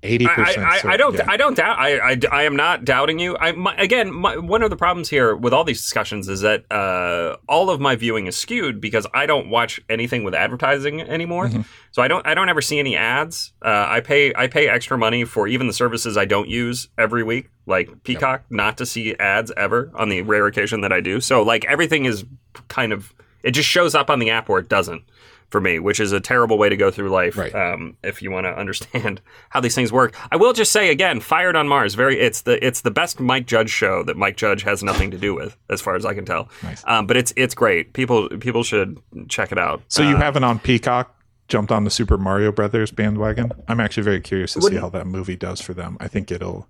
Eighty 0.08 0.26
percent. 0.26 0.60
I, 0.60 0.78
I, 0.78 0.94
I, 0.94 0.98
don't. 0.98 1.16
Yeah. 1.16 1.26
I 1.28 1.38
don't 1.38 1.56
doubt. 1.56 1.78
I, 1.78 2.12
I, 2.12 2.20
I, 2.32 2.44
am 2.44 2.56
not 2.56 2.86
doubting 2.86 3.20
you. 3.20 3.38
I 3.38 3.52
my, 3.52 3.76
again, 3.76 4.14
my, 4.14 4.38
one 4.38 4.64
of 4.64 4.70
the 4.70 4.76
problems 4.76 5.10
here 5.10 5.36
with 5.36 5.54
all 5.54 5.64
these 5.64 5.82
discussions 5.82 6.28
is 6.30 6.42
that 6.42 6.72
uh, 6.72 7.36
all 7.48 7.70
of 7.70 7.80
my 7.80 7.96
viewing 7.96 8.28
is 8.28 8.38
skewed 8.38 8.80
because 8.80 9.06
I 9.14 9.26
don't 9.26 9.50
watch 9.50 9.80
anything 9.90 10.24
with 10.24 10.34
advertising 10.34 11.02
anymore. 11.02 11.48
Mm-hmm. 11.48 11.62
So 11.92 12.02
I 12.02 12.08
don't. 12.08 12.26
I 12.26 12.34
don't 12.34 12.50
ever 12.50 12.62
see 12.62 12.80
any 12.80 12.96
ads. 12.96 13.54
Uh, 13.62 13.86
I 13.90 14.00
pay. 14.00 14.34
I 14.36 14.48
pay 14.48 14.68
extra 14.68 14.98
money 14.98 15.26
for 15.26 15.48
even 15.48 15.68
the 15.68 15.74
services 15.74 16.18
I 16.18 16.26
don't 16.26 16.48
use 16.48 16.88
every 16.98 17.24
week, 17.24 17.50
like 17.66 18.04
Peacock, 18.04 18.42
yep. 18.42 18.52
not 18.52 18.78
to 18.78 18.86
see 18.86 19.16
ads 19.16 19.52
ever 19.58 19.92
on 19.96 20.10
the 20.10 20.22
rare 20.22 20.48
occasion 20.48 20.82
that 20.82 20.94
I 20.94 21.02
do. 21.02 21.20
So 21.20 21.44
like 21.44 21.66
everything 21.66 22.06
is 22.06 22.26
kind 22.70 22.94
of. 22.94 23.14
It 23.44 23.52
just 23.52 23.70
shows 23.70 23.96
up 23.96 24.10
on 24.10 24.20
the 24.20 24.30
app 24.32 24.50
where 24.50 24.60
it 24.60 24.68
doesn't 24.68 25.04
for 25.50 25.62
me, 25.62 25.80
which 25.80 26.00
is 26.00 26.12
a 26.12 26.20
terrible 26.20 26.58
way 26.58 26.70
to 26.70 26.76
go 26.76 26.92
through 26.92 27.10
life. 27.10 27.38
Right. 27.38 27.54
Um, 27.54 27.98
if 28.04 28.22
you 28.22 28.32
want 28.32 28.46
to 28.46 28.58
understand 28.58 29.22
how 29.50 29.60
these 29.60 29.76
things 29.76 29.92
work, 29.92 30.16
I 30.32 30.36
will 30.36 30.54
just 30.54 30.72
say 30.72 30.90
again, 30.90 31.20
Fired 31.20 31.56
on 31.56 31.68
Mars. 31.68 31.96
Very, 31.96 32.20
it's 32.20 32.42
the 32.42 32.64
it's 32.66 32.82
the 32.82 32.92
best 32.92 33.20
Mike 33.20 33.48
Judge 33.48 33.70
show 33.70 34.04
that 34.04 34.18
Mike 34.18 34.38
Judge 34.38 34.64
has 34.64 34.84
nothing 34.84 35.12
to 35.12 35.18
do 35.18 35.34
with, 35.34 35.58
as 35.70 35.82
far 35.82 35.96
as 35.96 36.06
I 36.06 36.14
can 36.14 36.26
tell. 36.26 36.50
Nice. 36.64 36.84
Um, 36.86 37.08
but 37.08 37.18
it's 37.18 37.34
it's 37.36 37.56
great. 37.56 37.94
People 37.94 38.30
people 38.30 38.64
should 38.64 39.00
check 39.30 39.52
it 39.52 39.58
out. 39.58 39.82
So 39.88 40.04
uh, 40.04 40.10
you 40.10 40.16
have 40.18 40.36
it 40.36 40.44
on 40.44 40.60
Peacock. 40.60 41.14
Jumped 41.48 41.72
on 41.72 41.86
the 41.86 41.90
Super 41.90 42.18
Mario 42.18 42.52
Brothers 42.52 42.92
bandwagon. 42.92 43.54
I'm 43.70 43.80
actually 43.80 44.04
very 44.04 44.20
curious 44.20 44.52
to 44.54 44.62
see 44.62 44.76
how 44.76 44.90
that 44.90 45.08
movie 45.08 45.38
does 45.38 45.62
for 45.62 45.74
them. 45.74 45.96
I 46.02 46.10
think 46.10 46.30
it'll. 46.30 46.68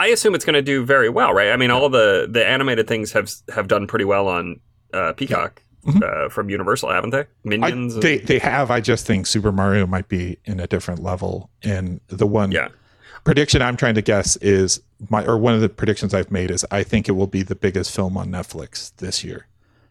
I 0.00 0.08
assume 0.08 0.34
it's 0.34 0.44
going 0.44 0.54
to 0.54 0.62
do 0.62 0.84
very 0.84 1.08
well, 1.08 1.32
right? 1.32 1.50
I 1.50 1.56
mean, 1.56 1.70
all 1.70 1.88
the 1.88 2.26
the 2.28 2.44
animated 2.44 2.88
things 2.88 3.12
have 3.12 3.30
have 3.54 3.68
done 3.68 3.86
pretty 3.86 4.04
well 4.04 4.26
on 4.26 4.58
uh, 4.92 5.12
Peacock. 5.12 5.62
Mm-hmm. 5.88 6.26
uh, 6.26 6.28
from 6.28 6.50
Universal, 6.50 6.90
haven't 6.90 7.10
they? 7.10 7.24
Minions. 7.44 7.96
I, 7.96 8.00
they 8.00 8.18
they 8.18 8.38
have. 8.38 8.70
I 8.70 8.80
just 8.80 9.06
think 9.06 9.26
Super 9.26 9.52
Mario 9.52 9.86
might 9.86 10.08
be 10.08 10.38
in 10.44 10.60
a 10.60 10.66
different 10.66 11.02
level. 11.02 11.50
And 11.62 12.00
the 12.08 12.26
one 12.26 12.50
yeah. 12.50 12.68
prediction 13.24 13.62
I'm 13.62 13.76
trying 13.76 13.94
to 13.94 14.02
guess 14.02 14.36
is 14.36 14.82
my 15.08 15.24
or 15.24 15.38
one 15.38 15.54
of 15.54 15.60
the 15.60 15.68
predictions 15.68 16.12
I've 16.12 16.30
made 16.30 16.50
is 16.50 16.66
I 16.70 16.82
think 16.82 17.08
it 17.08 17.12
will 17.12 17.26
be 17.26 17.42
the 17.42 17.54
biggest 17.54 17.94
film 17.94 18.16
on 18.16 18.28
Netflix 18.28 18.94
this 18.96 19.24
year 19.24 19.46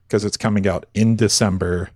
because 0.07 0.23
it's 0.23 0.37
coming 0.37 0.67
out 0.67 0.85
in 0.93 1.15
December. 1.15 1.89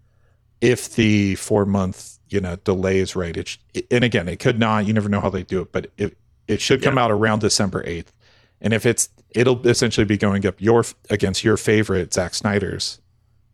If 0.61 0.95
the 0.95 1.35
four 1.35 1.65
month 1.65 2.19
you 2.29 2.39
know 2.39 2.55
delay 2.57 2.99
is 2.99 3.15
right, 3.15 3.35
it, 3.35 3.47
sh- 3.47 3.57
and 3.89 4.03
again 4.03 4.27
it 4.27 4.39
could 4.39 4.59
not. 4.59 4.85
You 4.85 4.93
never 4.93 5.09
know 5.09 5.21
how 5.21 5.29
they 5.29 5.43
do 5.43 5.61
it, 5.61 5.71
but 5.71 5.91
it 5.97 6.17
it 6.47 6.61
should 6.61 6.81
come 6.81 6.95
yeah. 6.95 7.03
out 7.03 7.11
around 7.11 7.39
December 7.39 7.83
eighth. 7.85 8.13
And 8.61 8.73
if 8.73 8.85
it's 8.85 9.09
it'll 9.31 9.67
essentially 9.67 10.05
be 10.05 10.17
going 10.17 10.45
up 10.45 10.61
your 10.61 10.85
against 11.09 11.43
your 11.43 11.57
favorite 11.57 12.13
Zack 12.13 12.33
Snyder's 12.33 13.00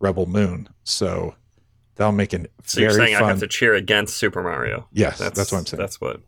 Rebel 0.00 0.26
Moon. 0.26 0.68
So 0.84 1.34
that'll 1.96 2.12
make 2.12 2.32
it 2.34 2.50
so 2.64 2.80
very 2.80 2.84
you're 2.92 2.98
saying 2.98 3.14
fun. 3.14 3.24
I 3.24 3.28
have 3.28 3.40
to 3.40 3.46
cheer 3.46 3.74
against 3.74 4.16
Super 4.16 4.42
Mario. 4.42 4.86
Yes, 4.92 5.18
that's, 5.18 5.36
that's 5.36 5.52
what 5.52 5.58
I'm 5.58 5.66
saying. 5.66 5.80
That's 5.80 6.00
what. 6.00 6.20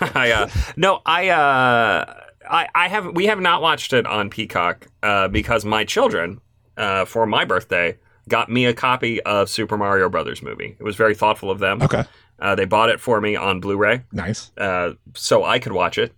I 0.14 0.30
uh, 0.32 0.48
no, 0.76 1.02
I 1.04 1.28
uh, 1.28 2.14
I 2.48 2.68
I 2.74 2.88
have 2.88 3.14
we 3.14 3.26
have 3.26 3.40
not 3.40 3.62
watched 3.62 3.92
it 3.92 4.06
on 4.06 4.30
Peacock 4.30 4.86
uh, 5.02 5.28
because 5.28 5.64
my 5.64 5.84
children 5.84 6.40
uh, 6.76 7.04
for 7.04 7.26
my 7.26 7.44
birthday 7.44 7.98
got 8.28 8.50
me 8.50 8.66
a 8.66 8.74
copy 8.74 9.20
of 9.22 9.48
Super 9.48 9.76
Mario 9.76 10.08
Brothers 10.08 10.42
movie. 10.42 10.76
It 10.78 10.82
was 10.82 10.96
very 10.96 11.14
thoughtful 11.14 11.50
of 11.50 11.58
them. 11.58 11.82
Okay. 11.82 12.04
Uh, 12.38 12.54
they 12.54 12.66
bought 12.66 12.88
it 12.88 13.00
for 13.00 13.20
me 13.20 13.34
on 13.34 13.58
Blu-ray. 13.58 14.04
Nice. 14.12 14.52
Uh, 14.56 14.92
so 15.14 15.44
I 15.44 15.58
could 15.58 15.72
watch 15.72 15.98
it, 15.98 16.14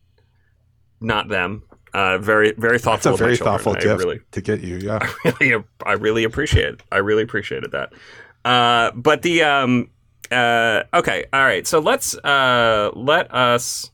not 1.00 1.28
them. 1.28 1.62
Uh, 1.92 2.18
very, 2.18 2.53
very 2.53 2.79
thoughtful. 2.79 3.12
That's 3.12 3.20
a 3.20 3.24
very 3.24 3.37
thoughtful 3.37 3.74
gift 3.74 3.98
really, 3.98 4.20
to 4.31 4.40
get 4.40 4.61
you. 4.61 4.76
Yeah, 4.76 4.98
I 5.24 5.33
really, 5.40 5.64
I 5.85 5.92
really 5.92 6.24
appreciate 6.24 6.74
it. 6.74 6.83
I 6.92 6.98
really 6.98 7.22
appreciated 7.22 7.72
that. 7.72 7.92
Uh, 8.44 8.92
but 8.94 9.22
the 9.22 9.42
um, 9.42 9.90
uh, 10.31 10.85
okay, 10.94 11.26
all 11.33 11.44
right. 11.44 11.66
So 11.66 11.81
let's 11.81 12.16
uh, 12.18 12.91
let 12.95 13.32
us 13.34 13.91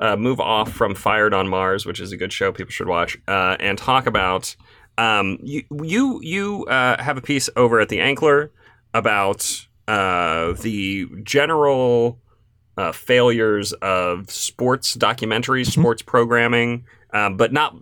uh, 0.00 0.16
move 0.16 0.40
off 0.40 0.72
from 0.72 0.94
Fired 0.94 1.32
on 1.32 1.48
Mars, 1.48 1.86
which 1.86 2.00
is 2.00 2.12
a 2.12 2.16
good 2.16 2.32
show 2.32 2.52
people 2.52 2.72
should 2.72 2.88
watch, 2.88 3.16
uh, 3.26 3.56
and 3.58 3.78
talk 3.78 4.06
about 4.06 4.54
um, 4.98 5.38
you. 5.42 5.62
You 5.82 6.20
you 6.22 6.64
uh, 6.66 7.02
have 7.02 7.16
a 7.16 7.22
piece 7.22 7.48
over 7.56 7.80
at 7.80 7.88
the 7.88 7.98
Ankler 7.98 8.50
about 8.92 9.66
uh, 9.88 10.52
the 10.52 11.08
general 11.22 12.18
uh, 12.76 12.92
failures 12.92 13.72
of 13.74 14.30
sports 14.30 14.96
documentaries, 14.96 15.66
mm-hmm. 15.66 15.80
sports 15.80 16.02
programming. 16.02 16.84
Um, 17.12 17.36
but 17.36 17.52
not. 17.52 17.74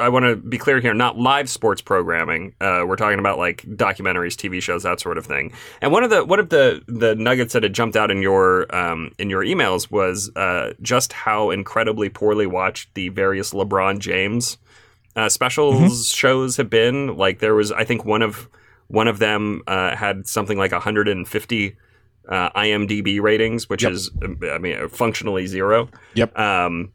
I 0.00 0.08
want 0.08 0.24
to 0.24 0.36
be 0.36 0.58
clear 0.58 0.80
here. 0.80 0.94
Not 0.94 1.16
live 1.16 1.48
sports 1.48 1.80
programming. 1.80 2.54
Uh, 2.60 2.82
we're 2.86 2.96
talking 2.96 3.18
about 3.18 3.38
like 3.38 3.62
documentaries, 3.62 4.34
TV 4.34 4.60
shows, 4.60 4.82
that 4.82 5.00
sort 5.00 5.16
of 5.16 5.26
thing. 5.26 5.52
And 5.80 5.92
one 5.92 6.02
of 6.02 6.10
the 6.10 6.24
one 6.24 6.40
of 6.40 6.48
the 6.48 6.82
the 6.88 7.14
nuggets 7.14 7.52
that 7.52 7.62
had 7.62 7.72
jumped 7.72 7.96
out 7.96 8.10
in 8.10 8.20
your 8.20 8.74
um, 8.74 9.12
in 9.18 9.30
your 9.30 9.44
emails 9.44 9.90
was 9.90 10.30
uh, 10.36 10.72
just 10.82 11.12
how 11.12 11.50
incredibly 11.50 12.08
poorly 12.08 12.46
watched 12.46 12.92
the 12.94 13.10
various 13.10 13.52
LeBron 13.52 14.00
James 14.00 14.58
uh, 15.16 15.28
specials 15.28 15.76
mm-hmm. 15.76 16.14
shows 16.16 16.56
have 16.56 16.70
been. 16.70 17.16
Like 17.16 17.38
there 17.38 17.54
was, 17.54 17.72
I 17.72 17.84
think 17.84 18.04
one 18.04 18.22
of 18.22 18.48
one 18.88 19.08
of 19.08 19.18
them 19.18 19.62
uh, 19.66 19.96
had 19.96 20.26
something 20.26 20.58
like 20.58 20.72
150 20.72 21.76
uh, 22.28 22.50
IMDb 22.50 23.20
ratings, 23.20 23.68
which 23.68 23.82
yep. 23.82 23.92
is, 23.92 24.10
I 24.22 24.58
mean, 24.58 24.88
functionally 24.88 25.46
zero. 25.46 25.88
Yep. 26.14 26.38
Um, 26.38 26.92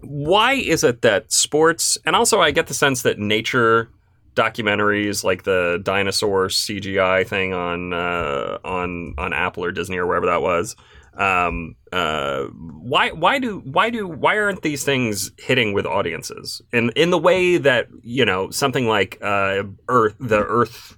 why 0.00 0.54
is 0.54 0.84
it 0.84 1.02
that 1.02 1.32
sports, 1.32 1.98
and 2.04 2.14
also 2.14 2.40
I 2.40 2.50
get 2.50 2.66
the 2.66 2.74
sense 2.74 3.02
that 3.02 3.18
nature 3.18 3.90
documentaries 4.34 5.22
like 5.22 5.44
the 5.44 5.80
dinosaur 5.82 6.48
CGI 6.48 7.26
thing 7.26 7.52
on 7.52 7.92
uh, 7.92 8.58
on 8.64 9.14
on 9.18 9.32
Apple 9.32 9.64
or 9.64 9.72
Disney 9.72 9.96
or 9.96 10.06
wherever 10.06 10.26
that 10.26 10.42
was. 10.42 10.76
Um, 11.16 11.76
uh, 11.92 12.44
why 12.44 13.10
why 13.10 13.38
do 13.38 13.60
why 13.60 13.90
do 13.90 14.08
why 14.08 14.38
aren't 14.38 14.62
these 14.62 14.84
things 14.84 15.30
hitting 15.38 15.72
with 15.72 15.86
audiences 15.86 16.60
in 16.72 16.90
in 16.90 17.10
the 17.10 17.18
way 17.18 17.56
that 17.56 17.88
you 18.02 18.24
know 18.24 18.50
something 18.50 18.88
like 18.88 19.18
uh, 19.22 19.62
Earth 19.88 20.16
the 20.18 20.40
Earth 20.40 20.96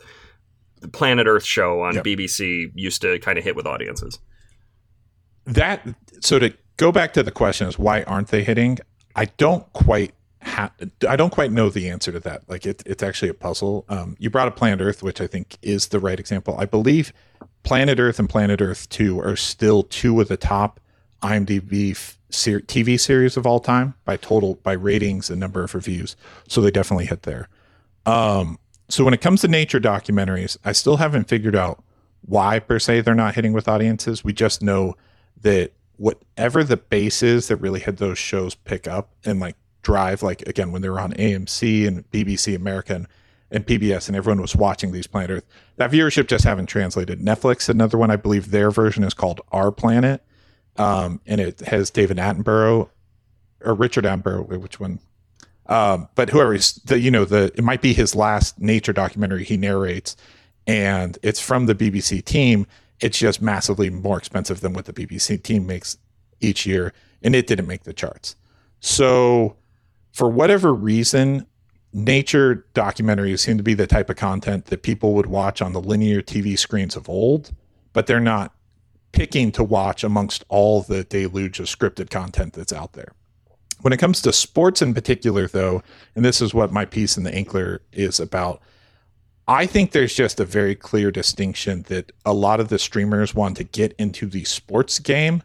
the 0.80 0.88
Planet 0.88 1.26
Earth 1.26 1.44
show 1.44 1.82
on 1.82 1.96
yep. 1.96 2.04
BBC 2.04 2.70
used 2.74 3.02
to 3.02 3.18
kind 3.18 3.38
of 3.38 3.44
hit 3.44 3.56
with 3.56 3.66
audiences. 3.66 4.18
That 5.44 5.86
so 6.20 6.38
to 6.38 6.54
go 6.76 6.92
back 6.92 7.12
to 7.14 7.22
the 7.22 7.30
question 7.30 7.68
is 7.68 7.78
why 7.78 8.02
aren't 8.04 8.28
they 8.28 8.44
hitting? 8.44 8.78
I 9.14 9.26
don't 9.26 9.70
quite 9.72 10.14
ha- 10.42 10.72
I 11.08 11.16
don't 11.16 11.30
quite 11.30 11.52
know 11.52 11.68
the 11.68 11.88
answer 11.88 12.12
to 12.12 12.20
that. 12.20 12.48
Like 12.48 12.66
it, 12.66 12.82
it's 12.86 13.02
actually 13.02 13.28
a 13.28 13.34
puzzle. 13.34 13.84
Um, 13.88 14.16
you 14.18 14.30
brought 14.30 14.48
up 14.48 14.56
Planet 14.56 14.80
Earth, 14.80 15.02
which 15.02 15.20
I 15.20 15.26
think 15.26 15.58
is 15.62 15.88
the 15.88 16.00
right 16.00 16.18
example. 16.18 16.56
I 16.58 16.66
believe 16.66 17.12
Planet 17.62 17.98
Earth 17.98 18.18
and 18.18 18.28
Planet 18.28 18.60
Earth 18.60 18.88
Two 18.88 19.20
are 19.20 19.36
still 19.36 19.82
two 19.82 20.20
of 20.20 20.28
the 20.28 20.36
top 20.36 20.80
IMDb 21.22 21.92
f- 21.92 22.18
ser- 22.30 22.60
TV 22.60 22.98
series 23.00 23.36
of 23.36 23.46
all 23.46 23.60
time 23.60 23.94
by 24.04 24.16
total 24.16 24.56
by 24.56 24.72
ratings 24.72 25.30
and 25.30 25.40
number 25.40 25.64
of 25.64 25.74
reviews. 25.74 26.16
So 26.48 26.60
they 26.60 26.70
definitely 26.70 27.06
hit 27.06 27.22
there. 27.22 27.48
Um, 28.04 28.58
so 28.88 29.04
when 29.04 29.14
it 29.14 29.20
comes 29.20 29.40
to 29.40 29.48
nature 29.48 29.80
documentaries, 29.80 30.56
I 30.64 30.72
still 30.72 30.98
haven't 30.98 31.28
figured 31.28 31.56
out 31.56 31.82
why 32.22 32.58
per 32.58 32.78
se 32.78 33.00
they're 33.00 33.14
not 33.14 33.34
hitting 33.34 33.52
with 33.52 33.68
audiences. 33.68 34.22
We 34.22 34.32
just 34.32 34.62
know 34.62 34.94
that 35.42 35.72
whatever 35.96 36.62
the 36.62 36.76
base 36.76 37.22
is 37.22 37.48
that 37.48 37.56
really 37.56 37.80
had 37.80 37.96
those 37.96 38.18
shows 38.18 38.54
pick 38.54 38.86
up 38.86 39.10
and 39.24 39.40
like 39.40 39.56
drive 39.82 40.22
like 40.22 40.42
again 40.42 40.72
when 40.72 40.82
they 40.82 40.88
were 40.88 41.00
on 41.00 41.12
AMC 41.12 41.86
and 41.86 42.10
BBC 42.10 42.56
American 42.56 43.06
and, 43.50 43.64
PBS 43.64 44.08
and 44.08 44.16
everyone 44.16 44.40
was 44.40 44.56
watching 44.56 44.90
these 44.90 45.06
Planet 45.06 45.30
Earth. 45.30 45.46
That 45.76 45.90
viewership 45.90 46.26
just 46.26 46.44
haven't 46.44 46.66
translated. 46.66 47.20
Netflix, 47.20 47.68
another 47.68 47.96
one 47.96 48.10
I 48.10 48.16
believe 48.16 48.50
their 48.50 48.72
version 48.72 49.04
is 49.04 49.14
called 49.14 49.40
Our 49.52 49.70
Planet, 49.70 50.22
um, 50.76 51.20
and 51.26 51.40
it 51.40 51.60
has 51.60 51.90
David 51.90 52.16
Attenborough 52.16 52.88
or 53.64 53.74
Richard 53.74 54.04
Attenborough, 54.04 54.58
which 54.58 54.80
one? 54.80 54.98
Um, 55.66 56.08
but 56.14 56.30
whoever 56.30 56.54
is 56.54 56.74
the 56.84 56.98
you 56.98 57.10
know 57.10 57.24
the 57.24 57.52
it 57.56 57.64
might 57.64 57.82
be 57.82 57.92
his 57.92 58.14
last 58.14 58.60
nature 58.60 58.92
documentary 58.92 59.44
he 59.44 59.56
narrates, 59.56 60.16
and 60.66 61.18
it's 61.22 61.40
from 61.40 61.66
the 61.66 61.74
BBC 61.74 62.24
team. 62.24 62.66
It's 63.00 63.18
just 63.18 63.42
massively 63.42 63.90
more 63.90 64.18
expensive 64.18 64.60
than 64.60 64.72
what 64.72 64.86
the 64.86 64.92
BBC 64.92 65.42
team 65.42 65.66
makes 65.66 65.98
each 66.40 66.66
year, 66.66 66.92
and 67.22 67.34
it 67.34 67.46
didn't 67.46 67.66
make 67.66 67.84
the 67.84 67.92
charts. 67.92 68.36
So 68.80 69.56
for 70.12 70.30
whatever 70.30 70.72
reason, 70.72 71.46
nature 71.92 72.66
documentaries 72.74 73.40
seem 73.40 73.56
to 73.56 73.62
be 73.62 73.74
the 73.74 73.86
type 73.86 74.10
of 74.10 74.16
content 74.16 74.66
that 74.66 74.82
people 74.82 75.14
would 75.14 75.26
watch 75.26 75.62
on 75.62 75.72
the 75.72 75.80
linear 75.80 76.22
TV 76.22 76.58
screens 76.58 76.96
of 76.96 77.08
old, 77.08 77.52
but 77.92 78.06
they're 78.06 78.20
not 78.20 78.52
picking 79.12 79.50
to 79.52 79.64
watch 79.64 80.04
amongst 80.04 80.44
all 80.48 80.82
the 80.82 81.04
deluge 81.04 81.58
of 81.58 81.66
scripted 81.66 82.10
content 82.10 82.52
that's 82.52 82.72
out 82.72 82.92
there. 82.92 83.12
When 83.80 83.92
it 83.92 83.98
comes 83.98 84.20
to 84.22 84.32
sports 84.32 84.82
in 84.82 84.94
particular, 84.94 85.48
though, 85.48 85.82
and 86.14 86.24
this 86.24 86.40
is 86.40 86.52
what 86.52 86.72
my 86.72 86.84
piece 86.84 87.16
in 87.16 87.24
the 87.24 87.30
Ankler 87.30 87.80
is 87.92 88.20
about, 88.20 88.60
I 89.48 89.66
think 89.66 89.92
there's 89.92 90.14
just 90.14 90.40
a 90.40 90.44
very 90.44 90.74
clear 90.74 91.10
distinction 91.10 91.82
that 91.82 92.10
a 92.24 92.34
lot 92.34 92.58
of 92.58 92.68
the 92.68 92.78
streamers 92.78 93.34
want 93.34 93.56
to 93.58 93.64
get 93.64 93.94
into 93.98 94.26
the 94.26 94.44
sports 94.44 94.98
game 94.98 95.42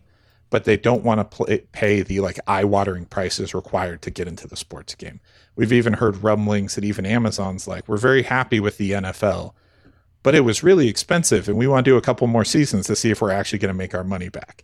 but 0.51 0.65
they 0.65 0.77
don't 0.77 1.03
want 1.03 1.19
to 1.19 1.23
play, 1.23 1.55
eh, 1.55 1.59
pay 1.71 2.01
the 2.03 2.19
like 2.19 2.37
eye-watering 2.45 3.05
prices 3.05 3.55
required 3.55 4.03
to 4.03 4.11
get 4.11 4.27
into 4.27 4.47
the 4.47 4.55
sports 4.55 4.93
game. 4.93 5.19
We've 5.55 5.73
even 5.73 5.93
heard 5.93 6.21
rumblings 6.21 6.75
that 6.75 6.83
even 6.83 7.05
Amazon's 7.05 7.67
like, 7.67 7.87
we're 7.87 7.97
very 7.97 8.21
happy 8.21 8.59
with 8.59 8.77
the 8.77 8.91
NFL, 8.91 9.53
but 10.21 10.35
it 10.35 10.41
was 10.41 10.61
really 10.61 10.87
expensive, 10.87 11.49
and 11.49 11.57
we 11.57 11.67
want 11.67 11.85
to 11.85 11.91
do 11.91 11.97
a 11.97 12.01
couple 12.01 12.27
more 12.27 12.45
seasons 12.45 12.85
to 12.87 12.95
see 12.95 13.09
if 13.09 13.21
we're 13.21 13.31
actually 13.31 13.59
going 13.59 13.73
to 13.73 13.77
make 13.77 13.95
our 13.95 14.03
money 14.03 14.29
back. 14.29 14.63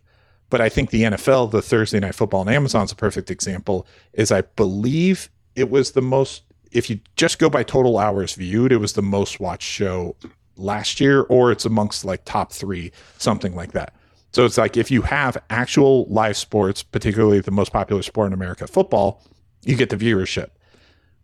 But 0.50 0.60
I 0.60 0.68
think 0.68 0.90
the 0.90 1.02
NFL, 1.02 1.50
the 1.50 1.62
Thursday 1.62 2.00
Night 2.00 2.14
Football, 2.14 2.42
and 2.42 2.50
Amazon's 2.50 2.92
a 2.92 2.96
perfect 2.96 3.30
example. 3.30 3.86
Is 4.12 4.30
I 4.30 4.42
believe 4.42 5.30
it 5.56 5.70
was 5.70 5.92
the 5.92 6.02
most. 6.02 6.42
If 6.70 6.90
you 6.90 7.00
just 7.16 7.38
go 7.38 7.48
by 7.48 7.62
total 7.62 7.98
hours 7.98 8.34
viewed, 8.34 8.72
it 8.72 8.78
was 8.78 8.92
the 8.92 9.02
most 9.02 9.40
watched 9.40 9.68
show 9.68 10.16
last 10.56 11.00
year, 11.00 11.22
or 11.22 11.52
it's 11.52 11.64
amongst 11.64 12.04
like 12.04 12.24
top 12.24 12.52
three, 12.52 12.92
something 13.16 13.54
like 13.54 13.72
that. 13.72 13.94
So 14.32 14.44
it's 14.44 14.58
like 14.58 14.76
if 14.76 14.90
you 14.90 15.02
have 15.02 15.42
actual 15.50 16.04
live 16.06 16.36
sports, 16.36 16.82
particularly 16.82 17.40
the 17.40 17.50
most 17.50 17.72
popular 17.72 18.02
sport 18.02 18.28
in 18.28 18.32
America, 18.32 18.66
football, 18.66 19.22
you 19.64 19.76
get 19.76 19.90
the 19.90 19.96
viewership. 19.96 20.50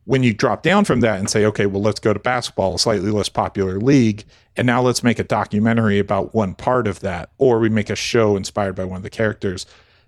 When 0.05 0.23
you 0.23 0.35
drop 0.35 0.63
down 0.63 0.85
from 0.85 1.01
that 1.01 1.19
and 1.19 1.31
say, 1.31 1.45
okay, 1.47 1.67
well, 1.67 1.83
let's 1.83 2.01
go 2.01 2.13
to 2.13 2.19
basketball, 2.19 2.75
a 2.75 2.79
slightly 2.79 3.11
less 3.11 3.29
popular 3.29 3.79
league, 3.79 4.25
and 4.57 4.67
now 4.67 4.83
let's 4.83 5.03
make 5.03 5.19
a 5.19 5.25
documentary 5.25 5.99
about 5.99 6.35
one 6.35 6.55
part 6.55 6.87
of 6.87 7.01
that, 7.01 7.31
or 7.39 7.59
we 7.59 7.69
make 7.69 7.91
a 7.91 7.97
show 7.97 8.37
inspired 8.37 8.75
by 8.75 8.85
one 8.85 8.99
of 8.99 9.03
the 9.03 9.11
characters. 9.11 9.67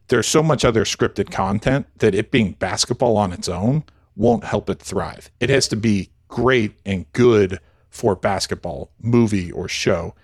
There's 0.09 0.27
so 0.27 0.43
much 0.43 0.65
other 0.65 0.85
scripted 0.85 1.31
content 1.31 1.87
that 1.99 2.15
it 2.15 2.31
being 2.31 2.53
basketball 2.53 3.17
on 3.17 3.33
its 3.33 3.49
own 3.49 3.85
won't 4.17 4.45
help 4.45 4.69
it 4.71 4.81
thrive. 4.81 5.31
It 5.41 5.51
has 5.51 5.69
to 5.69 5.77
be 5.77 6.11
great 6.29 6.73
and 6.85 7.11
good 7.13 7.61
for 7.91 8.17
basketball 8.17 8.91
movie 9.01 9.53
or 9.53 9.69
show 9.69 10.15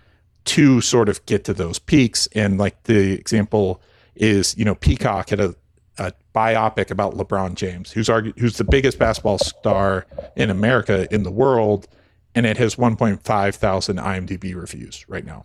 to 0.45 0.80
sort 0.80 1.09
of 1.09 1.24
get 1.26 1.45
to 1.45 1.55
those 1.55 1.78
peaks. 1.78 2.28
And 2.34 2.59
like 2.59 2.82
the 2.84 3.12
example 3.12 3.80
is, 4.14 4.57
you 4.57 4.64
know, 4.64 4.74
Peacock 4.74 5.30
had 5.30 5.40
a, 5.40 5.55
a 5.99 6.12
biopic 6.34 6.90
about 6.90 7.14
LeBron 7.14 7.55
James, 7.55 7.93
who's 7.93 8.09
argu- 8.09 8.38
who's 8.38 8.57
the 8.57 8.64
biggest 8.64 8.99
basketball 8.99 9.38
star 9.38 10.07
in 10.36 10.51
America 10.51 11.12
in 11.14 11.22
the 11.22 11.30
world, 11.30 11.86
and 12.34 12.47
it 12.47 12.57
has 12.57 12.76
1.5 12.76 13.55
thousand 13.55 13.99
IMDb 13.99 14.55
reviews 14.55 15.05
right 15.09 15.24
now. 15.24 15.45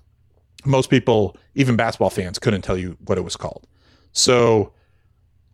Most 0.66 0.90
people, 0.90 1.38
even 1.54 1.76
basketball 1.76 2.10
fans, 2.10 2.40
couldn't 2.40 2.62
tell 2.64 2.78
you 2.78 2.98
what 3.06 3.18
it 3.18 3.22
was 3.22 3.36
called. 3.36 3.68
So 4.12 4.74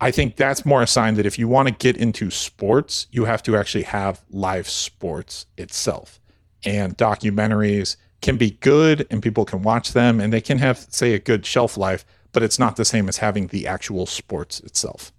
I 0.03 0.11
think 0.11 0.35
that's 0.35 0.65
more 0.65 0.81
a 0.81 0.87
sign 0.87 1.15
that 1.15 1.25
if 1.25 1.39
you 1.39 1.47
want 1.47 1.69
to 1.69 1.73
get 1.73 1.95
into 1.95 2.29
sports, 2.29 3.07
you 3.11 3.23
have 3.23 3.41
to 3.43 3.55
actually 3.55 3.83
have 3.83 4.21
live 4.31 4.67
sports 4.67 5.45
itself. 5.57 6.19
And 6.65 6.97
documentaries 6.97 7.95
can 8.21 8.35
be 8.35 8.51
good 8.51 9.07
and 9.09 9.23
people 9.23 9.45
can 9.45 9.61
watch 9.61 9.93
them 9.93 10.19
and 10.19 10.33
they 10.33 10.41
can 10.41 10.57
have, 10.57 10.77
say, 10.77 11.13
a 11.13 11.19
good 11.19 11.45
shelf 11.45 11.77
life, 11.77 12.03
but 12.33 12.43
it's 12.43 12.59
not 12.59 12.75
the 12.75 12.83
same 12.83 13.07
as 13.07 13.17
having 13.17 13.47
the 13.47 13.65
actual 13.65 14.05
sports 14.05 14.59
itself. 14.59 15.13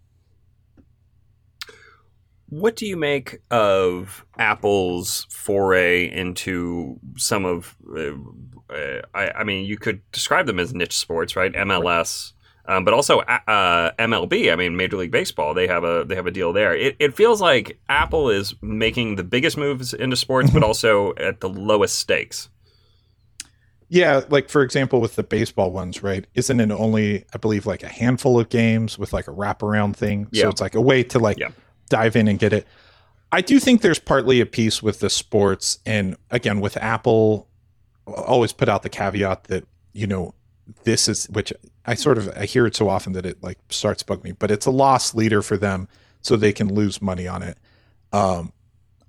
What 2.51 2.77
do 2.77 2.85
you 2.85 2.99
make 2.99 3.41
of 3.51 4.27
Apple's 4.39 5.27
foray 5.31 6.11
into 6.13 7.01
some 7.17 7.47
of? 7.47 7.75
Uh, 7.91 8.17
uh, 8.69 9.01
I, 9.15 9.31
I, 9.31 9.45
mean, 9.45 9.65
you 9.65 9.79
could 9.79 10.03
describe 10.13 10.45
them 10.45 10.59
as 10.59 10.75
niche 10.75 10.97
sports, 10.97 11.37
right? 11.37 11.53
MLS, 11.55 12.35
um, 12.67 12.85
but 12.85 12.95
also 12.95 13.21
uh, 13.21 13.93
MLB. 13.99 14.53
I 14.53 14.57
mean, 14.57 14.77
Major 14.77 14.97
League 14.97 15.11
Baseball. 15.11 15.55
They 15.55 15.67
have 15.67 15.85
a 15.85 16.05
they 16.05 16.15
have 16.15 16.27
a 16.27 16.31
deal 16.31 16.53
there. 16.53 16.75
It, 16.75 16.97
it 16.99 17.15
feels 17.15 17.41
like 17.41 17.79
Apple 17.89 18.31
is 18.31 18.55
making 18.63 19.17
the 19.17 19.25
biggest 19.25 19.57
moves 19.57 19.93
into 19.93 20.17
sports, 20.17 20.51
but 20.51 20.63
also 20.63 21.15
at 21.17 21.41
the 21.41 21.49
lowest 21.49 21.97
stakes. 21.97 22.49
Yeah, 23.89 24.23
like 24.29 24.49
for 24.49 24.63
example, 24.63 25.01
with 25.01 25.15
the 25.15 25.23
baseball 25.23 25.71
ones, 25.71 26.03
right? 26.03 26.27
Isn't 26.35 26.59
it 26.59 26.71
only, 26.71 27.27
I 27.35 27.39
believe, 27.39 27.67
like 27.67 27.83
a 27.83 27.89
handful 27.89 28.41
of 28.41 28.49
games 28.49 28.99
with 28.99 29.13
like 29.13 29.29
a 29.29 29.31
wraparound 29.31 29.95
thing? 29.97 30.27
Yeah. 30.33 30.45
So 30.45 30.49
it's 30.49 30.61
like 30.61 30.75
a 30.75 30.81
way 30.81 31.03
to 31.05 31.19
like 31.19 31.39
yeah. 31.39 31.51
dive 31.91 32.17
in 32.17 32.27
and 32.27 32.39
get 32.39 32.53
it. 32.53 32.67
I 33.31 33.41
do 33.41 33.61
think 33.61 33.83
there's 33.83 33.99
partly 33.99 34.41
a 34.41 34.47
piece 34.47 34.83
with 34.83 35.01
the 35.01 35.11
sports, 35.11 35.81
and 35.85 36.17
again, 36.31 36.61
with 36.61 36.77
Apple, 36.77 37.49
always 38.07 38.53
put 38.53 38.69
out 38.69 38.83
the 38.83 38.89
caveat 38.89 39.45
that 39.45 39.67
you 39.93 40.07
know 40.07 40.35
this 40.85 41.09
is 41.09 41.27
which 41.27 41.53
I 41.85 41.95
sort 41.95 42.19
of 42.19 42.29
I 42.37 42.47
hear 42.47 42.67
it 42.67 42.75
so 42.77 42.89
often 42.89 43.13
that 43.13 43.27
it 43.27 43.43
like 43.43 43.59
starts 43.69 44.03
to 44.03 44.07
bug 44.07 44.25
me, 44.25 44.33
but 44.33 44.51
it's 44.51 44.67
a 44.67 44.71
loss 44.71 45.15
leader 45.15 45.43
for 45.43 45.57
them, 45.57 45.89
so 46.23 46.37
they 46.37 46.53
can 46.53 46.75
lose 46.75 47.03
money 47.03 47.29
on 47.29 47.43
it. 47.43 47.59
Um, 48.13 48.53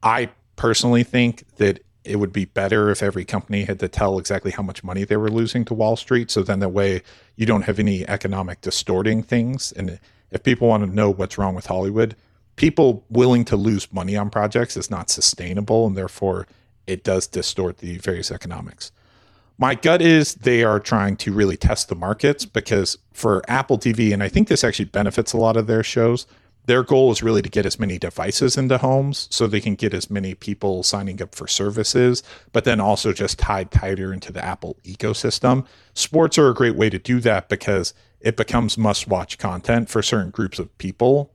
I 0.03 0.29
personally 0.55 1.03
think 1.03 1.45
that 1.57 1.79
it 2.03 2.17
would 2.17 2.31
be 2.31 2.45
better 2.45 2.91
if 2.91 3.01
every 3.01 3.25
company 3.25 3.63
had 3.63 3.79
to 3.79 3.87
tell 3.87 4.19
exactly 4.19 4.51
how 4.51 4.61
much 4.61 4.83
money 4.83 5.03
they 5.03 5.17
were 5.17 5.31
losing 5.31 5.65
to 5.65 5.73
Wall 5.73 5.95
Street. 5.95 6.29
So 6.29 6.43
then 6.43 6.59
that 6.59 6.69
way 6.69 7.01
you 7.35 7.45
don't 7.45 7.63
have 7.63 7.79
any 7.79 8.07
economic 8.07 8.61
distorting 8.61 9.23
things. 9.23 9.71
And 9.71 9.99
if 10.31 10.43
people 10.43 10.67
want 10.67 10.85
to 10.85 10.95
know 10.95 11.09
what's 11.09 11.37
wrong 11.37 11.55
with 11.55 11.65
Hollywood, 11.65 12.15
people 12.57 13.03
willing 13.09 13.43
to 13.45 13.57
lose 13.57 13.91
money 13.91 14.15
on 14.15 14.29
projects 14.29 14.77
is 14.77 14.91
not 14.91 15.09
sustainable. 15.09 15.87
And 15.87 15.97
therefore 15.97 16.47
it 16.85 17.03
does 17.03 17.25
distort 17.25 17.79
the 17.79 17.97
various 17.97 18.31
economics. 18.31 18.91
My 19.57 19.75
gut 19.75 20.01
is 20.01 20.35
they 20.35 20.63
are 20.63 20.79
trying 20.79 21.15
to 21.17 21.31
really 21.31 21.55
test 21.55 21.87
the 21.87 21.95
markets 21.95 22.45
because 22.45 22.97
for 23.13 23.41
Apple 23.47 23.77
TV, 23.77 24.13
and 24.13 24.21
I 24.21 24.27
think 24.27 24.47
this 24.47 24.63
actually 24.63 24.85
benefits 24.85 25.31
a 25.31 25.37
lot 25.37 25.55
of 25.55 25.67
their 25.67 25.83
shows, 25.83 26.27
their 26.65 26.83
goal 26.83 27.11
is 27.11 27.23
really 27.23 27.41
to 27.41 27.49
get 27.49 27.65
as 27.65 27.79
many 27.79 27.97
devices 27.97 28.57
into 28.57 28.77
homes 28.77 29.27
so 29.31 29.47
they 29.47 29.61
can 29.61 29.75
get 29.75 29.93
as 29.93 30.09
many 30.09 30.33
people 30.33 30.83
signing 30.83 31.21
up 31.21 31.35
for 31.35 31.47
services, 31.47 32.23
but 32.51 32.65
then 32.65 32.81
also 32.81 33.13
just 33.13 33.39
tied 33.39 33.71
tighter 33.71 34.11
into 34.11 34.33
the 34.33 34.43
Apple 34.43 34.75
ecosystem. 34.83 35.65
Sports 35.93 36.37
are 36.37 36.49
a 36.49 36.55
great 36.55 36.75
way 36.75 36.89
to 36.89 36.99
do 36.99 37.19
that 37.21 37.47
because 37.49 37.93
it 38.19 38.35
becomes 38.35 38.77
must 38.77 39.07
watch 39.07 39.37
content 39.37 39.89
for 39.89 40.01
certain 40.01 40.31
groups 40.31 40.57
of 40.57 40.75
people, 40.79 41.31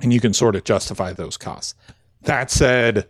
and 0.00 0.12
you 0.12 0.20
can 0.20 0.34
sort 0.34 0.56
of 0.56 0.64
justify 0.64 1.12
those 1.12 1.36
costs. 1.36 1.74
That 2.22 2.50
said, 2.50 3.06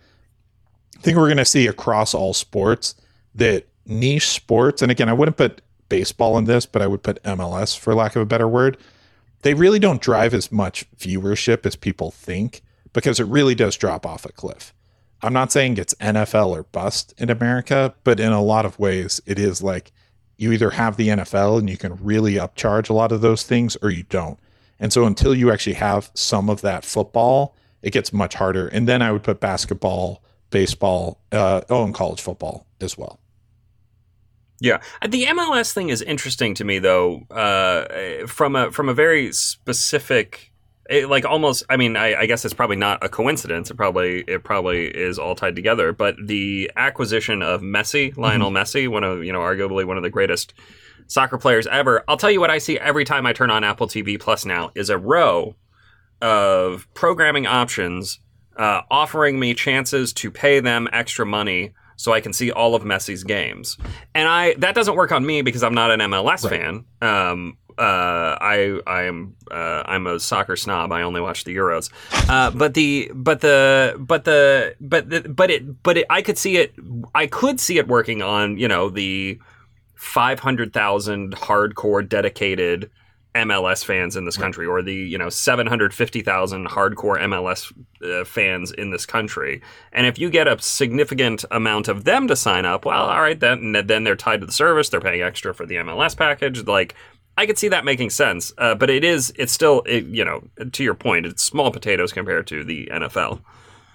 I 0.97 1.01
think 1.01 1.17
we're 1.17 1.29
going 1.29 1.39
to 1.39 1.45
see 1.45 1.67
across 1.67 2.15
all 2.15 2.35
sports 2.35 2.95
that 3.35 3.67
niche 3.87 4.29
sports, 4.29 4.83
and 4.83 4.91
again, 4.91 5.09
I 5.09 5.13
wouldn't 5.13 5.37
put 5.37 5.61
baseball 5.89 6.39
in 6.39 6.45
this, 6.45 6.67
but 6.67 6.83
I 6.83 6.87
would 6.87 7.03
put 7.03 7.23
MLS 7.23 7.79
for 7.79 7.95
lack 7.95 8.17
of 8.17 8.23
a 8.23 8.27
better 8.27 8.49
word 8.49 8.79
they 9.45 9.55
really 9.55 9.79
don't 9.79 10.01
drive 10.01 10.33
as 10.33 10.51
much 10.51 10.91
viewership 10.97 11.67
as 11.67 11.77
people 11.77 12.11
think 12.11 12.63
because 12.95 13.21
it 13.21 13.27
really 13.27 13.55
does 13.55 13.77
drop 13.77 14.07
off 14.07 14.25
a 14.25 14.33
cliff. 14.33 14.73
I'm 15.21 15.35
not 15.35 15.53
saying 15.53 15.77
it's 15.77 15.93
NFL 15.95 16.49
or 16.49 16.63
bust 16.65 17.13
in 17.19 17.29
America, 17.29 17.95
but 18.05 18.19
in 18.19 18.33
a 18.33 18.43
lot 18.43 18.65
of 18.65 18.79
ways, 18.79 19.21
it 19.27 19.39
is 19.39 19.63
like 19.63 19.93
you 20.39 20.51
either 20.51 20.71
have 20.71 20.97
the 20.97 21.09
NFL 21.09 21.59
and 21.59 21.69
you 21.69 21.77
can 21.77 22.03
really 22.03 22.35
upcharge 22.35 22.89
a 22.89 22.95
lot 22.95 23.13
of 23.13 23.21
those 23.21 23.43
things 23.43 23.77
or 23.83 23.91
you 23.91 24.05
don't. 24.05 24.39
And 24.81 24.95
so 24.95 25.05
until 25.05 25.35
you 25.35 25.53
actually 25.53 25.75
have 25.75 26.11
some 26.15 26.49
of 26.49 26.63
that 26.63 26.83
football, 26.83 27.55
it 27.83 27.93
gets 27.93 28.15
much 28.15 28.35
harder. 28.35 28.69
And 28.69 28.89
then 28.89 29.03
I 29.03 29.13
would 29.13 29.23
put 29.23 29.41
basketball, 29.41 30.23
baseball, 30.49 31.21
uh, 31.33 31.61
oh, 31.69 31.85
and 31.85 31.95
college 31.95 32.23
football 32.23 32.67
as 32.81 32.97
well. 32.97 33.21
Yeah, 34.61 34.81
the 35.07 35.25
MLS 35.25 35.73
thing 35.73 35.89
is 35.89 36.01
interesting 36.01 36.55
to 36.55 36.65
me 36.65 36.79
though, 36.79 37.23
uh, 37.31 38.27
from 38.27 38.57
a 38.57 38.71
from 38.71 38.89
a 38.89 38.95
very 38.95 39.33
specific, 39.33 40.53
it, 40.89 41.09
like 41.09 41.25
almost. 41.25 41.65
I 41.69 41.77
mean, 41.77 41.97
I, 41.97 42.21
I, 42.21 42.27
guess 42.27 42.45
it's 42.45 42.55
probably 42.55 42.77
not 42.77 43.03
a 43.03 43.09
coincidence. 43.09 43.71
It 43.71 43.77
probably 43.77 44.25
it 44.29 44.45
probably 44.45 44.87
is 44.87 45.19
all 45.19 45.35
tied 45.35 45.57
together. 45.57 45.93
But 45.93 46.15
the 46.25 46.71
acquisition 46.77 47.43
of 47.43 47.63
Messi, 47.63 48.17
Lionel 48.17 48.51
mm-hmm. 48.51 48.57
Messi, 48.57 48.89
one 48.89 49.03
of 49.03 49.25
you 49.25 49.33
know 49.33 49.41
arguably 49.41 49.85
one 49.85 49.97
of 49.97 50.03
the 50.03 50.11
greatest 50.11 50.55
soccer 51.09 51.37
players 51.37 51.67
ever. 51.67 52.05
I'll 52.07 52.17
tell 52.17 52.31
you 52.31 52.41
what 52.41 52.51
I 52.51 52.59
see 52.59 52.79
every 52.79 53.05
time 53.05 53.27
I 53.27 53.33
turn 53.33 53.51
on 53.51 53.65
Apple 53.65 53.89
TV 53.89 54.19
Plus 54.21 54.45
now 54.45 54.71
is 54.75 54.89
a 54.89 54.99
row 54.99 55.57
of 56.23 56.87
programming 56.95 57.47
options 57.47 58.21
uh, 58.57 58.83
offering 58.91 59.39
me 59.39 59.53
chances 59.55 60.13
to 60.15 60.31
pay 60.31 60.61
them 60.61 60.89
extra 60.93 61.27
money 61.27 61.73
so 61.97 62.13
I 62.13 62.21
can 62.21 62.33
see 62.33 62.51
all 62.51 62.75
of 62.75 62.83
Messi's 62.83 63.25
games. 63.25 63.77
And 64.15 64.29
I 64.29 64.55
that 64.55 64.75
doesn't 64.75 64.97
work 64.97 65.13
on 65.13 65.25
me 65.25 65.43
because 65.43 65.63
I'm 65.63 65.75
not 65.75 65.91
an 65.91 66.01
MLS 66.01 66.45
right. 66.45 66.51
fan. 66.51 66.85
Um, 67.01 67.59
uh, 67.79 68.39
I 68.41 68.81
I 68.87 69.03
am 69.05 69.35
uh, 69.51 69.83
I'm 69.85 70.07
a 70.07 70.21
soccer 70.21 70.57
snob. 70.57 70.93
I 70.93 71.03
only 71.03 71.21
watch 71.21 71.45
the 71.45 71.55
Euros. 71.57 71.91
Uh, 72.29 72.51
but 72.51 72.75
the 72.75 73.11
but 73.15 73.41
the 73.41 73.97
but 73.99 74.25
the 74.25 74.77
but 74.81 75.11
the, 75.11 75.21
but 75.23 75.51
it 75.51 75.83
but 75.83 75.99
it, 75.99 76.07
I 76.09 76.23
could 76.23 76.39
see 76.39 76.57
it. 76.57 76.75
I 77.15 77.27
could 77.27 77.59
see 77.61 77.79
it 77.79 77.89
working 77.89 78.23
on 78.23 78.59
you 78.59 78.69
know 78.69 78.91
the 78.91 79.41
five 79.95 80.41
hundred 80.41 80.73
thousand 80.73 81.35
hardcore 81.35 82.09
dedicated 82.09 82.91
MLS 83.35 83.85
fans 83.85 84.17
in 84.17 84.25
this 84.25 84.37
country, 84.37 84.67
or 84.67 84.83
the 84.83 84.95
you 84.95 85.19
know 85.19 85.29
750,000 85.29 86.69
hardcore 86.69 87.21
MLS 87.21 87.73
uh, 88.03 88.25
fans 88.25 88.71
in 88.71 88.91
this 88.91 89.05
country. 89.07 89.61
And 89.93 90.07
if 90.07 90.19
you 90.19 90.31
get 90.31 90.47
a 90.47 90.61
significant 90.61 91.45
amount 91.51 91.89
of 91.89 92.05
them 92.05 92.29
to 92.29 92.37
sign 92.37 92.65
up, 92.65 92.85
well, 92.85 93.07
all 93.07 93.21
right, 93.21 93.39
then 93.39 93.73
then 93.87 94.05
they're 94.05 94.17
tied 94.17 94.41
to 94.41 94.47
the 94.47 94.53
service. 94.53 94.89
They're 94.89 95.01
paying 95.01 95.23
extra 95.23 95.55
for 95.55 95.67
the 95.67 95.77
MLS 95.77 96.17
package. 96.17 96.65
Like 96.67 96.95
I 97.37 97.47
could 97.47 97.59
see 97.59 97.69
that 97.69 97.85
making 97.85 98.11
sense, 98.11 98.53
uh, 98.59 98.75
but 98.75 98.91
it 98.91 99.05
is 99.05 99.33
it's 99.37 99.53
still 99.53 99.83
it, 99.87 100.05
you 100.07 100.25
know 100.25 100.45
to 100.73 100.85
your 100.85 100.95
point, 100.95 101.27
it's 101.27 101.43
small 101.43 101.71
potatoes 101.71 102.13
compared 102.13 102.47
to 102.49 102.63
the 102.63 102.87
NFL. 102.87 103.41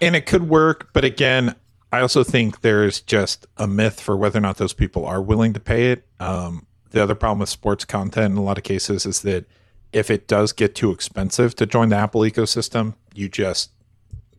And 0.01 0.15
it 0.15 0.25
could 0.25 0.49
work, 0.49 0.89
but 0.93 1.03
again, 1.03 1.55
I 1.91 2.01
also 2.01 2.23
think 2.23 2.61
there's 2.61 3.01
just 3.01 3.47
a 3.57 3.67
myth 3.67 3.99
for 3.99 4.15
whether 4.15 4.37
or 4.37 4.41
not 4.41 4.57
those 4.57 4.73
people 4.73 5.05
are 5.05 5.21
willing 5.21 5.53
to 5.53 5.59
pay 5.59 5.91
it. 5.91 6.05
Um, 6.19 6.67
the 6.91 7.01
other 7.01 7.15
problem 7.15 7.39
with 7.39 7.49
sports 7.49 7.85
content 7.85 8.33
in 8.33 8.37
a 8.37 8.43
lot 8.43 8.57
of 8.57 8.63
cases 8.63 9.05
is 9.05 9.21
that 9.21 9.45
if 9.91 10.09
it 10.11 10.27
does 10.27 10.51
get 10.53 10.75
too 10.75 10.91
expensive 10.91 11.55
to 11.55 11.65
join 11.65 11.89
the 11.89 11.95
Apple 11.95 12.21
ecosystem, 12.21 12.95
you 13.13 13.27
just 13.27 13.71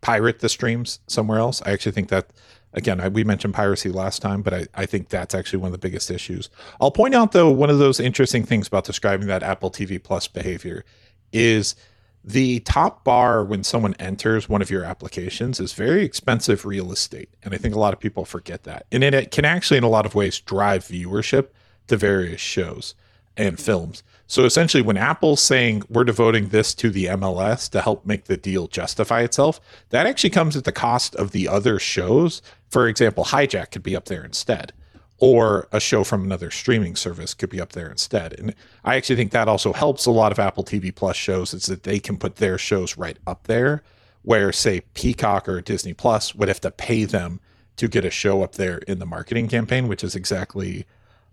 pirate 0.00 0.40
the 0.40 0.48
streams 0.48 1.00
somewhere 1.06 1.38
else. 1.38 1.60
I 1.66 1.72
actually 1.72 1.92
think 1.92 2.08
that, 2.08 2.30
again, 2.72 3.00
I, 3.00 3.08
we 3.08 3.24
mentioned 3.24 3.54
piracy 3.54 3.90
last 3.90 4.22
time, 4.22 4.42
but 4.42 4.54
I, 4.54 4.66
I 4.74 4.86
think 4.86 5.08
that's 5.08 5.34
actually 5.34 5.58
one 5.58 5.68
of 5.68 5.72
the 5.72 5.78
biggest 5.78 6.10
issues. 6.10 6.48
I'll 6.80 6.90
point 6.90 7.14
out, 7.14 7.32
though, 7.32 7.50
one 7.50 7.70
of 7.70 7.78
those 7.78 8.00
interesting 8.00 8.44
things 8.44 8.68
about 8.68 8.84
describing 8.84 9.26
that 9.26 9.42
Apple 9.42 9.70
TV 9.70 10.02
Plus 10.02 10.28
behavior 10.28 10.84
is 11.32 11.74
the 12.22 12.60
top 12.60 13.02
bar 13.02 13.42
when 13.44 13.64
someone 13.64 13.94
enters 13.94 14.48
one 14.48 14.60
of 14.60 14.70
your 14.70 14.84
applications 14.84 15.58
is 15.58 15.72
very 15.72 16.04
expensive 16.04 16.66
real 16.66 16.92
estate. 16.92 17.30
And 17.42 17.54
I 17.54 17.56
think 17.56 17.74
a 17.74 17.78
lot 17.78 17.94
of 17.94 18.00
people 18.00 18.24
forget 18.24 18.64
that. 18.64 18.86
And 18.92 19.02
it 19.02 19.30
can 19.30 19.44
actually, 19.44 19.78
in 19.78 19.84
a 19.84 19.88
lot 19.88 20.06
of 20.06 20.14
ways, 20.14 20.38
drive 20.38 20.84
viewership 20.84 21.48
to 21.90 21.96
various 21.96 22.40
shows 22.40 22.94
and 23.36 23.58
films. 23.58 24.02
So 24.26 24.44
essentially, 24.44 24.82
when 24.82 24.96
Apple's 24.96 25.40
saying 25.42 25.82
we're 25.88 26.04
devoting 26.04 26.48
this 26.48 26.72
to 26.76 26.90
the 26.90 27.06
MLS 27.06 27.68
to 27.70 27.80
help 27.80 28.06
make 28.06 28.24
the 28.24 28.36
deal 28.36 28.68
justify 28.68 29.22
itself, 29.22 29.60
that 29.90 30.06
actually 30.06 30.30
comes 30.30 30.56
at 30.56 30.64
the 30.64 30.72
cost 30.72 31.16
of 31.16 31.32
the 31.32 31.48
other 31.48 31.78
shows. 31.78 32.42
For 32.68 32.86
example, 32.86 33.24
Hijack 33.24 33.72
could 33.72 33.82
be 33.82 33.96
up 33.96 34.04
there 34.04 34.24
instead, 34.24 34.72
or 35.18 35.66
a 35.72 35.80
show 35.80 36.04
from 36.04 36.22
another 36.22 36.52
streaming 36.52 36.94
service 36.94 37.34
could 37.34 37.50
be 37.50 37.60
up 37.60 37.72
there 37.72 37.90
instead. 37.90 38.38
And 38.38 38.54
I 38.84 38.94
actually 38.94 39.16
think 39.16 39.32
that 39.32 39.48
also 39.48 39.72
helps 39.72 40.06
a 40.06 40.12
lot 40.12 40.30
of 40.30 40.38
Apple 40.38 40.64
TV 40.64 40.94
Plus 40.94 41.16
shows 41.16 41.52
is 41.52 41.66
that 41.66 41.82
they 41.82 41.98
can 41.98 42.16
put 42.16 42.36
their 42.36 42.56
shows 42.56 42.96
right 42.96 43.18
up 43.26 43.48
there, 43.48 43.82
where, 44.22 44.52
say, 44.52 44.82
Peacock 44.94 45.48
or 45.48 45.60
Disney 45.60 45.94
Plus 45.94 46.36
would 46.36 46.48
have 46.48 46.60
to 46.60 46.70
pay 46.70 47.04
them 47.04 47.40
to 47.76 47.88
get 47.88 48.04
a 48.04 48.10
show 48.10 48.42
up 48.42 48.54
there 48.56 48.78
in 48.78 49.00
the 49.00 49.06
marketing 49.06 49.48
campaign, 49.48 49.88
which 49.88 50.04
is 50.04 50.14
exactly 50.14 50.86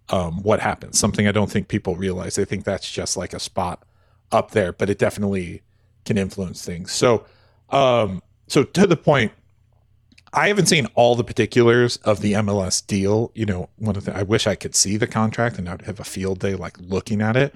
um, 0.10 0.42
what 0.44 0.60
happens. 0.60 0.98
Something 0.98 1.28
I 1.28 1.32
don't 1.32 1.52
think 1.52 1.68
people 1.68 1.96
realize. 1.96 2.36
They 2.36 2.46
think 2.46 2.64
that's 2.64 2.90
just 2.90 3.18
like 3.18 3.34
a 3.34 3.40
spot 3.40 3.84
up 4.32 4.52
there, 4.52 4.72
but 4.72 4.90
it 4.90 4.98
definitely 4.98 5.62
can 6.06 6.18
influence 6.18 6.66
things. 6.66 6.92
So, 6.92 7.26
um, 7.70 8.22
so 8.48 8.64
to 8.64 8.88
the 8.88 8.98
point, 8.98 9.32
I 10.34 10.48
haven't 10.50 10.68
seen 10.68 10.88
all 10.96 11.16
the 11.16 11.24
particulars 11.24 11.98
of 11.98 12.22
the 12.22 12.34
MLS 12.34 12.86
deal. 12.86 13.32
You 13.34 13.46
know, 13.46 13.70
one 13.78 13.96
of 13.96 14.06
the 14.06 14.16
I 14.16 14.24
wish 14.24 14.48
I 14.48 14.56
could 14.56 14.76
see 14.76 14.98
the 14.98 15.08
contract 15.08 15.58
and 15.58 15.68
I'd 15.70 15.84
have 15.84 16.00
a 16.00 16.06
field 16.06 16.40
day 16.40 16.56
like 16.56 16.78
looking 16.80 17.22
at 17.22 17.36
it. 17.36 17.54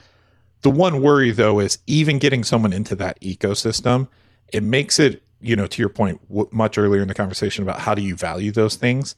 The 0.62 0.72
one 0.72 1.02
worry 1.02 1.32
though 1.32 1.60
is 1.60 1.80
even 1.88 2.20
getting 2.20 2.44
someone 2.44 2.74
into 2.74 2.96
that 2.96 3.20
ecosystem, 3.22 4.08
it 4.54 4.64
makes 4.64 5.00
it, 5.00 5.24
you 5.42 5.56
know, 5.56 5.68
to 5.68 5.82
your 5.82 5.90
point 5.90 6.28
w- 6.30 6.50
much 6.52 6.78
earlier 6.78 7.02
in 7.02 7.08
the 7.08 7.14
conversation 7.14 7.64
about 7.64 7.80
how 7.80 7.96
do 7.96 8.02
you 8.02 8.16
value 8.16 8.52
those 8.52 8.76
things 8.76 9.16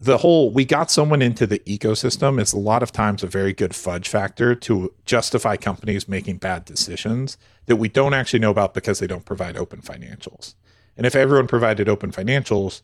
the 0.00 0.18
whole 0.18 0.50
we 0.50 0.64
got 0.64 0.90
someone 0.90 1.20
into 1.20 1.46
the 1.46 1.58
ecosystem 1.60 2.40
is 2.40 2.52
a 2.52 2.58
lot 2.58 2.82
of 2.82 2.92
times 2.92 3.22
a 3.22 3.26
very 3.26 3.52
good 3.52 3.74
fudge 3.74 4.08
factor 4.08 4.54
to 4.54 4.92
justify 5.04 5.56
companies 5.56 6.08
making 6.08 6.36
bad 6.36 6.64
decisions 6.64 7.36
that 7.66 7.76
we 7.76 7.88
don't 7.88 8.14
actually 8.14 8.38
know 8.38 8.50
about 8.50 8.74
because 8.74 9.00
they 9.00 9.06
don't 9.06 9.24
provide 9.24 9.56
open 9.56 9.80
financials. 9.80 10.54
And 10.96 11.04
if 11.04 11.16
everyone 11.16 11.48
provided 11.48 11.88
open 11.88 12.12
financials, 12.12 12.80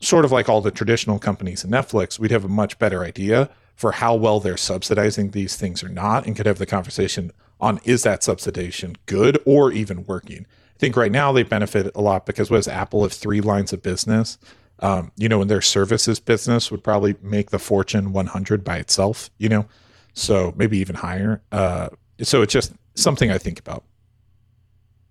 sort 0.00 0.24
of 0.24 0.32
like 0.32 0.48
all 0.48 0.60
the 0.60 0.70
traditional 0.70 1.18
companies 1.18 1.64
and 1.64 1.72
Netflix, 1.72 2.18
we'd 2.18 2.30
have 2.30 2.44
a 2.44 2.48
much 2.48 2.78
better 2.78 3.02
idea 3.04 3.50
for 3.74 3.92
how 3.92 4.14
well 4.14 4.38
they're 4.38 4.56
subsidizing 4.56 5.30
these 5.30 5.56
things 5.56 5.82
or 5.82 5.88
not 5.88 6.26
and 6.26 6.36
could 6.36 6.46
have 6.46 6.58
the 6.58 6.66
conversation 6.66 7.32
on 7.60 7.80
is 7.84 8.02
that 8.02 8.20
subsidization 8.20 8.96
good 9.06 9.38
or 9.44 9.72
even 9.72 10.04
working. 10.04 10.46
I 10.76 10.78
think 10.78 10.96
right 10.96 11.12
now 11.12 11.32
they 11.32 11.44
benefit 11.44 11.92
a 11.94 12.00
lot 12.00 12.26
because 12.26 12.50
was 12.50 12.66
Apple 12.66 13.02
have 13.02 13.12
three 13.12 13.40
lines 13.40 13.72
of 13.72 13.82
business 13.82 14.36
um, 14.82 15.12
you 15.16 15.28
know, 15.28 15.40
in 15.40 15.48
their 15.48 15.62
services 15.62 16.20
business 16.20 16.70
would 16.70 16.84
probably 16.84 17.14
make 17.22 17.50
the 17.50 17.58
Fortune 17.58 18.12
100 18.12 18.64
by 18.64 18.76
itself, 18.76 19.30
you 19.38 19.48
know, 19.48 19.66
so 20.12 20.52
maybe 20.56 20.76
even 20.78 20.96
higher. 20.96 21.40
Uh, 21.52 21.88
so 22.20 22.42
it's 22.42 22.52
just 22.52 22.72
something 22.94 23.30
I 23.30 23.38
think 23.38 23.58
about. 23.58 23.84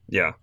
Yeah. 0.10 0.34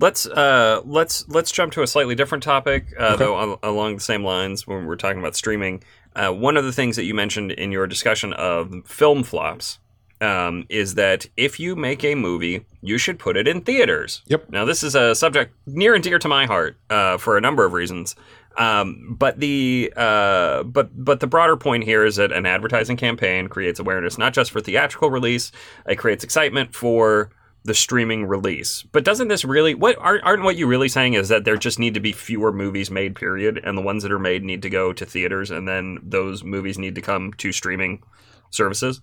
Let's 0.00 0.26
uh, 0.26 0.80
let's 0.84 1.28
let's 1.28 1.52
jump 1.52 1.72
to 1.74 1.82
a 1.82 1.86
slightly 1.86 2.16
different 2.16 2.42
topic, 2.42 2.86
uh, 2.98 3.10
okay. 3.14 3.16
though 3.18 3.60
along 3.62 3.94
the 3.94 4.00
same 4.00 4.24
lines 4.24 4.66
when 4.66 4.86
we're 4.86 4.96
talking 4.96 5.20
about 5.20 5.36
streaming. 5.36 5.84
Uh, 6.16 6.30
one 6.30 6.56
of 6.56 6.64
the 6.64 6.72
things 6.72 6.96
that 6.96 7.04
you 7.04 7.14
mentioned 7.14 7.52
in 7.52 7.70
your 7.70 7.86
discussion 7.86 8.32
of 8.32 8.74
film 8.84 9.22
flops 9.22 9.78
um, 10.22 10.64
is 10.68 10.94
that 10.94 11.26
if 11.36 11.58
you 11.58 11.74
make 11.74 12.04
a 12.04 12.14
movie, 12.14 12.64
you 12.80 12.96
should 12.96 13.18
put 13.18 13.36
it 13.36 13.48
in 13.48 13.60
theaters. 13.60 14.22
Yep. 14.26 14.50
Now, 14.50 14.64
this 14.64 14.82
is 14.82 14.94
a 14.94 15.14
subject 15.14 15.54
near 15.66 15.94
and 15.94 16.02
dear 16.02 16.18
to 16.18 16.28
my 16.28 16.46
heart 16.46 16.76
uh, 16.88 17.18
for 17.18 17.36
a 17.36 17.40
number 17.40 17.64
of 17.64 17.72
reasons. 17.72 18.14
Um, 18.58 19.16
but 19.18 19.40
the 19.40 19.92
uh, 19.96 20.62
but 20.64 20.90
but 21.04 21.20
the 21.20 21.26
broader 21.26 21.56
point 21.56 21.84
here 21.84 22.04
is 22.04 22.16
that 22.16 22.32
an 22.32 22.46
advertising 22.46 22.96
campaign 22.96 23.48
creates 23.48 23.80
awareness 23.80 24.18
not 24.18 24.34
just 24.34 24.50
for 24.50 24.60
theatrical 24.60 25.10
release, 25.10 25.52
it 25.86 25.96
creates 25.96 26.22
excitement 26.22 26.74
for 26.74 27.30
the 27.64 27.74
streaming 27.74 28.26
release. 28.26 28.82
But 28.82 29.04
doesn't 29.04 29.28
this 29.28 29.44
really 29.44 29.74
what 29.74 29.96
aren't, 29.98 30.24
aren't 30.24 30.42
what 30.42 30.56
you 30.56 30.66
really 30.66 30.88
saying 30.88 31.14
is 31.14 31.28
that 31.28 31.44
there 31.44 31.56
just 31.56 31.78
need 31.78 31.94
to 31.94 32.00
be 32.00 32.12
fewer 32.12 32.52
movies 32.52 32.90
made 32.90 33.14
period 33.14 33.60
and 33.62 33.78
the 33.78 33.82
ones 33.82 34.02
that 34.02 34.12
are 34.12 34.18
made 34.18 34.42
need 34.42 34.62
to 34.62 34.70
go 34.70 34.92
to 34.92 35.06
theaters 35.06 35.50
and 35.50 35.66
then 35.68 35.98
those 36.02 36.42
movies 36.42 36.78
need 36.78 36.94
to 36.96 37.00
come 37.00 37.32
to 37.34 37.52
streaming 37.52 38.02
services? 38.50 39.00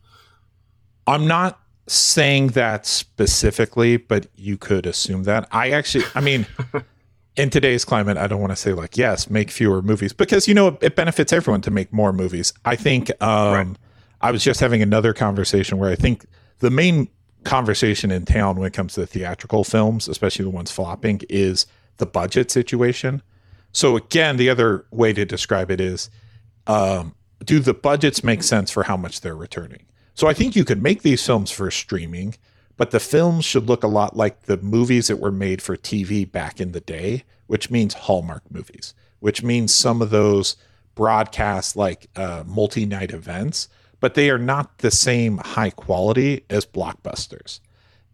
I'm 1.08 1.28
not 1.28 1.60
saying 1.88 2.50
that 2.50 2.86
specifically, 2.86 3.98
but 3.98 4.28
you 4.36 4.58
could 4.58 4.86
assume 4.86 5.24
that. 5.24 5.48
I 5.52 5.72
actually, 5.72 6.06
I 6.14 6.22
mean, 6.22 6.46
in 7.36 7.50
today's 7.50 7.86
climate, 7.86 8.18
I 8.18 8.28
don't 8.28 8.42
want 8.42 8.52
to 8.52 8.56
say 8.56 8.74
like, 8.74 8.98
yes, 8.98 9.30
make 9.30 9.52
fewer 9.52 9.82
movies 9.82 10.14
because, 10.14 10.48
you 10.48 10.54
know, 10.54 10.78
it 10.82 10.96
benefits 10.96 11.32
everyone 11.32 11.62
to 11.62 11.72
make 11.72 11.94
more 11.94 12.12
movies. 12.12 12.54
I 12.66 12.76
think 12.76 13.10
um, 13.22 13.54
right. 13.54 13.68
I 14.22 14.32
was 14.32 14.44
just 14.44 14.60
having 14.60 14.82
another 14.82 15.14
conversation 15.14 15.78
where 15.78 15.92
I 15.92 15.96
think 15.96 16.26
the 16.60 16.70
main 16.70 17.08
conversation 17.44 18.12
in 18.12 18.26
town 18.26 18.58
when 18.58 18.68
it 18.68 18.74
comes 18.74 18.94
to 18.96 19.02
the 19.02 19.08
theatrical 19.08 19.64
films, 19.64 20.08
especially 20.08 20.44
the 20.44 20.52
ones 20.52 20.72
flopping, 20.72 21.22
is 21.30 21.66
the 21.98 22.06
budget 22.06 22.52
situation. 22.52 23.22
So, 23.72 23.96
again, 23.96 24.38
the 24.38 24.50
other 24.50 24.86
way 24.92 25.14
to 25.14 25.26
describe 25.26 25.72
it 25.72 25.80
is 25.80 26.10
um, 26.68 27.16
do 27.44 27.60
the 27.60 27.74
budgets 27.74 28.24
make 28.24 28.44
sense 28.44 28.72
for 28.72 28.84
how 28.84 28.98
much 28.98 29.22
they're 29.22 29.36
returning? 29.36 29.86
So 30.14 30.28
I 30.28 30.34
think 30.34 30.56
you 30.56 30.66
could 30.66 30.84
make 30.84 31.02
these 31.02 31.26
films 31.26 31.50
for 31.50 31.72
streaming, 31.72 32.36
but 32.80 32.92
the 32.92 33.00
films 33.02 33.44
should 33.44 33.68
look 33.68 33.84
a 33.84 33.88
lot 33.88 34.16
like 34.16 34.44
the 34.44 34.56
movies 34.56 35.08
that 35.08 35.20
were 35.20 35.34
made 35.34 35.62
for 35.62 35.76
TV 35.76 36.30
back 36.30 36.62
in 36.62 36.72
the 36.72 36.80
day, 36.80 37.26
which 37.46 37.70
means 37.70 37.94
Hallmark 37.94 38.50
movies, 38.50 38.94
which 39.20 39.44
means 39.44 39.74
some 39.74 40.02
of 40.02 40.12
those 40.12 40.56
broadcast 40.96 41.76
like 41.76 42.08
uh, 42.16 42.46
multi 42.48 42.86
night 42.86 43.12
events, 43.12 43.68
but 44.00 44.14
they 44.14 44.30
are 44.30 44.38
not 44.38 44.78
the 44.78 44.92
same 44.92 45.40
high 45.40 45.72
quality 45.72 46.46
as 46.50 46.66
blockbusters. 46.66 47.60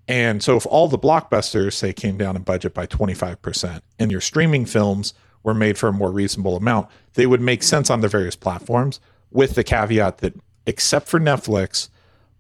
And 0.08 0.42
so 0.42 0.58
if 0.58 0.66
all 0.66 0.88
the 0.88 0.98
blockbusters, 0.98 1.74
say, 1.74 1.94
came 1.94 2.18
down 2.18 2.36
in 2.36 2.42
budget 2.42 2.74
by 2.74 2.88
25% 2.88 3.82
and 4.00 4.12
your 4.12 4.22
streaming 4.22 4.66
films 4.66 5.14
were 5.44 5.54
made 5.54 5.78
for 5.78 5.90
a 5.90 5.94
more 5.94 6.12
reasonable 6.12 6.58
amount, 6.58 6.88
they 7.14 7.28
would 7.28 7.42
make 7.42 7.62
sense 7.62 7.92
on 7.92 8.02
the 8.02 8.08
various 8.08 8.36
platforms 8.36 9.00
with 9.30 9.54
the 9.54 9.64
caveat 9.64 10.18
that, 10.20 10.34
except 10.66 11.08
for 11.08 11.20
Netflix, 11.20 11.90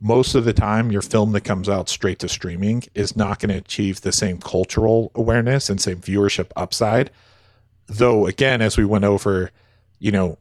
most 0.05 0.35
of 0.35 0.45
the 0.45 0.53
time 0.53 0.91
your 0.91 1.01
film 1.01 1.31
that 1.31 1.41
comes 1.41 1.67
out 1.67 1.89
straight 1.89 2.19
to 2.19 2.29
streaming 2.29 2.83
is 2.93 3.15
not 3.15 3.39
going 3.39 3.49
to 3.49 3.57
achieve 3.57 4.01
the 4.01 4.11
same 4.11 4.37
cultural 4.37 5.11
awareness 5.15 5.67
and 5.67 5.81
same 5.81 5.97
viewership 5.97 6.51
upside. 6.55 7.09
Though 7.87 8.27
again 8.27 8.61
as 8.61 8.77
we 8.77 8.85
went 8.85 9.03
over 9.03 9.49
you 9.97 10.11
know 10.11 10.37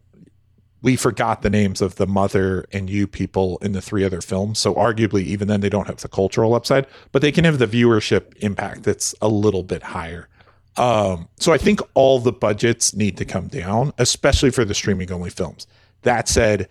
we 0.83 0.97
forgot 0.97 1.41
the 1.41 1.49
names 1.49 1.81
of 1.81 1.95
the 1.95 2.07
mother 2.07 2.67
and 2.75 2.91
you 2.91 3.07
people 3.07 3.57
in 3.63 3.73
the 3.73 3.81
three 3.81 4.05
other 4.05 4.21
films. 4.21 4.59
So 4.59 4.75
arguably 4.75 5.23
even 5.23 5.49
then 5.49 5.63
they 5.63 5.71
don't 5.71 5.87
have 5.87 6.03
the 6.03 6.09
cultural 6.09 6.55
upside 6.55 6.87
but 7.11 7.23
they 7.23 7.33
can 7.33 7.47
have 7.47 7.59
the 7.59 7.67
viewership 7.67 8.37
impact 8.37 8.83
that's 8.83 9.15
a 9.23 9.29
little 9.29 9.63
bit 9.63 9.83
higher. 9.83 10.29
Um, 10.77 11.29
so 11.39 11.53
i 11.55 11.59
think 11.59 11.81
all 11.95 12.19
the 12.19 12.33
budgets 12.33 12.95
need 12.95 13.17
to 13.17 13.25
come 13.25 13.47
down 13.47 13.95
especially 13.97 14.51
for 14.51 14.67
the 14.67 14.75
streaming 14.75 15.11
only 15.11 15.31
films. 15.31 15.67
That 16.03 16.29
said 16.29 16.69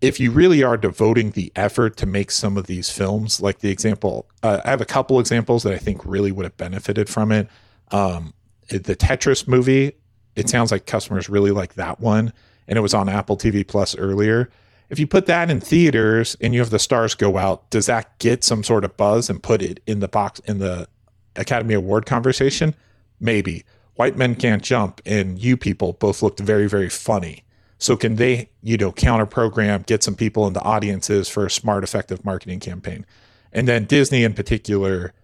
if 0.00 0.20
you 0.20 0.30
really 0.30 0.62
are 0.62 0.76
devoting 0.76 1.32
the 1.32 1.50
effort 1.56 1.96
to 1.96 2.06
make 2.06 2.30
some 2.30 2.56
of 2.56 2.66
these 2.66 2.90
films, 2.90 3.40
like 3.40 3.58
the 3.58 3.70
example, 3.70 4.26
uh, 4.42 4.60
I 4.64 4.70
have 4.70 4.80
a 4.80 4.86
couple 4.86 5.18
examples 5.18 5.64
that 5.64 5.72
I 5.72 5.78
think 5.78 6.04
really 6.04 6.30
would 6.30 6.44
have 6.44 6.56
benefited 6.56 7.08
from 7.08 7.32
it. 7.32 7.48
Um, 7.90 8.32
the 8.68 8.94
Tetris 8.94 9.48
movie, 9.48 9.92
it 10.36 10.48
sounds 10.48 10.70
like 10.70 10.86
customers 10.86 11.28
really 11.28 11.50
like 11.50 11.74
that 11.74 12.00
one, 12.00 12.32
and 12.68 12.78
it 12.78 12.80
was 12.80 12.94
on 12.94 13.08
Apple 13.08 13.36
TV 13.36 13.66
Plus 13.66 13.96
earlier. 13.96 14.50
If 14.88 14.98
you 14.98 15.06
put 15.06 15.26
that 15.26 15.50
in 15.50 15.60
theaters 15.60 16.36
and 16.40 16.54
you 16.54 16.60
have 16.60 16.70
the 16.70 16.78
stars 16.78 17.14
go 17.14 17.36
out, 17.36 17.68
does 17.70 17.86
that 17.86 18.18
get 18.18 18.44
some 18.44 18.62
sort 18.62 18.84
of 18.84 18.96
buzz 18.96 19.28
and 19.28 19.42
put 19.42 19.62
it 19.62 19.80
in 19.86 20.00
the 20.00 20.08
box 20.08 20.40
in 20.40 20.58
the 20.58 20.88
Academy 21.36 21.74
Award 21.74 22.06
conversation? 22.06 22.74
Maybe. 23.20 23.64
White 23.94 24.16
Men 24.16 24.36
Can't 24.36 24.62
Jump 24.62 25.02
and 25.04 25.38
You 25.38 25.56
People 25.56 25.94
both 25.94 26.22
looked 26.22 26.38
very, 26.38 26.68
very 26.68 26.88
funny 26.88 27.42
so 27.78 27.96
can 27.96 28.16
they, 28.16 28.50
you 28.62 28.76
know, 28.76 28.92
counter 28.92 29.26
program, 29.26 29.82
get 29.86 30.02
some 30.02 30.16
people 30.16 30.46
into 30.46 30.60
audiences 30.60 31.28
for 31.28 31.46
a 31.46 31.50
smart, 31.50 31.84
effective 31.84 32.24
marketing 32.24 32.60
campaign? 32.60 33.06
And 33.52 33.68
then 33.68 33.84
Disney 33.84 34.24
in 34.24 34.34
particular, 34.34 35.14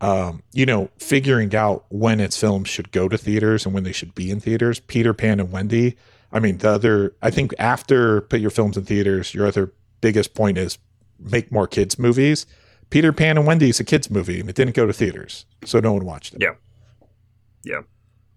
um, 0.00 0.42
you 0.52 0.64
know, 0.64 0.90
figuring 0.98 1.54
out 1.54 1.84
when 1.88 2.20
its 2.20 2.36
films 2.36 2.68
should 2.68 2.92
go 2.92 3.08
to 3.08 3.18
theaters 3.18 3.66
and 3.66 3.74
when 3.74 3.82
they 3.82 3.92
should 3.92 4.14
be 4.14 4.30
in 4.30 4.40
theaters. 4.40 4.80
Peter 4.80 5.12
Pan 5.12 5.40
and 5.40 5.50
Wendy. 5.50 5.96
I 6.32 6.38
mean, 6.38 6.58
the 6.58 6.70
other, 6.70 7.14
I 7.20 7.30
think 7.30 7.52
after 7.58 8.20
put 8.22 8.40
your 8.40 8.50
films 8.50 8.76
in 8.76 8.84
theaters, 8.84 9.34
your 9.34 9.46
other 9.46 9.72
biggest 10.00 10.34
point 10.34 10.56
is 10.56 10.78
make 11.18 11.50
more 11.50 11.66
kids 11.66 11.98
movies. 11.98 12.46
Peter 12.90 13.12
Pan 13.12 13.38
and 13.38 13.46
Wendy 13.46 13.70
is 13.70 13.80
a 13.80 13.84
kids 13.84 14.10
movie 14.10 14.40
and 14.40 14.48
it 14.48 14.54
didn't 14.54 14.76
go 14.76 14.86
to 14.86 14.92
theaters, 14.92 15.46
so 15.64 15.80
no 15.80 15.92
one 15.92 16.04
watched 16.04 16.34
it. 16.34 16.42
Yeah, 16.42 16.54
yeah 17.64 17.80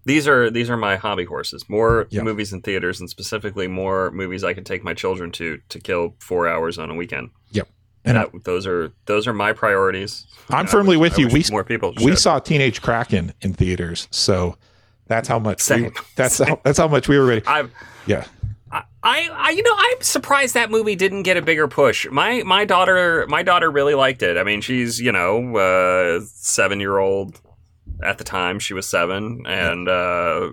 these 0.04 0.26
are 0.28 0.50
these 0.50 0.70
are 0.70 0.76
my 0.76 0.96
hobby 0.96 1.24
horses. 1.24 1.68
More 1.68 2.06
yep. 2.10 2.24
movies 2.24 2.52
in 2.52 2.62
theaters, 2.62 3.00
and 3.00 3.08
specifically 3.08 3.68
more 3.68 4.10
movies 4.10 4.44
I 4.44 4.54
can 4.54 4.64
take 4.64 4.82
my 4.84 4.94
children 4.94 5.30
to 5.32 5.60
to 5.68 5.78
kill 5.78 6.14
four 6.20 6.48
hours 6.48 6.78
on 6.78 6.90
a 6.90 6.94
weekend. 6.94 7.30
Yep. 7.52 7.68
And 8.04 8.16
that, 8.16 8.30
I, 8.34 8.38
those 8.44 8.66
are 8.66 8.92
those 9.06 9.26
are 9.26 9.32
my 9.32 9.52
priorities. 9.52 10.26
I'm 10.50 10.66
firmly 10.66 10.96
wish, 10.96 11.12
with 11.12 11.18
you. 11.18 11.28
We 11.28 11.44
more 11.50 11.64
people. 11.64 11.92
We 12.02 12.16
saw 12.16 12.38
Teenage 12.38 12.80
Kraken 12.80 13.34
in 13.40 13.52
theaters, 13.52 14.08
so 14.10 14.56
that's 15.06 15.28
how 15.28 15.38
much. 15.38 15.60
Same. 15.60 15.84
We, 15.84 15.90
that's 16.16 16.36
Same. 16.36 16.48
how 16.48 16.60
that's 16.64 16.78
how 16.78 16.88
much 16.88 17.08
we 17.08 17.18
were 17.18 17.26
ready. 17.26 17.42
I've, 17.46 17.70
yeah. 18.06 18.24
I, 19.02 19.30
I, 19.32 19.50
you 19.50 19.62
know, 19.62 19.74
I'm 19.74 20.02
surprised 20.02 20.54
that 20.54 20.70
movie 20.70 20.94
didn't 20.94 21.22
get 21.22 21.36
a 21.36 21.42
bigger 21.42 21.68
push. 21.68 22.06
My, 22.10 22.42
my 22.42 22.66
daughter, 22.66 23.26
my 23.28 23.42
daughter 23.42 23.70
really 23.70 23.94
liked 23.94 24.22
it. 24.22 24.36
I 24.36 24.42
mean, 24.42 24.60
she's, 24.60 25.00
you 25.00 25.12
know, 25.12 25.56
uh, 25.56 26.20
seven 26.34 26.80
year 26.80 26.98
old 26.98 27.40
at 28.02 28.18
the 28.18 28.24
time 28.24 28.58
she 28.58 28.74
was 28.74 28.88
seven 28.88 29.42
and 29.46 29.88
uh, 29.88 30.48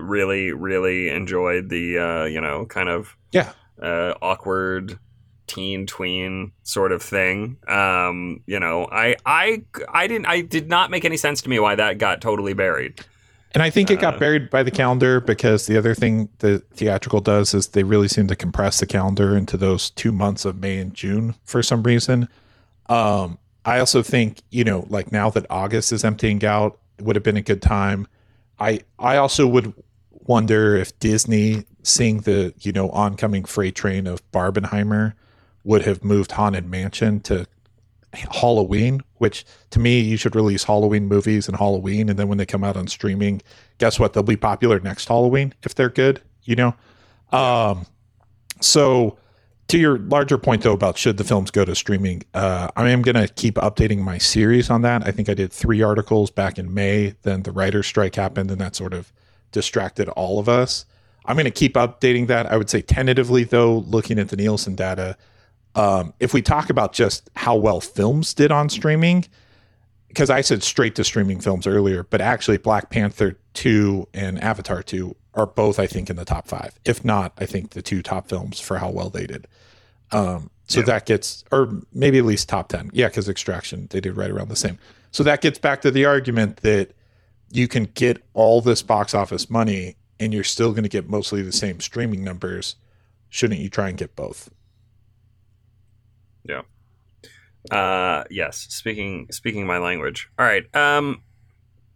really 0.00 0.52
really 0.52 1.08
enjoyed 1.08 1.68
the 1.68 1.98
uh, 1.98 2.24
you 2.24 2.40
know 2.40 2.66
kind 2.66 2.88
of 2.88 3.16
yeah. 3.32 3.52
uh, 3.82 4.14
awkward 4.22 4.98
teen 5.46 5.86
tween 5.86 6.52
sort 6.62 6.92
of 6.92 7.02
thing. 7.02 7.56
Um, 7.68 8.42
you 8.46 8.60
know 8.60 8.88
I 8.90 9.16
I 9.24 9.64
I 9.88 10.06
didn't 10.06 10.26
I 10.26 10.40
did 10.40 10.68
not 10.68 10.90
make 10.90 11.04
any 11.04 11.16
sense 11.16 11.42
to 11.42 11.48
me 11.48 11.58
why 11.58 11.74
that 11.74 11.98
got 11.98 12.20
totally 12.20 12.54
buried. 12.54 13.04
And 13.52 13.62
I 13.62 13.70
think 13.70 13.90
it 13.90 14.00
got 14.00 14.16
uh, 14.16 14.18
buried 14.18 14.50
by 14.50 14.62
the 14.62 14.70
calendar 14.70 15.18
because 15.18 15.66
the 15.66 15.78
other 15.78 15.94
thing 15.94 16.28
the 16.40 16.58
theatrical 16.74 17.20
does 17.22 17.54
is 17.54 17.68
they 17.68 17.84
really 17.84 18.08
seem 18.08 18.26
to 18.26 18.36
compress 18.36 18.80
the 18.80 18.86
calendar 18.86 19.34
into 19.34 19.56
those 19.56 19.88
two 19.88 20.12
months 20.12 20.44
of 20.44 20.60
May 20.60 20.76
and 20.76 20.92
June 20.92 21.36
for 21.44 21.62
some 21.62 21.82
reason. 21.82 22.28
Um, 22.90 23.38
I 23.64 23.78
also 23.78 24.02
think, 24.02 24.42
you 24.50 24.62
know, 24.62 24.86
like 24.90 25.10
now 25.10 25.30
that 25.30 25.46
August 25.48 25.90
is 25.90 26.04
emptying 26.04 26.44
out, 26.44 26.78
would 27.00 27.16
have 27.16 27.22
been 27.22 27.36
a 27.36 27.42
good 27.42 27.62
time. 27.62 28.06
I 28.58 28.80
I 28.98 29.16
also 29.16 29.46
would 29.46 29.72
wonder 30.10 30.76
if 30.76 30.98
Disney, 30.98 31.64
seeing 31.82 32.20
the 32.20 32.54
you 32.60 32.72
know 32.72 32.90
oncoming 32.90 33.44
freight 33.44 33.74
train 33.74 34.06
of 34.06 34.28
Barbenheimer, 34.32 35.14
would 35.64 35.82
have 35.82 36.04
moved 36.04 36.32
Haunted 36.32 36.68
Mansion 36.68 37.20
to 37.20 37.46
Halloween. 38.12 39.02
Which 39.18 39.44
to 39.70 39.78
me, 39.78 40.00
you 40.00 40.16
should 40.16 40.34
release 40.36 40.64
Halloween 40.64 41.06
movies 41.06 41.48
and 41.48 41.56
Halloween, 41.56 42.08
and 42.08 42.18
then 42.18 42.28
when 42.28 42.38
they 42.38 42.46
come 42.46 42.64
out 42.64 42.76
on 42.76 42.86
streaming, 42.86 43.42
guess 43.78 43.98
what? 43.98 44.12
They'll 44.12 44.22
be 44.22 44.36
popular 44.36 44.80
next 44.80 45.08
Halloween 45.08 45.54
if 45.62 45.74
they're 45.74 45.90
good. 45.90 46.22
You 46.44 46.56
know, 46.56 46.74
um, 47.32 47.86
so 48.60 49.18
to 49.68 49.78
your 49.78 49.98
larger 49.98 50.38
point 50.38 50.62
though 50.62 50.72
about 50.72 50.96
should 50.96 51.16
the 51.16 51.24
films 51.24 51.50
go 51.50 51.64
to 51.64 51.74
streaming 51.74 52.22
uh, 52.34 52.68
i 52.76 52.88
am 52.88 53.02
going 53.02 53.14
to 53.14 53.28
keep 53.34 53.56
updating 53.56 53.98
my 53.98 54.18
series 54.18 54.70
on 54.70 54.82
that. 54.82 55.06
I 55.06 55.10
think 55.10 55.28
i 55.28 55.34
did 55.34 55.52
three 55.52 55.82
articles 55.82 56.30
back 56.30 56.58
in 56.58 56.72
may 56.72 57.14
then 57.22 57.42
the 57.42 57.52
writer's 57.52 57.86
strike 57.86 58.14
happened 58.14 58.50
and 58.50 58.60
that 58.60 58.76
sort 58.76 58.94
of 58.94 59.12
distracted 59.52 60.08
all 60.10 60.38
of 60.38 60.48
us. 60.48 60.84
I'm 61.24 61.36
going 61.36 61.44
to 61.46 61.50
keep 61.50 61.74
updating 61.74 62.26
that. 62.26 62.46
I 62.46 62.56
would 62.56 62.70
say 62.70 62.82
tentatively 62.82 63.44
though 63.44 63.78
looking 63.78 64.18
at 64.18 64.28
the 64.28 64.36
nielsen 64.36 64.74
data. 64.74 65.16
Um, 65.74 66.14
if 66.20 66.32
we 66.32 66.42
talk 66.42 66.70
about 66.70 66.92
just 66.92 67.30
how 67.36 67.56
well 67.56 67.80
films 67.80 68.32
did 68.34 68.50
on 68.50 68.68
streaming 68.68 69.26
because 70.08 70.30
i 70.30 70.40
said 70.40 70.62
straight 70.62 70.94
to 70.94 71.04
streaming 71.04 71.40
films 71.40 71.66
earlier 71.66 72.02
but 72.04 72.22
actually 72.22 72.56
black 72.56 72.88
panther 72.88 73.38
2 73.52 74.08
and 74.14 74.42
avatar 74.42 74.82
2 74.82 75.14
are 75.36 75.46
both, 75.46 75.78
I 75.78 75.86
think, 75.86 76.10
in 76.10 76.16
the 76.16 76.24
top 76.24 76.48
five. 76.48 76.80
If 76.84 77.04
not, 77.04 77.32
I 77.38 77.46
think 77.46 77.70
the 77.70 77.82
two 77.82 78.02
top 78.02 78.28
films 78.28 78.58
for 78.58 78.78
how 78.78 78.90
well 78.90 79.10
they 79.10 79.26
did. 79.26 79.46
Um, 80.10 80.50
so 80.66 80.80
yeah. 80.80 80.86
that 80.86 81.06
gets, 81.06 81.44
or 81.52 81.80
maybe 81.92 82.18
at 82.18 82.24
least 82.24 82.48
top 82.48 82.68
10. 82.68 82.90
Yeah, 82.92 83.08
because 83.08 83.28
Extraction, 83.28 83.86
they 83.90 84.00
did 84.00 84.16
right 84.16 84.30
around 84.30 84.48
the 84.48 84.56
same. 84.56 84.78
So 85.12 85.22
that 85.22 85.42
gets 85.42 85.58
back 85.58 85.82
to 85.82 85.90
the 85.90 86.04
argument 86.06 86.58
that 86.58 86.92
you 87.50 87.68
can 87.68 87.84
get 87.84 88.24
all 88.34 88.60
this 88.60 88.82
box 88.82 89.14
office 89.14 89.48
money 89.48 89.96
and 90.18 90.32
you're 90.32 90.44
still 90.44 90.70
going 90.70 90.82
to 90.82 90.88
get 90.88 91.08
mostly 91.08 91.42
the 91.42 91.52
same 91.52 91.80
streaming 91.80 92.24
numbers. 92.24 92.76
Shouldn't 93.28 93.60
you 93.60 93.68
try 93.68 93.88
and 93.88 93.98
get 93.98 94.16
both? 94.16 94.50
Yeah. 96.44 96.62
Uh, 97.70 98.24
yes. 98.30 98.66
Speaking 98.70 99.26
speaking 99.30 99.66
my 99.66 99.78
language. 99.78 100.28
All 100.38 100.46
right. 100.46 100.74
Um, 100.74 101.22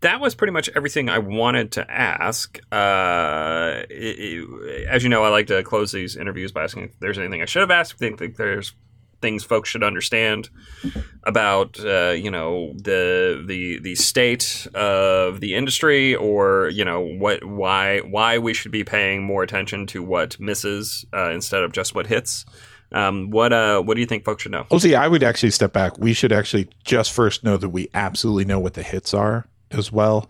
that 0.01 0.21
was 0.21 0.35
pretty 0.35 0.53
much 0.53 0.71
everything 0.75 1.09
I 1.09 1.19
wanted 1.19 1.73
to 1.73 1.91
ask. 1.91 2.59
Uh, 2.73 3.83
it, 3.91 4.19
it, 4.19 4.89
as 4.89 5.03
you 5.03 5.09
know, 5.09 5.25
I 5.25 5.29
like 5.29 5.47
to 5.49 5.63
close 5.63 5.93
these 5.93 6.17
interviews 6.17 6.53
by 6.53 6.65
asking 6.65 6.85
if 6.85 6.99
there's 7.01 7.19
anything 7.19 7.43
I 7.43 7.45
should 7.45 7.61
have 7.61 7.71
asked. 7.71 7.95
I 8.03 8.17
think 8.17 8.37
there's 8.37 8.73
things 9.21 9.45
folks 9.45 9.69
should 9.69 9.83
understand 9.83 10.49
about 11.25 11.79
uh, 11.85 12.11
you 12.11 12.31
know 12.31 12.73
the 12.75 13.45
the 13.47 13.79
the 13.81 13.95
state 13.95 14.67
of 14.75 15.41
the 15.41 15.55
industry, 15.55 16.15
or 16.15 16.71
you 16.71 16.85
know 16.85 17.01
what 17.01 17.45
why 17.45 17.99
why 18.01 18.39
we 18.39 18.55
should 18.55 18.73
be 18.73 18.85
paying 18.85 19.23
more 19.23 19.43
attention 19.43 19.87
to 19.89 20.03
what 20.03 20.41
misses 20.41 21.05
uh, 21.13 21.31
instead 21.31 21.63
of 21.63 21.73
just 21.73 21.95
what 21.95 22.07
hits. 22.07 22.47
Um, 22.93 23.31
what 23.31 23.53
uh, 23.53 23.83
what 23.83 23.95
do 23.95 24.01
you 24.01 24.07
think 24.07 24.25
folks 24.25 24.43
should 24.43 24.53
know? 24.53 24.67
Oh, 24.71 24.79
see, 24.79 24.95
I 24.95 25.07
would 25.07 25.23
actually 25.23 25.51
step 25.51 25.73
back. 25.73 25.99
We 25.99 26.15
should 26.15 26.33
actually 26.33 26.69
just 26.85 27.13
first 27.13 27.45
know 27.45 27.57
that 27.57 27.69
we 27.69 27.89
absolutely 27.93 28.47
know 28.47 28.59
what 28.59 28.75
the 28.75 28.83
hits 28.83 29.13
are 29.15 29.47
as 29.71 29.91
well. 29.93 30.29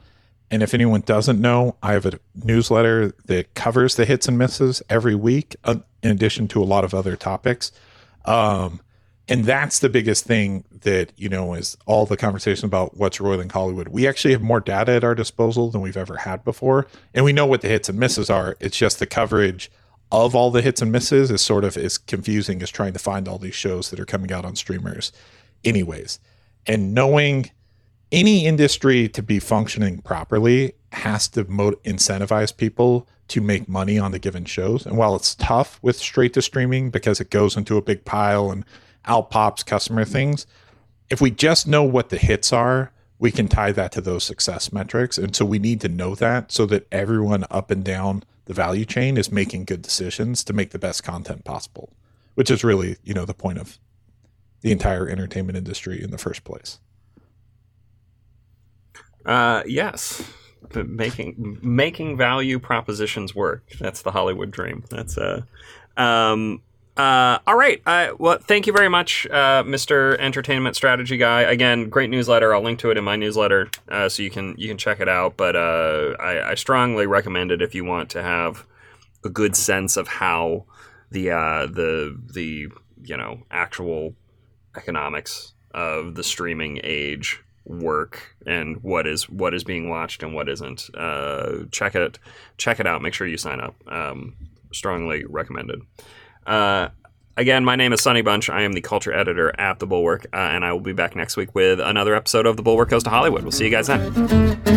And 0.50 0.62
if 0.62 0.74
anyone 0.74 1.02
doesn't 1.02 1.40
know, 1.40 1.76
I 1.82 1.92
have 1.92 2.06
a 2.06 2.18
newsletter 2.34 3.12
that 3.26 3.54
covers 3.54 3.94
the 3.94 4.04
hits 4.04 4.26
and 4.26 4.36
misses 4.36 4.82
every 4.90 5.14
week, 5.14 5.54
uh, 5.64 5.76
in 6.02 6.10
addition 6.10 6.48
to 6.48 6.62
a 6.62 6.64
lot 6.64 6.84
of 6.84 6.92
other 6.92 7.14
topics. 7.14 7.70
Um, 8.24 8.80
and 9.28 9.44
that's 9.44 9.78
the 9.78 9.88
biggest 9.88 10.24
thing 10.24 10.64
that 10.80 11.12
you 11.16 11.28
know 11.28 11.54
is 11.54 11.76
all 11.86 12.04
the 12.04 12.16
conversation 12.16 12.66
about 12.66 12.96
what's 12.96 13.20
roiling 13.20 13.48
Hollywood. 13.48 13.88
We 13.88 14.08
actually 14.08 14.32
have 14.32 14.42
more 14.42 14.58
data 14.58 14.92
at 14.92 15.04
our 15.04 15.14
disposal 15.14 15.70
than 15.70 15.82
we've 15.82 15.96
ever 15.96 16.16
had 16.16 16.42
before, 16.42 16.88
and 17.14 17.24
we 17.24 17.32
know 17.32 17.46
what 17.46 17.60
the 17.60 17.68
hits 17.68 17.88
and 17.88 17.98
misses 17.98 18.28
are. 18.28 18.56
It's 18.58 18.76
just 18.76 18.98
the 18.98 19.06
coverage 19.06 19.70
of 20.10 20.34
all 20.34 20.50
the 20.50 20.62
hits 20.62 20.82
and 20.82 20.90
misses 20.90 21.30
is 21.30 21.40
sort 21.42 21.62
of 21.62 21.76
as 21.76 21.96
confusing 21.96 22.60
as 22.60 22.70
trying 22.70 22.92
to 22.92 22.98
find 22.98 23.28
all 23.28 23.38
these 23.38 23.54
shows 23.54 23.90
that 23.90 24.00
are 24.00 24.04
coming 24.04 24.32
out 24.32 24.44
on 24.44 24.56
streamers, 24.56 25.12
anyways. 25.64 26.18
And 26.66 26.92
knowing 26.92 27.50
any 28.12 28.46
industry 28.46 29.08
to 29.08 29.22
be 29.22 29.38
functioning 29.38 29.98
properly 29.98 30.72
has 30.92 31.28
to 31.28 31.44
mo- 31.44 31.72
incentivize 31.84 32.56
people 32.56 33.06
to 33.28 33.40
make 33.40 33.68
money 33.68 33.98
on 33.98 34.10
the 34.10 34.18
given 34.18 34.44
shows. 34.44 34.84
And 34.84 34.96
while 34.96 35.14
it's 35.14 35.36
tough 35.36 35.78
with 35.82 35.96
straight 35.96 36.32
to 36.34 36.42
streaming 36.42 36.90
because 36.90 37.20
it 37.20 37.30
goes 37.30 37.56
into 37.56 37.76
a 37.76 37.82
big 37.82 38.04
pile 38.04 38.50
and 38.50 38.64
out 39.04 39.30
pops 39.30 39.62
customer 39.62 40.04
things, 40.04 40.46
if 41.10 41.20
we 41.20 41.30
just 41.30 41.66
know 41.66 41.84
what 41.84 42.08
the 42.08 42.18
hits 42.18 42.52
are, 42.52 42.92
we 43.20 43.30
can 43.30 43.46
tie 43.46 43.72
that 43.72 43.92
to 43.92 44.00
those 44.00 44.24
success 44.24 44.72
metrics. 44.72 45.18
And 45.18 45.36
so 45.36 45.44
we 45.44 45.58
need 45.58 45.80
to 45.82 45.88
know 45.88 46.14
that 46.16 46.50
so 46.50 46.66
that 46.66 46.88
everyone 46.90 47.44
up 47.50 47.70
and 47.70 47.84
down 47.84 48.24
the 48.46 48.54
value 48.54 48.84
chain 48.84 49.16
is 49.16 49.30
making 49.30 49.66
good 49.66 49.82
decisions 49.82 50.42
to 50.44 50.52
make 50.52 50.70
the 50.70 50.78
best 50.78 51.04
content 51.04 51.44
possible, 51.44 51.92
which 52.34 52.50
is 52.50 52.64
really, 52.64 52.96
you 53.04 53.14
know, 53.14 53.24
the 53.24 53.34
point 53.34 53.58
of 53.58 53.78
the 54.62 54.72
entire 54.72 55.08
entertainment 55.08 55.56
industry 55.56 56.02
in 56.02 56.10
the 56.10 56.18
first 56.18 56.42
place. 56.42 56.80
Uh, 59.24 59.62
yes, 59.66 60.22
making 60.74 61.58
making 61.62 62.16
value 62.16 62.58
propositions 62.58 63.34
work. 63.34 63.64
That's 63.78 64.02
the 64.02 64.10
Hollywood 64.10 64.50
dream. 64.50 64.84
That's 64.90 65.18
uh, 65.18 65.42
um, 65.96 66.62
uh, 66.96 67.38
all 67.46 67.56
right. 67.56 67.80
Uh, 67.86 68.14
well, 68.18 68.38
thank 68.38 68.66
you 68.66 68.72
very 68.72 68.88
much, 68.88 69.26
uh, 69.30 69.62
Mr. 69.62 70.18
Entertainment 70.18 70.76
Strategy 70.76 71.16
Guy. 71.16 71.42
Again, 71.42 71.88
great 71.88 72.10
newsletter. 72.10 72.54
I'll 72.54 72.62
link 72.62 72.78
to 72.80 72.90
it 72.90 72.98
in 72.98 73.04
my 73.04 73.16
newsletter, 73.16 73.70
uh, 73.88 74.08
so 74.08 74.22
you 74.22 74.30
can 74.30 74.54
you 74.58 74.68
can 74.68 74.76
check 74.76 75.00
it 75.00 75.08
out. 75.08 75.36
But 75.36 75.56
uh, 75.56 76.16
I, 76.20 76.50
I 76.50 76.54
strongly 76.56 77.06
recommend 77.06 77.52
it 77.52 77.62
if 77.62 77.74
you 77.74 77.84
want 77.84 78.10
to 78.10 78.22
have 78.22 78.66
a 79.24 79.28
good 79.28 79.56
sense 79.56 79.96
of 79.96 80.08
how 80.08 80.64
the 81.10 81.30
uh, 81.30 81.66
the 81.66 82.18
the 82.34 82.68
you 83.02 83.16
know 83.16 83.44
actual 83.50 84.14
economics 84.76 85.54
of 85.72 86.16
the 86.16 86.24
streaming 86.24 86.80
age 86.82 87.42
work 87.70 88.34
and 88.46 88.82
what 88.82 89.06
is 89.06 89.28
what 89.28 89.54
is 89.54 89.64
being 89.64 89.88
watched 89.88 90.22
and 90.22 90.34
what 90.34 90.48
isn't. 90.48 90.90
Uh, 90.94 91.64
check 91.70 91.94
it 91.94 92.18
check 92.58 92.80
it 92.80 92.86
out. 92.86 93.02
Make 93.02 93.14
sure 93.14 93.26
you 93.26 93.36
sign 93.36 93.60
up. 93.60 93.74
Um, 93.86 94.34
strongly 94.72 95.24
recommended. 95.24 95.80
Uh, 96.46 96.88
again, 97.36 97.64
my 97.64 97.76
name 97.76 97.92
is 97.92 98.00
Sonny 98.00 98.22
Bunch. 98.22 98.50
I 98.50 98.62
am 98.62 98.72
the 98.72 98.80
culture 98.80 99.12
editor 99.12 99.58
at 99.60 99.78
the 99.78 99.86
Bulwark, 99.86 100.26
uh, 100.32 100.36
and 100.36 100.64
I 100.64 100.72
will 100.72 100.80
be 100.80 100.92
back 100.92 101.14
next 101.16 101.36
week 101.36 101.54
with 101.54 101.80
another 101.80 102.14
episode 102.14 102.46
of 102.46 102.56
the 102.56 102.62
Bulwark 102.62 102.90
Goes 102.90 103.04
to 103.04 103.10
Hollywood. 103.10 103.42
We'll 103.42 103.52
see 103.52 103.64
you 103.64 103.70
guys 103.70 103.86
then. 103.86 104.69